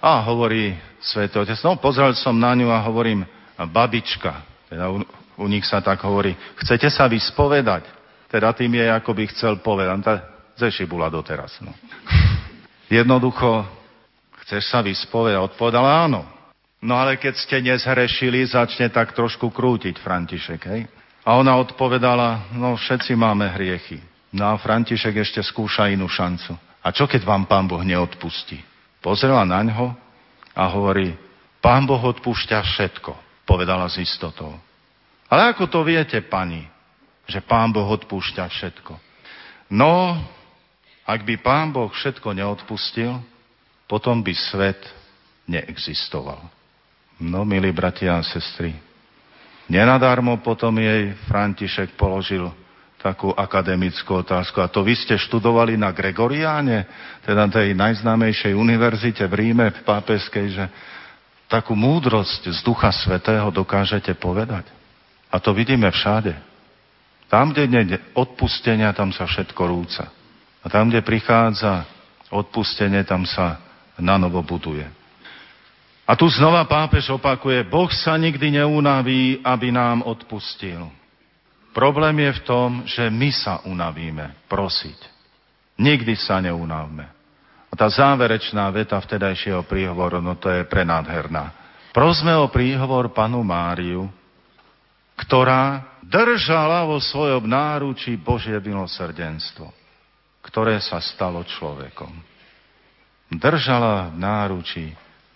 a 0.01 0.21
hovorí 0.25 0.77
svätý 1.01 1.41
otec, 1.41 1.57
no 1.65 1.81
pozrel 1.81 2.13
som 2.15 2.37
na 2.37 2.53
ňu 2.53 2.69
a 2.69 2.85
hovorím, 2.85 3.25
babička, 3.57 4.45
teda 4.69 4.89
u, 4.93 5.03
u 5.41 5.47
nich 5.49 5.65
sa 5.65 5.81
tak 5.81 6.01
hovorí, 6.05 6.37
chcete 6.61 6.89
sa 6.93 7.09
vyspovedať? 7.09 7.89
Teda 8.31 8.55
tým 8.55 8.79
je, 8.79 8.87
ako 8.87 9.11
by 9.11 9.23
chcel 9.35 9.59
povedať. 9.59 10.07
Tá 10.07 10.15
zešibula 10.55 11.11
doteraz. 11.11 11.59
No. 11.59 11.75
Jednoducho, 13.01 13.67
chceš 14.47 14.71
sa 14.71 14.85
vyspovedať? 14.85 15.51
Odpovedala 15.51 16.07
áno. 16.07 16.23
No 16.81 16.97
ale 16.97 17.21
keď 17.21 17.35
ste 17.37 17.61
nezhrešili, 17.61 18.47
začne 18.47 18.89
tak 18.89 19.13
trošku 19.13 19.53
krútiť 19.53 20.01
František, 20.01 20.61
hej? 20.71 20.89
A 21.21 21.37
ona 21.37 21.53
odpovedala, 21.61 22.57
no 22.57 22.81
všetci 22.81 23.13
máme 23.13 23.45
hriechy. 23.53 24.01
No 24.33 24.49
a 24.49 24.55
František 24.57 25.21
ešte 25.21 25.45
skúša 25.45 25.93
inú 25.93 26.09
šancu. 26.09 26.57
A 26.81 26.89
čo 26.95 27.05
keď 27.05 27.27
vám 27.29 27.45
pán 27.45 27.69
Boh 27.69 27.85
neodpustí? 27.85 28.57
Pozrela 29.05 29.45
na 29.45 29.61
ňo 29.61 29.93
a 30.61 30.69
hovorí, 30.69 31.17
pán 31.65 31.89
Boh 31.89 31.97
odpúšťa 31.97 32.61
všetko, 32.61 33.17
povedala 33.49 33.89
s 33.89 33.97
istotou. 33.97 34.53
Ale 35.33 35.57
ako 35.57 35.73
to 35.73 35.81
viete, 35.81 36.21
pani, 36.29 36.69
že 37.25 37.41
pán 37.41 37.73
Boh 37.73 37.89
odpúšťa 37.89 38.45
všetko? 38.45 38.93
No, 39.73 40.21
ak 41.09 41.25
by 41.25 41.41
pán 41.41 41.73
Boh 41.73 41.89
všetko 41.89 42.37
neodpustil, 42.37 43.25
potom 43.89 44.21
by 44.21 44.37
svet 44.37 44.85
neexistoval. 45.49 46.45
No, 47.17 47.49
milí 47.49 47.73
bratia 47.73 48.21
a 48.21 48.23
sestry, 48.23 48.77
nenadarmo 49.65 50.45
potom 50.45 50.77
jej 50.77 51.17
František 51.25 51.97
položil 51.97 52.53
takú 53.01 53.33
akademickú 53.33 54.21
otázku. 54.21 54.61
A 54.61 54.69
to 54.69 54.85
vy 54.85 54.93
ste 54.93 55.17
študovali 55.17 55.81
na 55.81 55.89
Gregoriáne, 55.89 56.85
teda 57.25 57.49
tej 57.49 57.73
najznámejšej 57.73 58.53
univerzite 58.53 59.25
v 59.25 59.35
Ríme, 59.35 59.73
v 59.73 59.81
pápeskej, 59.89 60.47
že 60.53 60.65
takú 61.49 61.73
múdrosť 61.73 62.53
z 62.53 62.61
Ducha 62.61 62.93
Svetého 62.93 63.49
dokážete 63.49 64.13
povedať. 64.15 64.69
A 65.33 65.41
to 65.41 65.57
vidíme 65.57 65.89
všade. 65.89 66.37
Tam, 67.33 67.51
kde 67.55 67.65
nie 67.67 67.99
odpustenia, 68.13 68.93
tam 68.93 69.15
sa 69.15 69.25
všetko 69.25 69.63
rúca. 69.65 70.13
A 70.61 70.67
tam, 70.69 70.93
kde 70.93 71.01
prichádza 71.01 71.89
odpustenie, 72.29 73.01
tam 73.09 73.25
sa 73.25 73.59
na 73.97 74.21
novo 74.21 74.45
buduje. 74.45 74.85
A 76.05 76.19
tu 76.19 76.27
znova 76.27 76.67
pápež 76.67 77.07
opakuje, 77.15 77.63
Boh 77.71 77.87
sa 77.95 78.19
nikdy 78.19 78.59
neunaví, 78.59 79.39
aby 79.47 79.71
nám 79.71 80.03
odpustil. 80.03 81.00
Problém 81.71 82.19
je 82.19 82.33
v 82.39 82.45
tom, 82.45 82.71
že 82.83 83.07
my 83.07 83.31
sa 83.31 83.63
unavíme 83.63 84.47
prosiť. 84.51 84.99
Nikdy 85.79 86.15
sa 86.19 86.43
neunavme. 86.43 87.07
A 87.71 87.75
tá 87.79 87.87
záverečná 87.87 88.67
veta 88.75 88.99
vtedajšieho 88.99 89.63
príhovoru, 89.63 90.19
no 90.19 90.35
to 90.35 90.51
je 90.51 90.67
prenádherná. 90.67 91.55
Prosme 91.95 92.35
o 92.35 92.51
príhovor 92.51 93.15
panu 93.15 93.47
Máriu, 93.47 94.11
ktorá 95.15 95.87
držala 96.03 96.83
vo 96.87 96.99
svojom 96.99 97.47
náručí 97.47 98.19
Božie 98.19 98.59
milosrdenstvo, 98.59 99.71
ktoré 100.43 100.83
sa 100.83 100.99
stalo 100.99 101.47
človekom. 101.47 102.11
Držala 103.31 104.11
v 104.11 104.17
náručí 104.19 104.87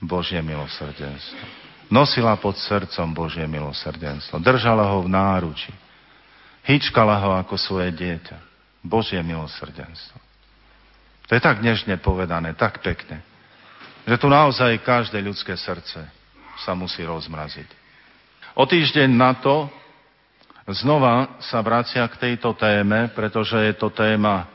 Božie 0.02 0.42
milosrdenstvo. 0.42 1.46
Nosila 1.94 2.34
pod 2.34 2.58
srdcom 2.58 3.14
Božie 3.14 3.46
milosrdenstvo. 3.46 4.42
Držala 4.42 4.90
ho 4.90 5.06
v 5.06 5.14
náručí. 5.14 5.70
Hýčkala 6.64 7.20
ho 7.20 7.30
ako 7.36 7.60
svoje 7.60 7.92
dieťa. 7.92 8.36
Božie 8.84 9.20
milosrdenstvo. 9.24 10.20
To 11.24 11.32
je 11.32 11.40
tak 11.40 11.64
nežne 11.64 11.96
povedané, 11.96 12.52
tak 12.52 12.84
pekne, 12.84 13.24
že 14.04 14.20
tu 14.20 14.28
naozaj 14.28 14.84
každé 14.84 15.24
ľudské 15.24 15.56
srdce 15.56 16.04
sa 16.60 16.72
musí 16.76 17.00
rozmraziť. 17.00 17.68
O 18.54 18.68
týždeň 18.68 19.08
na 19.08 19.32
to 19.40 19.72
znova 20.68 21.40
sa 21.40 21.64
vracia 21.64 22.04
k 22.12 22.20
tejto 22.20 22.52
téme, 22.60 23.08
pretože 23.16 23.56
je 23.56 23.74
to 23.76 23.88
téma 23.88 24.52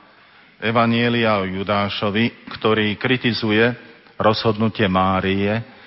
Evanielia 0.61 1.41
o 1.41 1.49
Judášovi, 1.49 2.53
ktorý 2.53 2.93
kritizuje 3.01 3.73
rozhodnutie 4.19 4.85
Márie, 4.85 5.79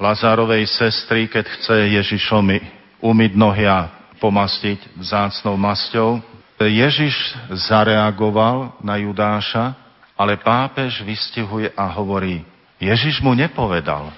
Lazárovej 0.00 0.64
sestry, 0.64 1.28
keď 1.28 1.44
chce 1.44 1.76
Ježišovi 2.00 2.58
umyť 3.04 3.32
nohy 3.36 3.68
a 3.68 3.99
pomastiť 4.20 5.00
vzácnou 5.00 5.56
masťou. 5.56 6.20
Ježiš 6.60 7.16
zareagoval 7.48 8.76
na 8.84 9.00
Judáša, 9.00 9.72
ale 10.12 10.36
pápež 10.36 11.00
vystihuje 11.00 11.72
a 11.72 11.88
hovorí, 11.88 12.44
Ježiš 12.76 13.24
mu 13.24 13.32
nepovedal, 13.32 14.12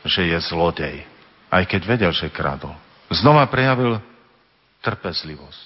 že 0.00 0.24
je 0.24 0.38
zlodej, 0.48 1.04
aj 1.52 1.68
keď 1.68 1.80
vedel, 1.84 2.12
že 2.16 2.32
kradol. 2.32 2.72
Znova 3.12 3.44
prejavil 3.44 4.00
trpezlivosť. 4.80 5.62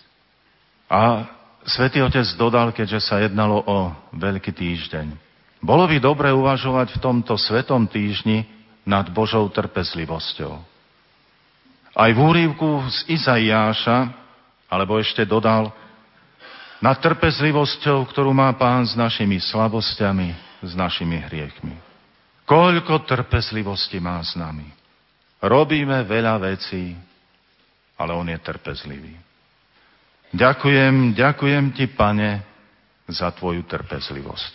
A 0.91 1.31
svätý 1.63 2.03
Otec 2.03 2.27
dodal, 2.35 2.75
keďže 2.75 3.07
sa 3.07 3.23
jednalo 3.23 3.63
o 3.63 3.95
Veľký 4.15 4.51
týždeň. 4.51 5.15
Bolo 5.63 5.87
by 5.87 6.03
dobre 6.03 6.35
uvažovať 6.35 6.99
v 6.99 7.03
tomto 7.03 7.35
svetom 7.39 7.87
týždni 7.87 8.47
nad 8.87 9.07
Božou 9.11 9.47
trpezlivosťou. 9.51 10.76
Aj 11.97 12.13
v 12.13 12.21
úrivku 12.21 12.85
z 12.93 13.17
Izaiáša, 13.17 14.13
alebo 14.69 15.01
ešte 15.01 15.25
dodal, 15.25 15.73
nad 16.77 17.01
trpezlivosťou, 17.01 18.05
ktorú 18.13 18.37
má 18.37 18.53
pán 18.53 18.85
s 18.85 18.93
našimi 18.93 19.41
slabosťami, 19.41 20.29
s 20.61 20.77
našimi 20.77 21.17
hriechmi. 21.25 21.73
Koľko 22.45 23.09
trpezlivosti 23.09 23.97
má 23.97 24.21
s 24.21 24.37
nami. 24.37 24.69
Robíme 25.41 26.05
veľa 26.05 26.37
vecí, 26.37 26.93
ale 27.97 28.13
on 28.13 28.29
je 28.29 28.39
trpezlivý. 28.45 29.17
Ďakujem, 30.37 31.17
ďakujem 31.17 31.65
ti, 31.73 31.89
pane, 31.89 32.45
za 33.09 33.33
tvoju 33.33 33.65
trpezlivosť. 33.65 34.53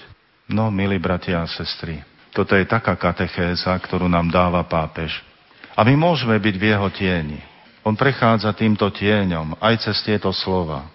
No, 0.53 0.69
milí 0.69 1.01
bratia 1.01 1.41
a 1.41 1.49
sestry, 1.49 2.05
toto 2.35 2.53
je 2.53 2.69
taká 2.69 2.93
katechéza, 2.99 3.73
ktorú 3.81 4.05
nám 4.05 4.29
dáva 4.29 4.61
pápež 4.67 5.30
a 5.75 5.79
my 5.87 5.93
môžeme 5.95 6.35
byť 6.35 6.55
v 6.57 6.67
jeho 6.71 6.87
tieni. 6.91 7.39
On 7.81 7.97
prechádza 7.97 8.53
týmto 8.53 8.85
tieňom 8.93 9.57
aj 9.57 9.89
cez 9.89 9.97
tieto 10.05 10.29
slova. 10.29 10.85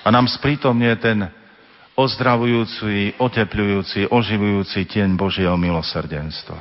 A 0.00 0.08
nám 0.08 0.24
sprítomne 0.30 0.88
ten 0.96 1.28
ozdravujúci, 1.92 3.20
otepľujúci, 3.20 4.08
oživujúci 4.08 4.88
tieň 4.88 5.20
Božieho 5.20 5.56
milosrdenstva. 5.60 6.56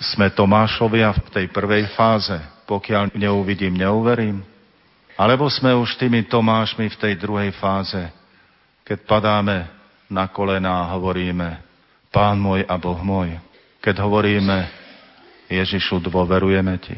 Sme 0.00 0.32
Tomášovia 0.32 1.14
v 1.14 1.28
tej 1.30 1.46
prvej 1.52 1.92
fáze, 1.94 2.34
pokiaľ 2.66 3.14
neuvidím, 3.14 3.78
neuverím. 3.78 4.42
Alebo 5.14 5.46
sme 5.52 5.76
už 5.76 6.00
tými 6.00 6.26
Tomášmi 6.26 6.90
v 6.90 6.96
tej 6.98 7.14
druhej 7.20 7.52
fáze, 7.60 8.00
keď 8.82 8.98
padáme 9.06 9.68
na 10.10 10.26
kolená 10.26 10.88
a 10.88 10.90
hovoríme 10.98 11.62
Pán 12.10 12.42
môj 12.42 12.66
a 12.66 12.74
Boh 12.74 12.98
môj. 12.98 13.38
Keď 13.78 14.02
hovoríme 14.02 14.79
Ježišu, 15.50 15.98
dôverujeme 15.98 16.78
Ti. 16.78 16.94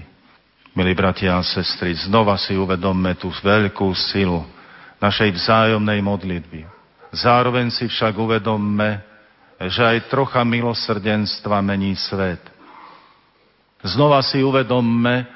Milí 0.77 0.93
bratia 0.93 1.41
a 1.41 1.45
sestry, 1.45 1.97
znova 1.97 2.37
si 2.37 2.53
uvedomme 2.53 3.17
tú 3.17 3.33
veľkú 3.33 3.89
silu 3.97 4.45
našej 5.01 5.33
vzájomnej 5.33 6.01
modlitby. 6.05 6.69
Zároveň 7.13 7.73
si 7.73 7.89
však 7.89 8.13
uvedomme, 8.13 9.01
že 9.69 9.85
aj 9.85 10.09
trocha 10.13 10.45
milosrdenstva 10.45 11.65
mení 11.65 11.97
svet. 11.97 12.41
Znova 13.85 14.21
si 14.25 14.41
uvedomme, 14.41 15.29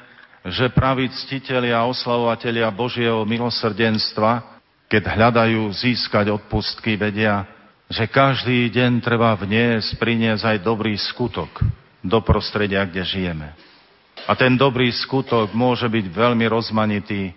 že 0.47 0.73
praví 0.73 1.11
ctiteľi 1.11 1.75
a 1.75 1.85
oslavovatelia 1.89 2.71
Božieho 2.71 3.27
milosrdenstva, 3.27 4.61
keď 4.87 5.03
hľadajú 5.19 5.67
získať 5.75 6.31
odpustky, 6.31 6.95
vedia, 6.95 7.43
že 7.91 8.07
každý 8.07 8.71
deň 8.71 9.03
treba 9.03 9.35
vniesť, 9.35 9.99
priniesť 9.99 10.55
aj 10.55 10.59
dobrý 10.63 10.95
skutok, 10.95 11.51
do 12.07 12.23
prostredia, 12.23 12.87
kde 12.87 13.03
žijeme. 13.05 13.53
A 14.27 14.33
ten 14.35 14.59
dobrý 14.59 14.91
skutok 14.91 15.55
môže 15.55 15.87
byť 15.87 16.07
veľmi 16.11 16.47
rozmanitý, 16.51 17.31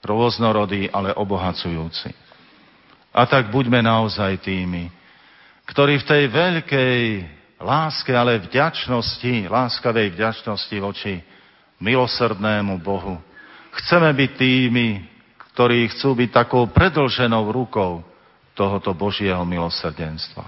rôznorodý, 0.00 0.88
ale 0.88 1.12
obohacujúci. 1.12 2.12
A 3.10 3.26
tak 3.26 3.50
buďme 3.50 3.84
naozaj 3.84 4.40
tými, 4.40 4.88
ktorí 5.68 6.00
v 6.00 6.08
tej 6.08 6.22
veľkej 6.30 7.00
láske, 7.60 8.14
ale 8.14 8.40
vďačnosti, 8.40 9.50
láskavej 9.50 10.16
vďačnosti 10.16 10.76
voči 10.80 11.20
milosrdnému 11.82 12.80
Bohu. 12.80 13.18
Chceme 13.70 14.10
byť 14.14 14.30
tými, 14.38 14.88
ktorí 15.52 15.90
chcú 15.92 16.16
byť 16.16 16.30
takou 16.32 16.64
predlženou 16.70 17.52
rukou 17.52 18.02
tohoto 18.56 18.96
Božieho 18.96 19.42
milosrdenstva. 19.44 20.46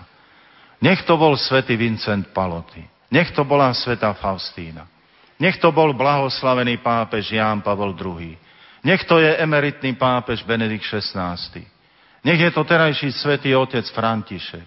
Nech 0.83 1.07
to 1.07 1.15
bol 1.15 1.39
svätý 1.39 1.79
Vincent 1.79 2.35
Paloty, 2.35 2.83
nech 3.13 3.31
to 3.37 3.45
bola 3.45 3.71
sveta 3.77 4.17
Faustína, 4.17 4.89
nech 5.37 5.61
to 5.61 5.69
bol 5.69 5.93
blahoslavený 5.93 6.81
pápež 6.81 7.37
Ján 7.37 7.61
Pavol 7.61 7.93
II, 7.93 8.33
nech 8.83 9.05
to 9.05 9.21
je 9.21 9.37
emeritný 9.37 9.95
pápež 9.95 10.43
Benedikt 10.43 10.89
XVI, 10.89 11.37
nech 12.25 12.41
je 12.41 12.51
to 12.51 12.65
terajší 12.65 13.13
svätý 13.13 13.53
otec 13.53 13.85
František, 13.93 14.67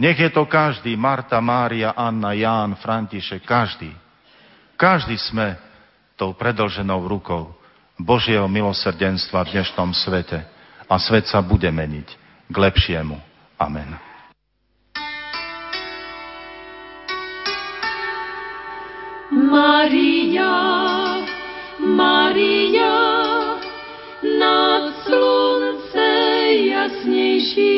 nech 0.00 0.18
je 0.18 0.30
to 0.32 0.48
každý, 0.48 0.96
Marta, 0.98 1.38
Mária, 1.38 1.94
Anna, 1.94 2.34
Ján, 2.34 2.74
František, 2.74 3.46
každý. 3.46 3.94
Každý 4.74 5.14
sme 5.14 5.54
tou 6.18 6.34
predlženou 6.34 7.06
rukou 7.06 7.54
Božieho 7.94 8.50
milosrdenstva 8.50 9.46
v 9.46 9.52
dnešnom 9.54 9.94
svete 9.94 10.42
a 10.90 10.94
svet 10.98 11.30
sa 11.30 11.38
bude 11.38 11.70
meniť 11.70 12.08
k 12.50 12.56
lepšiemu. 12.58 13.14
Amen. 13.54 14.13
Maria, 19.54 21.22
Maria, 21.78 22.94
nad 24.38 24.84
slunce 25.04 26.10
jasniejsi, 26.74 27.72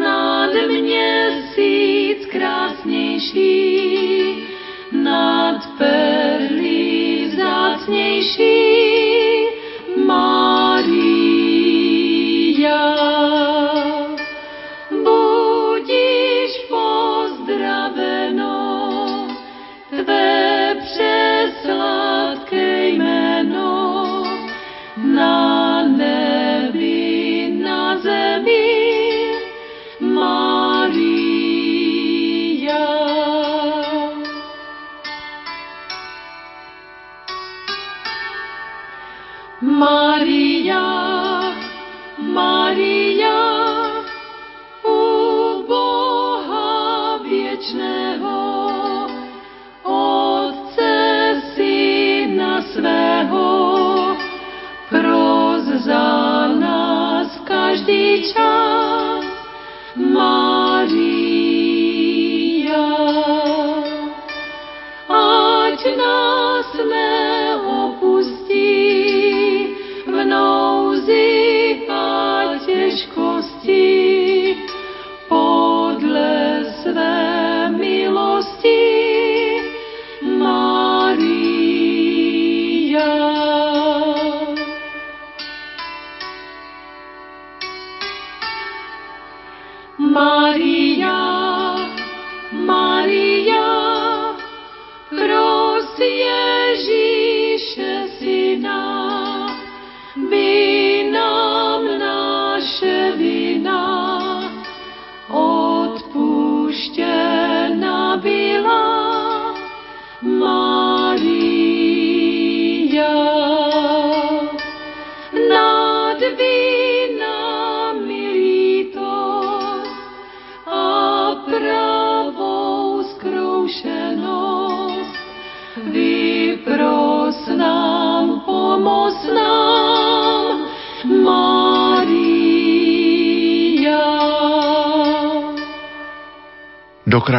nad 0.00 0.50
měsíc 0.68 2.26
krásnější, 2.26 3.46
nad 4.92 5.60
perly 5.78 7.30
vzácnější. 7.32 8.65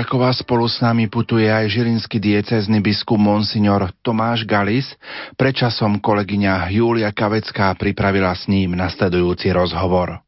Krakova 0.08 0.32
spolu 0.32 0.72
s 0.72 0.80
nami 0.80 1.12
putuje 1.12 1.52
aj 1.52 1.68
žilinský 1.68 2.24
diecezny 2.24 2.80
biskup 2.80 3.20
Monsignor 3.20 3.92
Tomáš 4.00 4.48
Galis. 4.48 4.88
Prečasom 5.36 6.00
kolegyňa 6.00 6.72
Júlia 6.72 7.12
Kavecká 7.12 7.76
pripravila 7.76 8.32
s 8.32 8.48
ním 8.48 8.72
nasledujúci 8.80 9.52
rozhovor. 9.52 10.24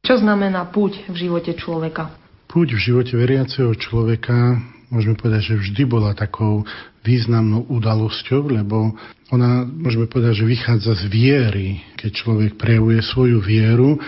Čo 0.00 0.16
znamená 0.16 0.64
púť 0.64 1.12
v 1.12 1.28
živote 1.28 1.52
človeka? 1.52 2.08
Púť 2.48 2.72
v 2.72 2.80
živote 2.80 3.12
veriaceho 3.12 3.76
človeka 3.76 4.56
môžeme 4.88 5.12
povedať, 5.12 5.52
že 5.52 5.60
vždy 5.60 5.82
bola 5.84 6.16
takou 6.16 6.64
významnou 7.04 7.68
udalosťou, 7.68 8.48
lebo 8.48 8.96
ona, 9.28 9.68
môžeme 9.68 10.08
povedať, 10.08 10.40
že 10.40 10.48
vychádza 10.48 10.92
z 10.96 11.04
viery. 11.12 11.84
Keď 12.00 12.10
človek 12.16 12.56
prejavuje 12.56 13.04
svoju 13.04 13.44
vieru, 13.44 14.00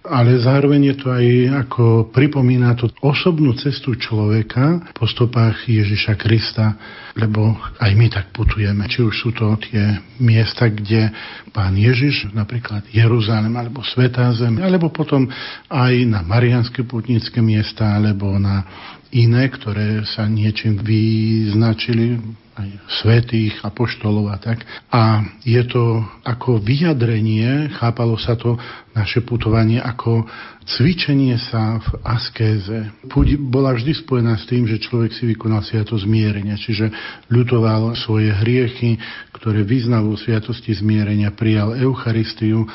ale 0.00 0.40
zároveň 0.40 0.92
je 0.92 0.96
to 0.96 1.08
aj 1.12 1.26
ako 1.68 1.84
pripomína 2.08 2.72
to 2.72 2.88
osobnú 3.04 3.52
cestu 3.52 3.92
človeka 4.00 4.96
po 4.96 5.04
stopách 5.04 5.68
Ježiša 5.68 6.16
Krista, 6.16 6.72
lebo 7.20 7.52
aj 7.76 7.92
my 7.92 8.06
tak 8.08 8.32
putujeme. 8.32 8.88
Či 8.88 9.04
už 9.04 9.14
sú 9.14 9.30
to 9.36 9.60
tie 9.60 10.00
miesta, 10.16 10.72
kde 10.72 11.12
pán 11.52 11.76
Ježiš, 11.76 12.32
napríklad 12.32 12.88
Jeruzalem 12.88 13.52
alebo 13.52 13.84
Svetá 13.84 14.32
Zem, 14.32 14.56
alebo 14.64 14.88
potom 14.88 15.28
aj 15.68 15.94
na 16.08 16.24
Marianské 16.24 16.80
putnické 16.80 17.44
miesta, 17.44 18.00
alebo 18.00 18.40
na 18.40 18.64
iné, 19.12 19.52
ktoré 19.52 20.06
sa 20.08 20.24
niečím 20.24 20.80
vyznačili 20.80 22.16
aj 22.60 22.70
svetých, 23.00 23.56
apoštolov 23.64 24.28
a 24.28 24.36
tak. 24.36 24.60
A 24.92 25.24
je 25.42 25.62
to 25.64 26.04
ako 26.22 26.60
vyjadrenie, 26.60 27.72
chápalo 27.80 28.20
sa 28.20 28.36
to 28.36 28.60
naše 28.92 29.22
putovanie 29.22 29.78
ako 29.80 30.26
cvičenie 30.66 31.38
sa 31.40 31.80
v 31.80 31.88
askéze. 32.04 32.78
Púť 33.08 33.40
bola 33.40 33.74
vždy 33.74 33.96
spojená 33.96 34.36
s 34.38 34.46
tým, 34.46 34.68
že 34.68 34.82
človek 34.82 35.10
si 35.14 35.26
vykonal 35.26 35.64
sviato 35.64 35.98
zmierenia, 35.98 36.60
čiže 36.60 36.90
ľutoval 37.32 37.96
svoje 37.98 38.30
hriechy, 38.30 39.00
ktoré 39.34 39.64
vyznal 39.66 40.06
vo 40.06 40.14
sviatosti 40.18 40.76
zmierenia, 40.76 41.34
prijal 41.34 41.74
Eucharistiu 41.78 42.68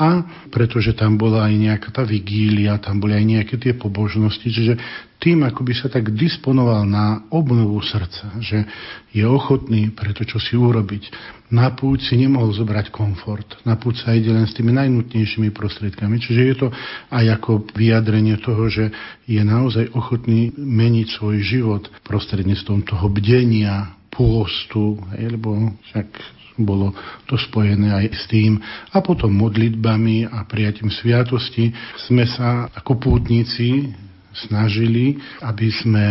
a 0.00 0.24
pretože 0.48 0.96
tam 0.96 1.20
bola 1.20 1.44
aj 1.44 1.54
nejaká 1.60 1.88
tá 1.92 2.02
vigília, 2.08 2.80
tam 2.80 3.04
boli 3.04 3.12
aj 3.12 3.26
nejaké 3.28 3.54
tie 3.60 3.76
pobožnosti, 3.76 4.48
čiže 4.48 4.80
tým 5.20 5.44
ako 5.44 5.60
by 5.60 5.72
sa 5.76 5.92
tak 5.92 6.16
disponoval 6.16 6.88
na 6.88 7.28
obnovu 7.28 7.76
srdca, 7.84 8.40
že 8.40 8.64
je 9.12 9.20
ochotný 9.28 9.92
pre 9.92 10.16
to, 10.16 10.24
čo 10.24 10.40
si 10.40 10.56
urobiť. 10.56 11.12
Na 11.52 11.68
púť 11.76 12.08
si 12.08 12.16
nemohol 12.16 12.56
zobrať 12.56 12.88
komfort. 12.88 13.60
Na 13.68 13.76
púť 13.76 14.00
sa 14.00 14.16
ide 14.16 14.32
len 14.32 14.48
s 14.48 14.56
tými 14.56 14.72
najnutnejšími 14.72 15.52
prostriedkami. 15.52 16.16
Čiže 16.16 16.40
je 16.40 16.54
to 16.56 16.68
aj 17.12 17.24
ako 17.36 17.68
vyjadrenie 17.76 18.40
toho, 18.40 18.72
že 18.72 18.88
je 19.28 19.42
naozaj 19.44 19.92
ochotný 19.92 20.56
meniť 20.56 21.20
svoj 21.20 21.36
život 21.44 21.84
prostredníctvom 22.08 22.88
toho 22.88 23.12
bdenia, 23.12 24.00
pôstu, 24.10 24.98
lebo 25.14 25.76
však 25.90 26.39
bolo 26.58 26.94
to 27.28 27.38
spojené 27.38 27.90
aj 27.90 28.06
s 28.14 28.22
tým. 28.30 28.58
A 28.90 28.98
potom 29.04 29.34
modlitbami 29.34 30.26
a 30.26 30.42
prijatím 30.48 30.90
sviatosti 30.90 31.70
sme 32.08 32.26
sa 32.26 32.70
ako 32.74 32.98
pútnici 32.98 33.90
snažili, 34.30 35.18
aby 35.42 35.68
sme 35.70 36.06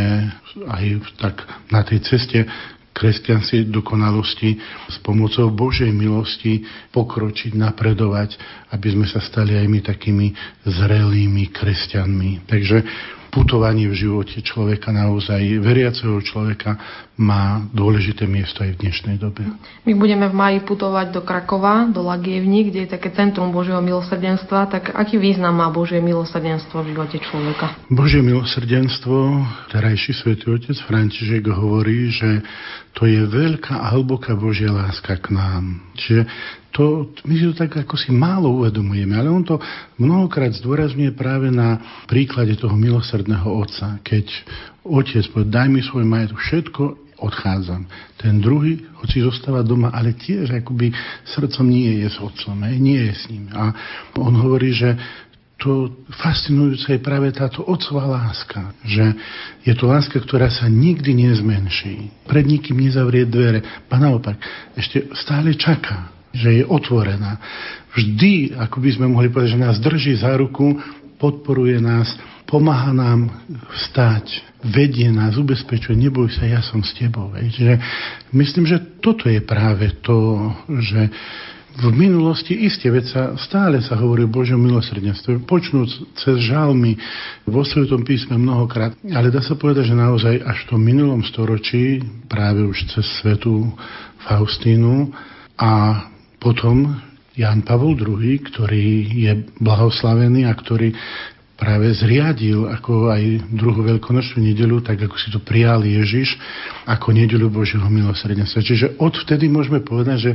aj 0.67 0.83
tak 1.19 1.35
na 1.71 1.81
tej 1.87 2.03
ceste 2.03 2.43
kresťanskej 2.99 3.71
dokonalosti 3.71 4.59
s 4.91 4.99
pomocou 4.99 5.47
Božej 5.47 5.87
milosti 5.87 6.67
pokročiť, 6.91 7.55
napredovať, 7.55 8.35
aby 8.75 8.87
sme 8.91 9.07
sa 9.07 9.23
stali 9.23 9.55
aj 9.55 9.67
my 9.71 9.79
takými 9.79 10.27
zrelými 10.67 11.47
kresťanmi. 11.47 12.43
Takže 12.43 12.77
putovanie 13.31 13.87
v 13.87 13.95
živote 13.95 14.43
človeka 14.43 14.91
naozaj, 14.91 15.39
veriaceho 15.63 16.19
človeka, 16.19 16.75
má 17.19 17.67
dôležité 17.75 18.23
miesto 18.23 18.63
aj 18.63 18.79
v 18.79 18.87
dnešnej 18.87 19.19
dobe. 19.19 19.43
My 19.83 19.91
budeme 19.91 20.31
v 20.31 20.35
maji 20.39 20.59
putovať 20.63 21.11
do 21.11 21.19
Krakova, 21.19 21.91
do 21.91 21.99
Lagievni, 21.99 22.71
kde 22.71 22.87
je 22.87 22.95
také 22.95 23.11
centrum 23.11 23.51
Božieho 23.51 23.83
milosrdenstva. 23.83 24.71
Tak 24.71 24.95
aký 24.95 25.19
význam 25.19 25.59
má 25.59 25.67
Božie 25.67 25.99
milosrdenstvo 25.99 26.79
v 26.79 26.95
živote 26.95 27.19
človeka? 27.19 27.75
Božie 27.91 28.23
milosrdenstvo, 28.23 29.43
terajší 29.67 30.15
svätý 30.15 30.47
otec 30.47 30.79
František 30.87 31.43
hovorí, 31.51 32.07
že 32.07 32.39
to 32.95 33.03
je 33.03 33.19
veľká 33.27 33.75
a 33.75 33.91
hlboká 33.99 34.39
Božia 34.39 34.71
láska 34.71 35.19
k 35.19 35.35
nám. 35.35 35.91
Čiže 35.99 36.23
to, 36.71 37.11
my 37.27 37.33
si 37.35 37.43
to 37.51 37.55
tak 37.59 37.83
ako 37.83 37.99
si 37.99 38.15
málo 38.15 38.63
uvedomujeme, 38.63 39.19
ale 39.19 39.27
on 39.27 39.43
to 39.43 39.59
mnohokrát 39.99 40.55
zdôrazňuje 40.55 41.11
práve 41.19 41.51
na 41.51 41.83
príklade 42.07 42.55
toho 42.55 42.79
milosrdného 42.79 43.49
otca. 43.59 43.99
Keď 44.07 44.25
otec 44.87 45.23
povie, 45.35 45.51
daj 45.51 45.67
mi 45.67 45.83
svoj 45.83 46.07
majetok, 46.07 46.39
všetko 46.39 47.08
odchádzam. 47.19 47.85
Ten 48.17 48.39
druhý, 48.41 48.83
hoci 48.99 49.21
zostáva 49.21 49.61
doma, 49.61 49.91
ale 49.91 50.15
tiež 50.15 50.51
akoby 50.63 50.91
srdcom 51.27 51.67
nie 51.67 52.03
je 52.03 52.07
s 52.09 52.17
otcom, 52.19 52.55
nie 52.63 52.99
je 53.11 53.13
s 53.15 53.23
ním. 53.29 53.51
A 53.53 53.75
on 54.17 54.33
hovorí, 54.35 54.71
že 54.71 54.95
to 55.59 55.91
fascinujúce 56.23 56.87
je 56.87 57.03
práve 57.03 57.35
táto 57.35 57.67
otcová 57.67 58.07
láska, 58.07 58.71
že 58.87 59.11
je 59.67 59.75
to 59.75 59.91
láska, 59.91 60.15
ktorá 60.23 60.47
sa 60.47 60.71
nikdy 60.71 61.27
nezmenší. 61.27 62.07
Pred 62.23 62.45
nikým 62.47 62.79
nezavrie 62.79 63.27
dvere, 63.27 63.59
a 63.91 63.95
naopak, 63.99 64.39
ešte 64.79 65.11
stále 65.19 65.51
čaká 65.59 66.15
že 66.29 66.61
je 66.61 66.63
otvorená. 66.65 67.41
Vždy, 67.97 68.53
ako 68.53 68.77
by 68.85 68.89
sme 68.93 69.07
mohli 69.09 69.33
povedať, 69.33 69.57
že 69.57 69.65
nás 69.65 69.81
drží 69.81 70.13
za 70.21 70.37
ruku, 70.37 70.77
podporuje 71.17 71.81
nás, 71.81 72.13
pomáha 72.45 72.93
nám 72.93 73.33
vstať, 73.49 74.48
vedie 74.63 75.07
nás, 75.11 75.39
ubezpečuje, 75.39 75.95
neboj 75.95 76.27
sa, 76.31 76.43
ja 76.43 76.59
som 76.59 76.83
s 76.83 76.91
tebou. 76.95 77.31
Čiže 77.31 77.79
myslím, 78.35 78.65
že 78.67 78.99
toto 78.99 79.31
je 79.31 79.39
práve 79.39 79.95
to, 80.03 80.51
že 80.83 81.07
v 81.79 81.95
minulosti 81.95 82.51
isté, 82.67 82.91
veď 82.91 83.37
stále 83.39 83.79
sa 83.79 83.95
hovorí 83.95 84.27
o 84.27 84.31
Božom 84.31 84.59
milosrdenstve, 84.59 85.47
počnúc 85.47 85.87
cez 86.19 86.35
žalmy 86.43 86.99
vo 87.47 87.63
Svetom 87.63 88.03
písme 88.03 88.35
mnohokrát, 88.35 88.99
ale 89.07 89.31
dá 89.31 89.39
sa 89.39 89.55
povedať, 89.55 89.93
že 89.93 89.95
naozaj 89.95 90.43
až 90.43 90.67
v 90.67 90.69
tom 90.75 90.81
minulom 90.83 91.23
storočí, 91.23 92.03
práve 92.27 92.67
už 92.67 92.83
cez 92.91 93.05
Svetu 93.23 93.71
Faustínu 94.27 95.13
a 95.55 96.03
potom 96.41 96.99
Jan 97.39 97.63
Pavol 97.63 97.95
II, 97.95 98.35
ktorý 98.51 99.15
je 99.15 99.31
blahoslavený 99.63 100.51
a 100.51 100.53
ktorý 100.57 100.91
práve 101.59 101.91
zriadil 101.91 102.65
ako 102.71 103.11
aj 103.11 103.51
druhú 103.51 103.83
veľkonočnú 103.83 104.39
nedelu, 104.39 104.79
tak 104.79 105.03
ako 105.03 105.15
si 105.19 105.27
to 105.27 105.43
prijal 105.43 105.83
Ježiš, 105.83 106.39
ako 106.87 107.11
nedelu 107.11 107.51
Božieho 107.51 107.85
milosrdenstva. 107.91 108.63
Čiže 108.63 108.95
odvtedy 108.95 109.51
môžeme 109.51 109.83
povedať, 109.83 110.17
že 110.17 110.31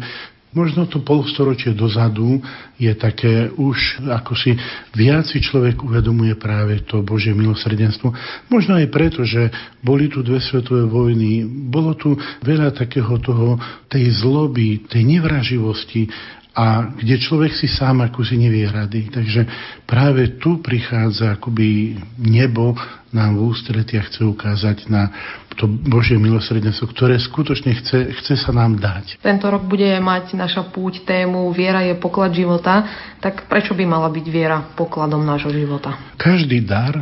možno 0.55 0.87
to 0.87 1.03
polstoročie 1.03 1.75
dozadu 1.75 2.39
je 2.79 2.93
také 2.95 3.51
už, 3.51 4.07
ako 4.07 4.39
si 4.39 4.55
viac 4.95 5.27
si 5.27 5.43
človek 5.43 5.83
uvedomuje 5.83 6.39
práve 6.39 6.85
to 6.87 7.03
Božie 7.03 7.35
milosrdenstvo. 7.35 8.15
Možno 8.53 8.79
aj 8.79 8.87
preto, 8.95 9.27
že 9.27 9.51
boli 9.83 10.07
tu 10.07 10.23
dve 10.23 10.39
svetové 10.39 10.87
vojny, 10.87 11.43
bolo 11.49 11.99
tu 11.99 12.15
veľa 12.47 12.71
takého 12.71 13.19
toho, 13.19 13.59
tej 13.91 14.15
zloby, 14.23 14.87
tej 14.87 15.03
nevraživosti 15.03 16.07
a 16.55 16.95
kde 16.95 17.19
človek 17.19 17.51
si 17.51 17.67
sám 17.67 18.07
ako 18.07 18.23
si 18.23 18.39
nevie 18.39 18.63
rady. 18.71 19.11
Takže 19.11 19.43
práve 19.91 20.39
tu 20.39 20.63
prichádza 20.63 21.35
akoby 21.35 21.99
nebo 22.23 22.79
nám 23.11 23.39
v 23.39 23.51
ústrety 23.51 23.99
a 23.99 24.07
chce 24.07 24.23
ukázať 24.23 24.87
na 24.87 25.11
to 25.55 25.67
Božie 25.67 26.19
milosrdenstvo, 26.19 26.91
ktoré 26.91 27.19
skutočne 27.19 27.75
chce, 27.79 28.11
chce 28.23 28.35
sa 28.39 28.51
nám 28.51 28.79
dať. 28.79 29.19
Tento 29.23 29.47
rok 29.51 29.67
bude 29.67 29.87
mať 29.99 30.35
naša 30.35 30.67
púť 30.71 31.07
tému 31.07 31.51
Viera 31.55 31.87
je 31.87 31.95
poklad 31.99 32.35
života, 32.35 32.87
tak 33.19 33.47
prečo 33.47 33.75
by 33.75 33.87
mala 33.87 34.11
byť 34.11 34.27
viera 34.27 34.59
pokladom 34.75 35.23
nášho 35.23 35.55
života? 35.55 35.95
Každý 36.19 36.63
dar 36.67 36.99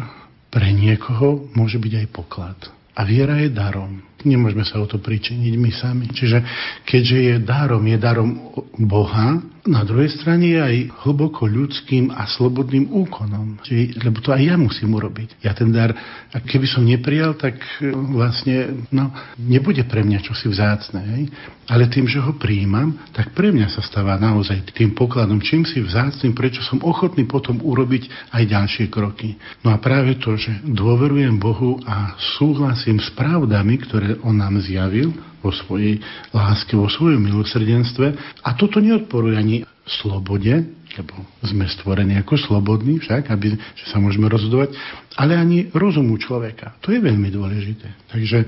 pre 0.53 0.69
niekoho 0.69 1.49
môže 1.57 1.81
byť 1.81 1.93
aj 2.05 2.07
poklad. 2.13 2.59
A 2.93 3.09
viera 3.09 3.41
je 3.41 3.49
darom. 3.49 4.05
Nemôžeme 4.25 4.65
sa 4.65 4.81
o 4.83 4.87
to 4.87 5.03
pričiniť 5.03 5.55
my 5.59 5.71
sami. 5.71 6.07
Čiže 6.11 6.39
keďže 6.87 7.19
je 7.19 7.35
darom, 7.43 7.83
je 7.87 7.99
darom 7.99 8.31
Boha, 8.79 9.52
na 9.63 9.87
druhej 9.87 10.11
strane 10.19 10.51
je 10.51 10.59
aj 10.59 10.77
hlboko 11.07 11.47
ľudským 11.47 12.11
a 12.11 12.27
slobodným 12.27 12.91
úkonom. 12.91 13.63
Čiže, 13.63 14.03
lebo 14.03 14.19
to 14.19 14.35
aj 14.35 14.43
ja 14.43 14.59
musím 14.59 14.99
urobiť. 14.99 15.39
Ja 15.39 15.55
ten 15.55 15.71
dar, 15.71 15.95
a 16.35 16.37
keby 16.43 16.67
som 16.67 16.83
neprijal, 16.83 17.39
tak 17.39 17.63
e, 17.79 17.95
vlastne 17.95 18.83
no, 18.91 19.15
nebude 19.39 19.87
pre 19.87 20.03
mňa 20.03 20.19
čosi 20.27 20.51
vzácne. 20.51 21.01
Hej? 21.15 21.23
Ale 21.71 21.87
tým, 21.87 22.11
že 22.11 22.19
ho 22.19 22.35
príjmam, 22.35 22.99
tak 23.15 23.39
pre 23.39 23.55
mňa 23.55 23.71
sa 23.71 23.87
stáva 23.87 24.19
naozaj 24.19 24.75
tým 24.75 24.99
pokladom, 24.99 25.39
čím 25.39 25.63
si 25.63 25.79
vzácným, 25.79 26.35
prečo 26.35 26.59
som 26.67 26.83
ochotný 26.83 27.23
potom 27.31 27.63
urobiť 27.63 28.35
aj 28.35 28.43
ďalšie 28.43 28.91
kroky. 28.91 29.39
No 29.63 29.71
a 29.71 29.79
práve 29.79 30.19
to, 30.19 30.35
že 30.35 30.59
dôverujem 30.67 31.39
Bohu 31.39 31.79
a 31.87 32.19
súhlasím 32.35 32.99
s 32.99 33.15
pravdami, 33.15 33.79
ktoré 33.79 34.19
On 34.27 34.35
nám 34.35 34.59
zjavil, 34.59 35.32
vo 35.43 35.51
svojej 35.51 35.99
láske, 36.31 36.79
vo 36.79 36.87
svojom 36.87 37.21
milosrdenstve. 37.21 38.07
A 38.47 38.55
toto 38.55 38.79
neodporuje 38.79 39.35
ani 39.37 39.57
slobode, 39.83 40.63
lebo 40.95 41.15
sme 41.43 41.67
stvorení 41.67 42.15
ako 42.23 42.39
slobodní 42.39 43.03
však, 43.03 43.29
aby, 43.35 43.59
že 43.59 43.85
sa 43.91 43.99
môžeme 43.99 44.31
rozhodovať, 44.31 44.79
ale 45.19 45.35
ani 45.35 45.69
rozumu 45.75 46.15
človeka. 46.17 46.79
To 46.87 46.95
je 46.95 47.03
veľmi 47.03 47.29
dôležité. 47.35 48.09
Takže 48.15 48.47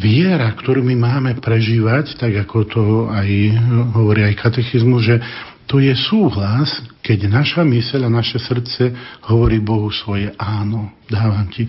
viera, 0.00 0.48
ktorú 0.56 0.80
my 0.80 0.96
máme 0.96 1.32
prežívať, 1.38 2.16
tak 2.16 2.32
ako 2.48 2.58
to 2.66 2.82
aj 3.12 3.28
hovorí 3.94 4.24
aj 4.24 4.40
katechizmus, 4.40 5.04
že 5.04 5.16
to 5.64 5.80
je 5.80 5.92
súhlas, 5.96 6.68
keď 7.00 7.28
naša 7.28 7.64
myseľ 7.64 8.08
a 8.08 8.16
naše 8.20 8.36
srdce 8.36 8.92
hovorí 9.28 9.64
Bohu 9.64 9.88
svoje 9.88 10.32
áno, 10.36 10.92
dávam 11.08 11.48
ti. 11.48 11.64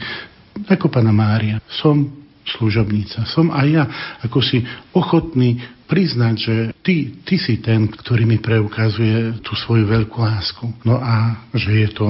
Ako 0.67 0.87
pána 0.87 1.11
Mária, 1.11 1.59
som 1.67 2.24
služobnica. 2.45 3.25
Som 3.25 3.49
aj 3.49 3.67
ja 3.67 3.83
ako 4.21 4.39
si 4.39 4.61
ochotný 4.93 5.57
priznať, 5.85 6.35
že 6.37 6.55
ty, 6.81 7.21
ty 7.25 7.35
si 7.37 7.61
ten, 7.61 7.89
ktorý 7.89 8.25
mi 8.25 8.37
preukazuje 8.41 9.41
tú 9.45 9.53
svoju 9.53 9.85
veľkú 9.85 10.17
lásku. 10.21 10.65
No 10.85 10.97
a 11.01 11.45
že 11.53 11.85
je 11.85 11.89
to, 11.93 12.07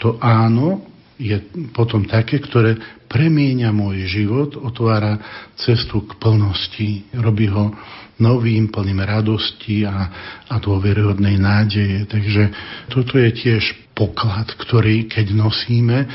to 0.00 0.08
áno, 0.20 0.84
je 1.16 1.38
potom 1.70 2.04
také, 2.04 2.42
ktoré 2.42 2.76
premieňa 3.06 3.70
môj 3.70 4.10
život, 4.10 4.58
otvára 4.58 5.20
cestu 5.54 6.02
k 6.04 6.18
plnosti, 6.18 7.06
robí 7.14 7.46
ho 7.46 7.70
novým, 8.18 8.70
plným 8.70 9.02
radosti 9.02 9.86
a, 9.86 10.10
a 10.50 10.54
dôveryhodnej 10.58 11.38
nádeje. 11.38 12.06
Takže 12.10 12.42
toto 12.90 13.18
je 13.18 13.30
tiež 13.30 13.62
poklad, 13.94 14.50
ktorý 14.58 15.06
keď 15.06 15.34
nosíme, 15.34 16.06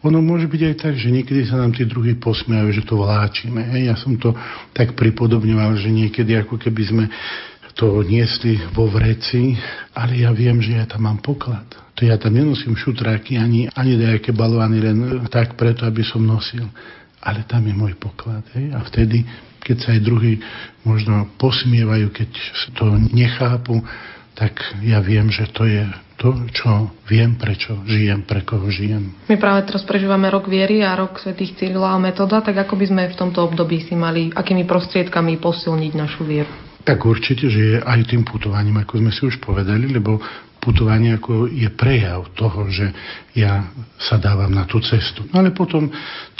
ono 0.00 0.24
môže 0.24 0.48
byť 0.48 0.62
aj 0.64 0.74
tak, 0.80 0.94
že 0.96 1.12
niekedy 1.12 1.44
sa 1.44 1.60
nám 1.60 1.76
tí 1.76 1.84
druhí 1.84 2.16
posmiajú, 2.16 2.68
že 2.72 2.82
to 2.88 3.04
vláčime. 3.04 3.60
Hej. 3.76 3.82
Ja 3.92 3.96
som 4.00 4.16
to 4.16 4.32
tak 4.72 4.96
pripodobňoval, 4.96 5.76
že 5.76 5.92
niekedy 5.92 6.40
ako 6.40 6.56
keby 6.56 6.82
sme 6.88 7.04
to 7.76 8.00
niesli 8.04 8.60
vo 8.72 8.88
vreci, 8.88 9.56
ale 9.96 10.24
ja 10.24 10.32
viem, 10.32 10.60
že 10.60 10.76
ja 10.80 10.84
tam 10.88 11.04
mám 11.04 11.20
poklad. 11.20 11.68
To 11.96 12.08
ja 12.08 12.16
tam 12.16 12.32
nenosím 12.32 12.76
šutráky 12.76 13.36
ani, 13.36 13.68
ani 13.76 14.00
nejaké 14.00 14.32
balvány 14.32 14.78
len 14.80 14.98
tak 15.28 15.60
preto, 15.60 15.84
aby 15.84 16.00
som 16.00 16.24
nosil. 16.24 16.64
Ale 17.20 17.44
tam 17.44 17.68
je 17.68 17.74
môj 17.76 17.92
poklad. 18.00 18.40
Hej. 18.56 18.72
A 18.72 18.80
vtedy, 18.88 19.28
keď 19.60 19.76
sa 19.84 19.88
aj 19.92 20.00
druhí 20.00 20.40
možno 20.80 21.28
posmievajú, 21.36 22.08
keď 22.08 22.30
to 22.72 22.84
nechápu, 23.12 23.84
tak 24.40 24.80
ja 24.80 25.04
viem, 25.04 25.28
že 25.28 25.52
to 25.52 25.68
je 25.68 25.84
to, 26.16 26.32
čo 26.48 26.96
viem, 27.04 27.36
prečo 27.36 27.76
žijem, 27.84 28.24
pre 28.24 28.40
koho 28.40 28.72
žijem. 28.72 29.12
My 29.28 29.36
práve 29.36 29.68
teraz 29.68 29.84
prežívame 29.84 30.32
rok 30.32 30.48
viery 30.48 30.80
a 30.80 30.96
rok 30.96 31.20
svetých 31.20 31.60
Cyrila 31.60 31.92
a 31.92 32.00
metoda, 32.00 32.40
tak 32.40 32.56
ako 32.56 32.80
by 32.80 32.86
sme 32.88 33.02
v 33.12 33.18
tomto 33.20 33.44
období 33.44 33.84
si 33.84 33.92
mali, 33.92 34.32
akými 34.32 34.64
prostriedkami 34.64 35.36
posilniť 35.36 35.92
našu 35.92 36.24
vieru? 36.24 36.48
Tak 36.88 37.04
určite, 37.04 37.52
že 37.52 37.60
je 37.60 37.76
aj 37.84 38.08
tým 38.08 38.24
putovaním, 38.24 38.80
ako 38.80 39.04
sme 39.04 39.12
si 39.12 39.28
už 39.28 39.36
povedali, 39.44 39.84
lebo 39.92 40.16
putovanie 40.60 41.16
ako 41.16 41.48
je 41.48 41.68
prejav 41.72 42.32
toho, 42.36 42.68
že 42.68 42.92
ja 43.36 43.68
sa 43.96 44.20
dávam 44.20 44.52
na 44.52 44.68
tú 44.68 44.80
cestu. 44.80 45.24
No 45.32 45.40
ale 45.40 45.56
potom 45.56 45.88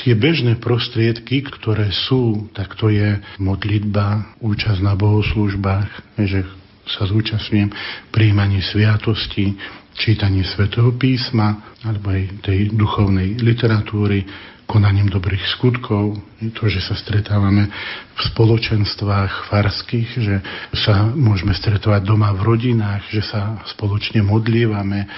tie 0.01 0.13
bežné 0.13 0.61
prostriedky, 0.61 1.45
ktoré 1.45 1.89
sú, 1.93 2.49
tak 2.53 2.77
to 2.77 2.93
je 2.93 3.17
modlitba, 3.41 4.41
účasť 4.45 4.81
na 4.85 4.93
bohoslužbách, 4.97 6.21
že 6.21 6.60
sa 6.97 7.07
zúčastňujem 7.07 7.71
príjmaní 8.11 8.61
sviatosti, 8.61 9.55
čítanie 9.95 10.47
svätého 10.47 10.95
písma 10.97 11.77
alebo 11.85 12.13
aj 12.13 12.45
tej 12.47 12.73
duchovnej 12.73 13.41
literatúry, 13.41 14.25
konaním 14.71 15.11
dobrých 15.11 15.51
skutkov, 15.59 16.15
to, 16.55 16.63
že 16.71 16.79
sa 16.79 16.95
stretávame 16.95 17.67
v 18.15 18.21
spoločenstvách 18.31 19.51
farských, 19.51 20.09
že 20.15 20.37
sa 20.79 21.11
môžeme 21.11 21.51
stretovať 21.51 22.07
doma 22.07 22.31
v 22.39 22.55
rodinách, 22.55 23.11
že 23.11 23.27
sa 23.27 23.59
spoločne 23.67 24.23
modlívame, 24.23 25.11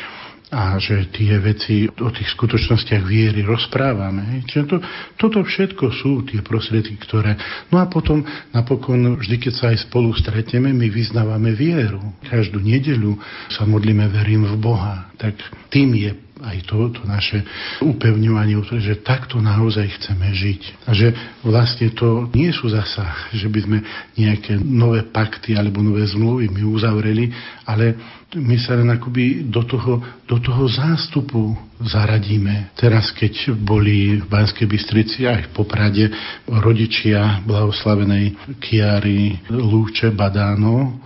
a 0.53 0.77
že 0.77 1.09
tie 1.09 1.41
veci 1.41 1.89
o 1.89 2.13
tých 2.13 2.29
skutočnostiach 2.37 3.01
viery 3.09 3.41
rozprávame. 3.41 4.45
Čiže 4.45 4.65
to, 4.69 4.77
toto 5.17 5.41
všetko 5.41 5.89
sú 5.97 6.29
tie 6.29 6.45
prostriedky, 6.45 7.01
ktoré... 7.01 7.41
No 7.73 7.81
a 7.81 7.89
potom 7.89 8.21
napokon, 8.53 9.17
vždy 9.17 9.49
keď 9.49 9.53
sa 9.57 9.67
aj 9.73 9.89
spolu 9.89 10.13
stretneme, 10.13 10.69
my 10.77 10.93
vyznávame 10.93 11.57
vieru. 11.57 12.05
Každú 12.29 12.61
nedeľu 12.61 13.17
sa 13.49 13.65
modlíme, 13.65 14.05
verím 14.13 14.45
v 14.45 14.61
Boha. 14.61 15.09
Tak 15.17 15.41
tým 15.73 15.97
je 15.97 16.13
aj 16.43 16.59
to, 16.67 16.91
to 16.91 17.03
naše 17.07 17.47
upevňovanie, 17.81 18.59
že 18.83 19.01
takto 19.01 19.39
naozaj 19.39 19.87
chceme 20.03 20.35
žiť. 20.35 20.61
A 20.85 20.91
že 20.93 21.15
vlastne 21.47 21.95
to 21.95 22.27
nie 22.35 22.51
sú 22.51 22.67
zasa, 22.69 23.31
že 23.31 23.47
by 23.47 23.61
sme 23.63 23.79
nejaké 24.19 24.59
nové 24.59 25.07
pakty 25.07 25.55
alebo 25.55 25.81
nové 25.81 26.03
zmluvy 26.11 26.51
my 26.51 26.63
uzavreli, 26.67 27.31
ale 27.63 27.95
my 28.33 28.57
sa 28.57 28.81
len 28.81 28.89
akoby 28.89 29.45
do 29.53 29.61
toho, 29.69 30.01
do 30.25 30.41
toho 30.41 30.65
zástupu 30.65 31.53
zaradíme. 31.85 32.73
Teraz, 32.79 33.13
keď 33.13 33.53
boli 33.61 34.21
v 34.21 34.27
Banskej 34.29 34.65
Bystrici 34.65 35.29
aj 35.29 35.51
v 35.51 35.53
Poprade 35.53 36.05
rodičia 36.49 37.45
blahoslavenej 37.45 38.57
Kiary 38.57 39.37
Lúče 39.53 40.17
Badáno, 40.17 41.03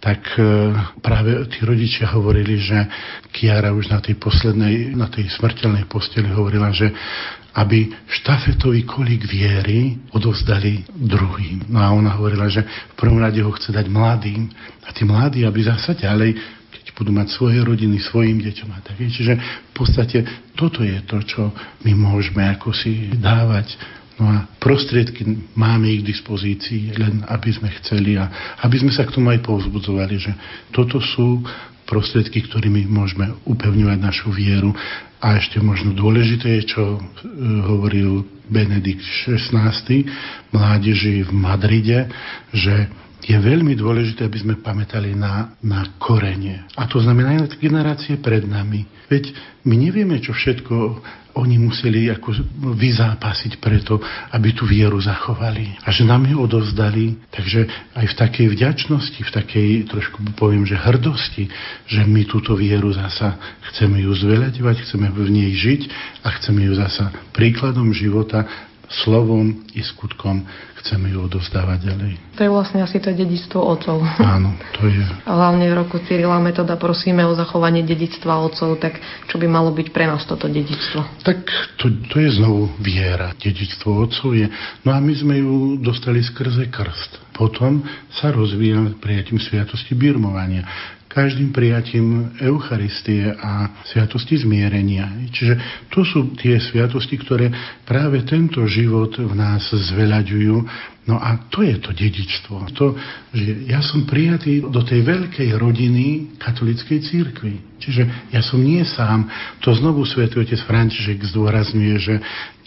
tak 0.00 0.24
e, 0.40 0.72
práve 1.04 1.44
tí 1.52 1.60
rodičia 1.60 2.08
hovorili, 2.16 2.56
že 2.56 2.88
Kiara 3.28 3.76
už 3.76 3.92
na 3.92 4.00
tej 4.00 4.16
poslednej, 4.16 4.96
na 4.96 5.12
tej 5.12 5.28
smrteľnej 5.36 5.84
posteli 5.84 6.32
hovorila, 6.32 6.72
že 6.72 6.88
aby 7.50 7.92
štafetový 8.08 8.86
kolík 8.86 9.26
viery 9.26 9.98
odovzdali 10.14 10.86
druhým. 10.94 11.66
No 11.68 11.82
a 11.82 11.92
ona 11.92 12.16
hovorila, 12.16 12.46
že 12.46 12.62
v 12.62 12.94
prvom 12.94 13.18
rade 13.18 13.42
ho 13.42 13.52
chce 13.52 13.74
dať 13.74 13.90
mladým 13.90 14.48
a 14.86 14.88
tí 14.94 15.02
mladí, 15.02 15.42
aby 15.42 15.60
zasa 15.66 15.92
ďalej 15.92 16.59
budú 17.00 17.16
mať 17.16 17.32
svoje 17.32 17.64
rodiny, 17.64 17.96
svojim 17.96 18.44
deťom 18.44 18.68
a 18.76 18.78
tak. 18.84 19.00
Čiže 19.00 19.34
v 19.40 19.72
podstate 19.72 20.18
toto 20.52 20.84
je 20.84 21.00
to, 21.08 21.24
čo 21.24 21.42
my 21.88 21.96
môžeme 21.96 22.44
ako 22.44 22.76
si 22.76 23.08
dávať 23.16 23.80
No 24.20 24.28
a 24.28 24.44
prostriedky 24.60 25.24
máme 25.56 25.88
ich 25.88 26.04
k 26.04 26.12
dispozícii, 26.12 26.92
len 26.92 27.24
aby 27.24 27.56
sme 27.56 27.72
chceli 27.80 28.20
a 28.20 28.28
aby 28.60 28.76
sme 28.76 28.92
sa 28.92 29.08
k 29.08 29.16
tomu 29.16 29.32
aj 29.32 29.40
povzbudzovali, 29.40 30.20
že 30.20 30.36
toto 30.76 31.00
sú 31.00 31.40
prostriedky, 31.88 32.44
ktorými 32.44 32.84
môžeme 32.84 33.32
upevňovať 33.48 33.98
našu 33.98 34.28
vieru. 34.28 34.76
A 35.24 35.40
ešte 35.40 35.56
možno 35.64 35.96
dôležité 35.96 36.60
je, 36.60 36.76
čo 36.76 36.84
e, 36.96 37.00
hovoril 37.64 38.28
Benedikt 38.52 39.00
XVI, 39.24 39.80
mládeži 40.52 41.24
v 41.24 41.32
Madride, 41.32 42.12
že 42.52 42.92
je 43.20 43.36
veľmi 43.36 43.76
dôležité, 43.76 44.24
aby 44.24 44.38
sme 44.40 44.54
pamätali 44.60 45.12
na, 45.12 45.52
na 45.60 45.84
korene. 46.00 46.64
A 46.76 46.88
to 46.88 47.00
znamená 47.00 47.36
aj 47.36 47.60
generácie 47.60 48.16
pred 48.16 48.44
nami. 48.48 48.88
Veď 49.12 49.34
my 49.66 49.74
nevieme, 49.76 50.16
čo 50.22 50.32
všetko 50.32 50.74
oni 51.38 51.62
museli 51.62 52.10
ako 52.10 52.34
vyzápasiť 52.74 53.62
preto, 53.62 54.02
aby 54.34 54.50
tú 54.50 54.66
vieru 54.66 54.98
zachovali. 54.98 55.78
A 55.86 55.94
že 55.94 56.02
nám 56.02 56.26
ju 56.26 56.42
odovzdali. 56.42 57.18
Takže 57.30 57.60
aj 57.94 58.06
v 58.10 58.18
takej 58.18 58.46
vďačnosti, 58.50 59.20
v 59.22 59.30
takej, 59.30 59.68
trošku 59.86 60.18
poviem, 60.34 60.66
že 60.66 60.74
hrdosti, 60.74 61.46
že 61.86 62.02
my 62.02 62.26
túto 62.26 62.58
vieru 62.58 62.90
zasa 62.90 63.38
chceme 63.70 64.02
ju 64.02 64.10
zveľaďovať, 64.10 64.76
chceme 64.82 65.06
v 65.14 65.18
nej 65.30 65.50
žiť 65.54 65.82
a 66.26 66.28
chceme 66.40 66.66
ju 66.66 66.74
zasa 66.74 67.14
príkladom 67.30 67.94
života 67.94 68.46
slovom 68.90 69.70
i 69.70 69.86
skutkom 69.86 70.42
chceme 70.80 71.12
ju 71.12 71.20
odovzdávať 71.28 71.78
ďalej. 71.92 72.12
To 72.36 72.40
je 72.40 72.50
vlastne 72.50 72.80
asi 72.80 72.98
to 72.98 73.12
dedictvo 73.12 73.60
otcov. 73.60 74.00
Áno, 74.20 74.56
to 74.76 74.88
je. 74.88 75.04
A 75.28 75.30
hlavne 75.30 75.68
v 75.68 75.74
roku 75.76 76.00
Cyrila 76.00 76.40
metoda 76.40 76.80
prosíme 76.80 77.22
o 77.28 77.36
zachovanie 77.36 77.84
dedictva 77.84 78.40
otcov, 78.40 78.80
tak 78.80 78.96
čo 79.28 79.36
by 79.36 79.46
malo 79.46 79.70
byť 79.76 79.88
pre 79.92 80.08
nás 80.08 80.24
toto 80.24 80.48
dedictvo? 80.48 81.04
Tak 81.20 81.44
to, 81.76 81.92
to 82.08 82.16
je 82.16 82.40
znovu 82.40 82.72
viera. 82.80 83.36
Dedictvo 83.36 84.00
otcov 84.08 84.32
je. 84.32 84.48
No 84.82 84.96
a 84.96 84.98
my 84.98 85.12
sme 85.12 85.44
ju 85.44 85.76
dostali 85.80 86.24
skrze 86.24 86.72
krst. 86.72 87.36
Potom 87.36 87.84
sa 88.12 88.32
rozvíja 88.32 89.00
prijatím 89.00 89.40
sviatosti 89.40 89.96
birmovania 89.96 90.64
každým 91.10 91.50
prijatím 91.50 92.38
Eucharistie 92.38 93.34
a 93.34 93.82
sviatosti 93.82 94.38
zmierenia. 94.38 95.26
Čiže 95.34 95.54
to 95.90 96.06
sú 96.06 96.38
tie 96.38 96.62
sviatosti, 96.62 97.18
ktoré 97.18 97.50
práve 97.82 98.22
tento 98.22 98.62
život 98.70 99.18
v 99.18 99.34
nás 99.34 99.66
zveľaďujú. 99.74 100.54
No 101.10 101.18
a 101.18 101.50
to 101.50 101.66
je 101.66 101.82
to 101.82 101.90
dedičstvo. 101.90 102.70
To, 102.78 102.94
že 103.34 103.66
ja 103.66 103.82
som 103.82 104.06
prijatý 104.06 104.62
do 104.62 104.86
tej 104.86 105.02
veľkej 105.02 105.50
rodiny 105.58 106.38
katolíckej 106.38 107.02
církvy. 107.02 107.82
Čiže 107.82 108.30
ja 108.30 108.44
som 108.46 108.62
nie 108.62 108.84
sám. 108.86 109.26
To 109.66 109.74
znovu 109.74 110.06
svätý 110.06 110.38
otec 110.38 110.62
František 110.62 111.26
zdôrazňuje, 111.34 111.94
že 111.98 112.14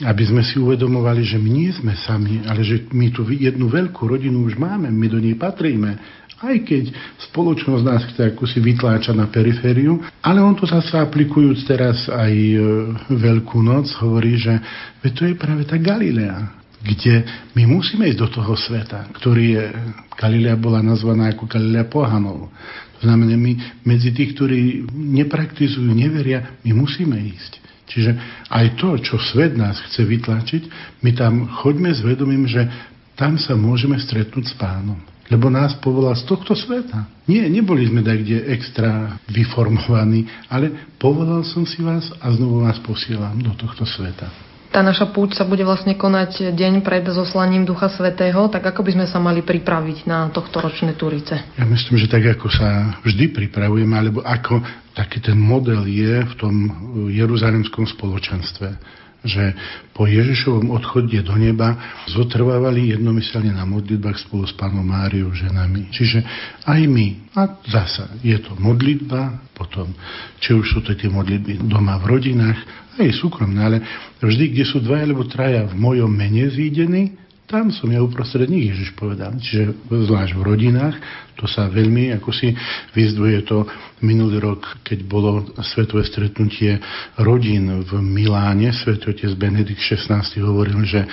aby 0.04 0.24
sme 0.28 0.44
si 0.44 0.60
uvedomovali, 0.60 1.24
že 1.24 1.40
my 1.40 1.50
nie 1.54 1.72
sme 1.72 1.96
sami, 1.96 2.44
ale 2.44 2.66
že 2.66 2.84
my 2.92 3.08
tu 3.16 3.24
jednu 3.30 3.72
veľkú 3.72 4.04
rodinu 4.04 4.44
už 4.44 4.60
máme, 4.60 4.92
my 4.92 5.08
do 5.08 5.22
nej 5.22 5.40
patríme 5.40 5.96
aj 6.42 6.58
keď 6.66 6.84
spoločnosť 7.30 7.84
nás 7.86 8.04
chce 8.10 8.34
ako 8.34 8.44
si 8.50 8.60
vytláčať 8.60 9.16
na 9.16 9.30
perifériu, 9.30 10.02
ale 10.20 10.42
on 10.42 10.58
to 10.58 10.66
zase 10.66 10.98
aplikujúc 10.98 11.64
teraz 11.70 12.10
aj 12.10 12.34
e, 12.34 12.58
Veľkú 13.14 13.62
noc, 13.62 13.88
hovorí, 14.02 14.36
že 14.40 14.58
to 15.14 15.30
je 15.30 15.36
práve 15.38 15.64
tá 15.70 15.78
Galilea, 15.78 16.50
kde 16.84 17.24
my 17.56 17.64
musíme 17.70 18.10
ísť 18.10 18.20
do 18.20 18.30
toho 18.32 18.54
sveta, 18.60 19.08
ktorý 19.16 19.46
je, 19.56 19.66
Galilea 20.20 20.60
bola 20.60 20.84
nazvaná 20.84 21.32
ako 21.32 21.48
Galilea 21.48 21.88
pohanov. 21.88 22.52
To 23.00 23.00
znamená, 23.08 23.36
my 23.36 23.84
medzi 23.88 24.12
tých, 24.12 24.36
ktorí 24.36 24.88
nepraktizujú, 24.92 25.92
neveria, 25.92 26.60
my 26.64 26.72
musíme 26.76 27.16
ísť. 27.20 27.64
Čiže 27.84 28.12
aj 28.48 28.80
to, 28.80 28.96
čo 29.00 29.20
svet 29.20 29.60
nás 29.60 29.76
chce 29.92 30.08
vytlačiť, 30.08 30.64
my 31.04 31.12
tam 31.14 31.46
choďme 31.62 31.92
s 31.92 32.00
vedomím, 32.00 32.48
že 32.48 32.64
tam 33.14 33.38
sa 33.38 33.54
môžeme 33.54 34.00
stretnúť 34.00 34.50
s 34.50 34.56
pánom 34.58 35.13
lebo 35.32 35.48
nás 35.48 35.76
povolal 35.80 36.16
z 36.20 36.28
tohto 36.28 36.56
sveta. 36.56 37.08
Nie, 37.30 37.48
neboli 37.48 37.88
sme 37.88 38.04
tak 38.04 38.24
kde 38.24 38.44
extra 38.52 39.16
vyformovaní, 39.32 40.28
ale 40.52 40.96
povolal 41.00 41.48
som 41.48 41.64
si 41.64 41.80
vás 41.80 42.12
a 42.20 42.28
znovu 42.36 42.64
vás 42.64 42.80
posielam 42.84 43.40
do 43.40 43.56
tohto 43.56 43.88
sveta. 43.88 44.28
Tá 44.74 44.82
naša 44.82 45.14
púť 45.14 45.38
sa 45.38 45.46
bude 45.46 45.62
vlastne 45.62 45.94
konať 45.94 46.50
deň 46.58 46.82
pred 46.82 47.06
zoslaním 47.06 47.62
Ducha 47.62 47.94
Svetého, 47.94 48.50
tak 48.50 48.66
ako 48.74 48.82
by 48.82 48.92
sme 48.98 49.06
sa 49.06 49.22
mali 49.22 49.46
pripraviť 49.46 50.10
na 50.10 50.34
tohto 50.34 50.66
ročné 50.66 50.98
Turice? 50.98 51.46
Ja 51.62 51.66
myslím, 51.70 52.02
že 52.02 52.10
tak 52.10 52.26
ako 52.26 52.50
sa 52.50 52.98
vždy 53.06 53.38
pripravujeme, 53.38 53.94
alebo 53.94 54.26
ako 54.26 54.66
taký 54.98 55.22
ten 55.22 55.38
model 55.38 55.86
je 55.86 56.26
v 56.26 56.34
tom 56.42 56.56
jeruzalemskom 57.06 57.86
spoločenstve 57.86 58.74
že 59.24 59.56
po 59.96 60.04
Ježišovom 60.04 60.70
odchode 60.76 61.16
do 61.24 61.36
neba 61.40 61.80
zotrvávali 62.12 62.92
jednomyselne 62.92 63.56
na 63.56 63.64
modlitbách 63.64 64.20
spolu 64.20 64.44
s 64.44 64.54
pánom 64.54 64.84
Máriou 64.84 65.32
ženami. 65.32 65.88
Čiže 65.96 66.20
aj 66.68 66.82
my. 66.92 67.08
A 67.34 67.42
zasa 67.66 68.12
je 68.20 68.36
to 68.38 68.54
modlitba, 68.60 69.42
potom, 69.56 69.96
či 70.44 70.54
už 70.54 70.66
sú 70.68 70.80
to 70.84 70.94
tie 70.94 71.08
modlitby 71.08 71.64
doma 71.66 71.98
v 72.04 72.20
rodinách, 72.20 72.60
aj 73.00 73.10
súkromné, 73.18 73.60
ale 73.64 73.78
vždy, 74.22 74.54
kde 74.54 74.64
sú 74.70 74.78
dva 74.84 75.02
alebo 75.02 75.26
traja 75.26 75.66
v 75.66 75.76
mojom 75.80 76.12
mene 76.12 76.46
zídení, 76.54 77.23
tam 77.54 77.70
som 77.70 77.86
ja 77.94 78.02
uprostred 78.02 78.50
nich, 78.50 78.74
Ježiš 78.74 78.98
povedal. 78.98 79.38
Čiže 79.38 79.78
zvlášť 79.86 80.34
v 80.34 80.42
rodinách, 80.42 80.98
to 81.38 81.46
sa 81.46 81.70
veľmi, 81.70 82.10
ako 82.18 82.34
si 82.34 82.50
vyzdvuje 82.98 83.46
to 83.46 83.70
minulý 84.02 84.42
rok, 84.42 84.82
keď 84.82 85.06
bolo 85.06 85.54
svetové 85.62 86.02
stretnutie 86.02 86.82
rodín 87.22 87.86
v 87.86 88.02
Miláne, 88.02 88.74
svetý 88.74 89.14
otec 89.14 89.38
Benedikt 89.38 89.86
XVI 89.86 90.26
hovoril, 90.42 90.82
že 90.82 91.06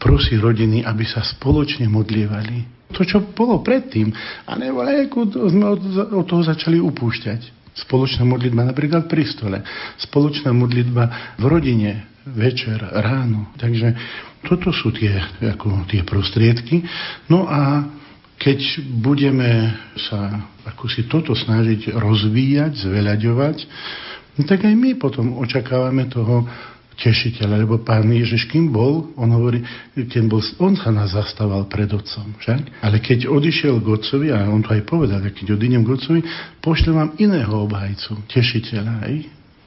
prosí 0.00 0.40
rodiny, 0.40 0.80
aby 0.80 1.04
sa 1.04 1.20
spoločne 1.20 1.92
modlievali. 1.92 2.88
To, 2.96 3.04
čo 3.04 3.20
bolo 3.20 3.60
predtým. 3.60 4.08
A 4.48 4.56
ako 4.56 5.28
sme 5.48 5.64
od, 5.76 5.80
od 6.12 6.24
toho 6.24 6.40
začali 6.44 6.80
upúšťať. 6.80 7.60
Spoločná 7.72 8.24
modlitba 8.28 8.68
napríklad 8.68 9.08
pri 9.08 9.24
stole. 9.24 9.64
Spoločná 9.96 10.52
modlitba 10.52 11.36
v 11.40 11.44
rodine, 11.48 12.12
večer, 12.28 12.78
ráno. 12.80 13.48
Takže 13.56 13.96
toto 14.42 14.74
sú 14.74 14.90
tie, 14.90 15.14
ako, 15.40 15.86
tie 15.86 16.02
prostriedky. 16.02 16.82
No 17.30 17.46
a 17.46 17.86
keď 18.42 18.58
budeme 18.98 19.70
sa 20.10 20.50
ako 20.66 20.84
si 20.90 21.06
toto 21.06 21.34
snažiť 21.34 21.94
rozvíjať, 21.94 22.86
zveľaďovať, 22.86 23.56
no 24.38 24.42
tak 24.46 24.66
aj 24.66 24.74
my 24.74 24.98
potom 24.98 25.38
očakávame 25.38 26.10
toho 26.10 26.46
tešiteľ, 26.92 27.64
lebo 27.64 27.80
pán 27.80 28.04
Ježiš, 28.04 28.46
kým 28.52 28.68
bol, 28.70 29.10
on 29.16 29.32
hovorí, 29.32 29.64
keď 29.96 30.22
bol, 30.28 30.44
on 30.60 30.76
sa 30.76 30.92
nás 30.92 31.16
zastával 31.16 31.66
pred 31.66 31.88
otcom, 31.88 32.36
však? 32.38 32.84
Ale 32.84 33.00
keď 33.00 33.26
odišiel 33.32 33.80
k 33.80 33.86
otcovi, 33.90 34.28
a 34.30 34.46
on 34.46 34.60
to 34.60 34.76
aj 34.76 34.82
povedal, 34.86 35.18
keď 35.24 35.56
odídem 35.56 35.82
k 35.82 35.92
otcovi, 35.98 36.20
pošlem 36.60 36.94
vám 36.94 37.10
iného 37.18 37.54
obhajcu, 37.64 38.22
tešiteľa, 38.28 38.94
aj? 39.08 39.14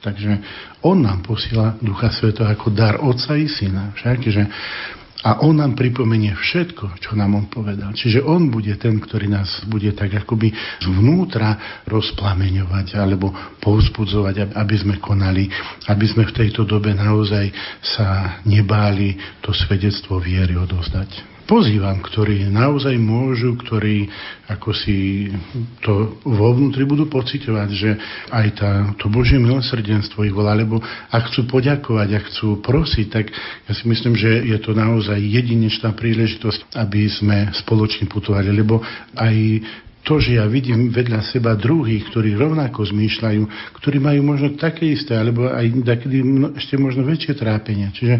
Takže 0.00 0.38
on 0.84 1.02
nám 1.02 1.24
posiela 1.24 1.74
Ducha 1.82 2.12
Sveto 2.12 2.44
ako 2.44 2.70
dar 2.70 3.00
otca 3.00 3.34
i 3.34 3.48
syna, 3.48 3.96
však? 3.96 4.18
Že 4.22 4.42
a 5.26 5.42
on 5.42 5.58
nám 5.58 5.74
pripomenie 5.74 6.36
všetko, 6.38 7.02
čo 7.02 7.18
nám 7.18 7.34
on 7.34 7.46
povedal. 7.50 7.90
Čiže 7.90 8.22
on 8.22 8.46
bude 8.46 8.70
ten, 8.78 9.00
ktorý 9.02 9.26
nás 9.26 9.66
bude 9.66 9.90
tak 9.90 10.14
akoby 10.14 10.54
zvnútra 10.84 11.82
rozplameňovať 11.88 12.94
alebo 12.94 13.34
povzbudzovať, 13.58 14.54
aby 14.54 14.76
sme 14.78 14.94
konali, 15.02 15.50
aby 15.90 16.04
sme 16.06 16.30
v 16.30 16.36
tejto 16.36 16.62
dobe 16.62 16.94
naozaj 16.94 17.50
sa 17.82 18.38
nebáli 18.46 19.18
to 19.42 19.50
svedectvo 19.50 20.22
viery 20.22 20.54
odozdať 20.54 21.35
pozývam, 21.46 22.02
ktorí 22.02 22.50
naozaj 22.50 22.98
môžu, 22.98 23.54
ktorí 23.56 24.10
ako 24.50 24.70
si 24.74 25.30
to 25.80 26.18
vo 26.26 26.52
vnútri 26.52 26.82
budú 26.82 27.06
pocitovať, 27.06 27.68
že 27.70 27.90
aj 28.34 28.46
tá, 28.58 28.70
to 28.98 29.06
Božie 29.06 29.38
milosrdenstvo 29.38 30.26
ich 30.26 30.34
volá, 30.34 30.52
lebo 30.58 30.82
ak 31.10 31.32
chcú 31.32 31.46
poďakovať, 31.46 32.08
ak 32.12 32.24
chcú 32.34 32.60
prosiť, 32.60 33.06
tak 33.08 33.30
ja 33.66 33.72
si 33.72 33.86
myslím, 33.86 34.18
že 34.18 34.42
je 34.44 34.58
to 34.58 34.74
naozaj 34.74 35.16
jedinečná 35.16 35.94
príležitosť, 35.94 36.74
aby 36.74 37.06
sme 37.06 37.54
spoločne 37.54 38.10
putovali, 38.10 38.50
lebo 38.50 38.82
aj 39.14 39.34
to, 40.06 40.22
že 40.22 40.38
ja 40.38 40.46
vidím 40.46 40.94
vedľa 40.94 41.26
seba 41.34 41.58
druhých, 41.58 42.06
ktorí 42.14 42.38
rovnako 42.38 42.86
zmýšľajú, 42.86 43.42
ktorí 43.82 43.98
majú 43.98 44.22
možno 44.22 44.54
také 44.54 44.94
isté, 44.94 45.18
alebo 45.18 45.50
aj 45.50 45.82
takedy 45.82 46.22
ešte 46.54 46.78
možno 46.78 47.02
väčšie 47.02 47.34
trápenia. 47.34 47.90
Čiže 47.90 48.14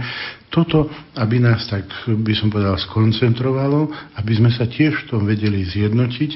toto, 0.56 0.88
aby 1.20 1.36
nás 1.36 1.68
tak, 1.68 1.84
by 2.08 2.32
som 2.32 2.48
povedal, 2.48 2.80
skoncentrovalo, 2.80 3.92
aby 4.16 4.32
sme 4.32 4.48
sa 4.48 4.64
tiež 4.64 5.04
v 5.04 5.08
tom 5.12 5.28
vedeli 5.28 5.60
zjednotiť. 5.68 6.30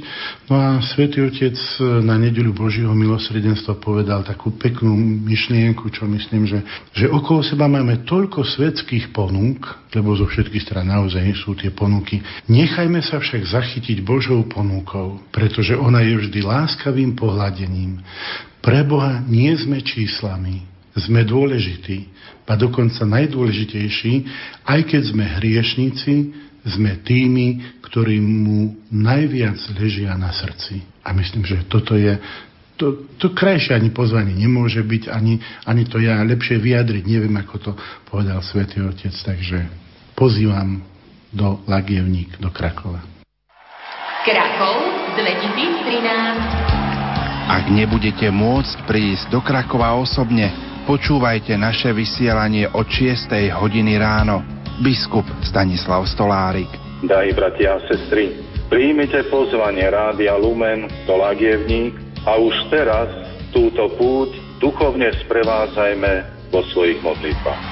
No 0.52 0.60
a 0.60 0.68
Svetý 0.84 1.24
Otec 1.24 1.56
na 2.04 2.20
nedeľu 2.20 2.52
Božího 2.52 2.92
milosredenstva 2.92 3.80
povedal 3.80 4.20
takú 4.20 4.52
peknú 4.60 4.92
myšlienku, 5.24 5.88
čo 5.88 6.04
myslím, 6.04 6.44
že, 6.44 6.60
že 6.92 7.08
okolo 7.08 7.40
seba 7.40 7.64
máme 7.64 8.04
toľko 8.04 8.44
svetských 8.44 9.08
ponúk, 9.16 9.64
lebo 9.96 10.12
zo 10.12 10.28
všetkých 10.28 10.64
stran 10.68 10.92
naozaj 10.92 11.24
sú 11.40 11.56
tie 11.56 11.72
ponuky. 11.72 12.20
Nechajme 12.52 13.00
sa 13.00 13.16
však 13.24 13.48
zachytiť 13.48 14.04
Božou 14.04 14.44
ponúkou, 14.44 15.24
pretože 15.32 15.72
ona 15.72 16.04
je 16.04 16.20
vždy 16.20 16.44
láskavým 16.44 17.16
pohľadením. 17.16 18.04
Pre 18.60 18.80
Boha 18.84 19.24
nie 19.24 19.48
sme 19.56 19.80
číslami, 19.80 20.68
sme 20.92 21.24
dôležití, 21.24 22.19
a 22.50 22.58
dokonca 22.58 23.06
najdôležitejší, 23.06 24.26
aj 24.66 24.80
keď 24.90 25.14
sme 25.14 25.22
hriešníci, 25.38 26.14
sme 26.66 26.98
tými, 27.06 27.78
ktorí 27.86 28.18
mu 28.18 28.74
najviac 28.90 29.54
ležia 29.78 30.18
na 30.18 30.34
srdci. 30.34 30.82
A 31.06 31.14
myslím, 31.14 31.46
že 31.46 31.62
toto 31.70 31.94
je 31.94 32.18
to, 32.74 33.06
to 33.20 33.36
krajšie 33.36 33.76
ani 33.76 33.92
pozvanie 33.92 34.32
nemôže 34.32 34.80
byť, 34.80 35.12
ani, 35.12 35.36
ani 35.68 35.84
to 35.84 36.00
ja 36.00 36.16
lepšie 36.24 36.56
vyjadriť. 36.56 37.04
Neviem, 37.04 37.36
ako 37.36 37.54
to 37.60 37.76
povedal 38.08 38.40
svätý 38.40 38.80
Otec, 38.80 39.12
takže 39.12 39.68
pozývam 40.16 40.80
do 41.28 41.60
Lagievník, 41.68 42.40
do 42.40 42.48
Krakova. 42.48 43.04
Krakov 44.24 44.80
2013 45.12 47.52
Ak 47.52 47.68
nebudete 47.68 48.32
môcť 48.32 48.88
prísť 48.88 49.28
do 49.28 49.44
Krakova 49.44 50.00
osobne, 50.00 50.70
počúvajte 50.90 51.54
naše 51.54 51.94
vysielanie 51.94 52.66
od 52.66 52.82
6. 52.82 53.30
hodiny 53.62 53.94
ráno. 53.94 54.42
Biskup 54.82 55.22
Stanislav 55.38 56.02
Stolárik. 56.10 56.66
Daj, 57.06 57.30
bratia 57.38 57.78
a 57.78 57.84
sestry, 57.86 58.34
príjmite 58.66 59.22
pozvanie 59.30 59.86
Rádia 59.86 60.34
Lumen 60.34 60.90
do 61.06 61.14
Lagievník 61.14 61.94
a 62.26 62.34
už 62.42 62.74
teraz 62.74 63.06
túto 63.54 63.86
púť 63.94 64.34
duchovne 64.58 65.14
sprevádzajme 65.22 66.12
vo 66.50 66.66
svojich 66.74 66.98
modlitbách. 67.06 67.62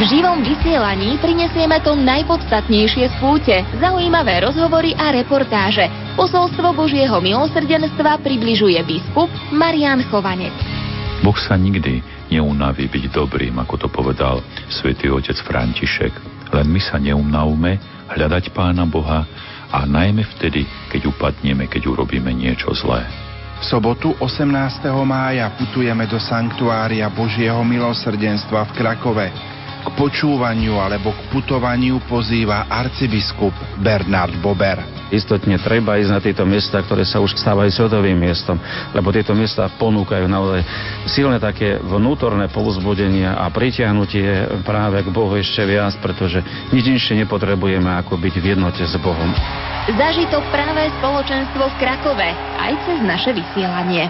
V 0.00 0.02
živom 0.08 0.40
vysielaní 0.40 1.20
prinesieme 1.20 1.84
to 1.84 1.92
najpodstatnejšie 2.00 3.12
z 3.12 3.14
púte, 3.20 3.60
zaujímavé 3.76 4.40
rozhovory 4.40 4.96
a 4.96 5.12
reportáže. 5.12 5.84
Posolstvo 6.16 6.72
Božieho 6.72 7.20
milosrdenstva 7.20 8.24
približuje 8.24 8.80
biskup 8.88 9.28
Marian 9.52 10.00
Chovanec. 10.08 10.56
Boh 11.20 11.36
sa 11.36 11.60
nikdy 11.60 12.11
neunaví 12.38 12.88
byť 12.88 13.04
dobrým, 13.12 13.54
ako 13.60 13.86
to 13.86 13.88
povedal 13.92 14.40
svätý 14.72 15.12
otec 15.12 15.36
František. 15.44 16.12
Len 16.52 16.66
my 16.68 16.80
sa 16.80 16.96
neumnavme 16.96 17.76
hľadať 18.12 18.52
Pána 18.52 18.84
Boha 18.88 19.24
a 19.72 19.78
najmä 19.88 20.24
vtedy, 20.36 20.68
keď 20.92 21.12
upadneme, 21.12 21.68
keď 21.68 21.92
urobíme 21.92 22.32
niečo 22.32 22.72
zlé. 22.76 23.04
V 23.62 23.70
sobotu 23.70 24.10
18. 24.18 24.82
mája 25.06 25.46
putujeme 25.54 26.04
do 26.10 26.18
sanktuária 26.18 27.06
Božieho 27.14 27.62
milosrdenstva 27.62 28.66
v 28.68 28.74
Krakove. 28.74 29.26
K 29.82 29.88
počúvaniu 29.98 30.78
alebo 30.78 31.10
k 31.10 31.20
putovaniu 31.34 31.98
pozýva 32.06 32.70
arcibiskup 32.70 33.50
Bernard 33.82 34.38
Bober. 34.38 35.02
Istotne 35.12 35.60
treba 35.60 36.00
ísť 36.00 36.08
na 36.08 36.24
tieto 36.24 36.48
miesta, 36.48 36.80
ktoré 36.80 37.04
sa 37.04 37.20
už 37.20 37.36
stávajú 37.36 37.68
svetovým 37.68 38.16
miestom, 38.16 38.56
lebo 38.96 39.12
tieto 39.12 39.36
miesta 39.36 39.68
ponúkajú 39.76 40.24
naozaj 40.24 40.64
silné 41.04 41.36
také 41.36 41.76
vnútorné 41.84 42.48
povzbudenia 42.48 43.36
a 43.36 43.52
pritiahnutie 43.52 44.62
práve 44.64 45.04
k 45.04 45.12
Bohu 45.12 45.36
ešte 45.36 45.68
viac, 45.68 45.92
pretože 46.00 46.40
nič 46.72 46.88
inšie 46.88 47.20
nepotrebujeme 47.26 47.92
ako 48.00 48.16
byť 48.16 48.34
v 48.40 48.46
jednote 48.56 48.80
s 48.88 48.96
Bohom. 49.04 49.36
Zažitok 49.92 50.48
práve 50.48 50.88
spoločenstvo 51.02 51.60
v 51.60 51.74
Krakove 51.76 52.28
aj 52.56 52.72
cez 52.88 52.98
naše 53.04 53.36
vysielanie. 53.36 54.08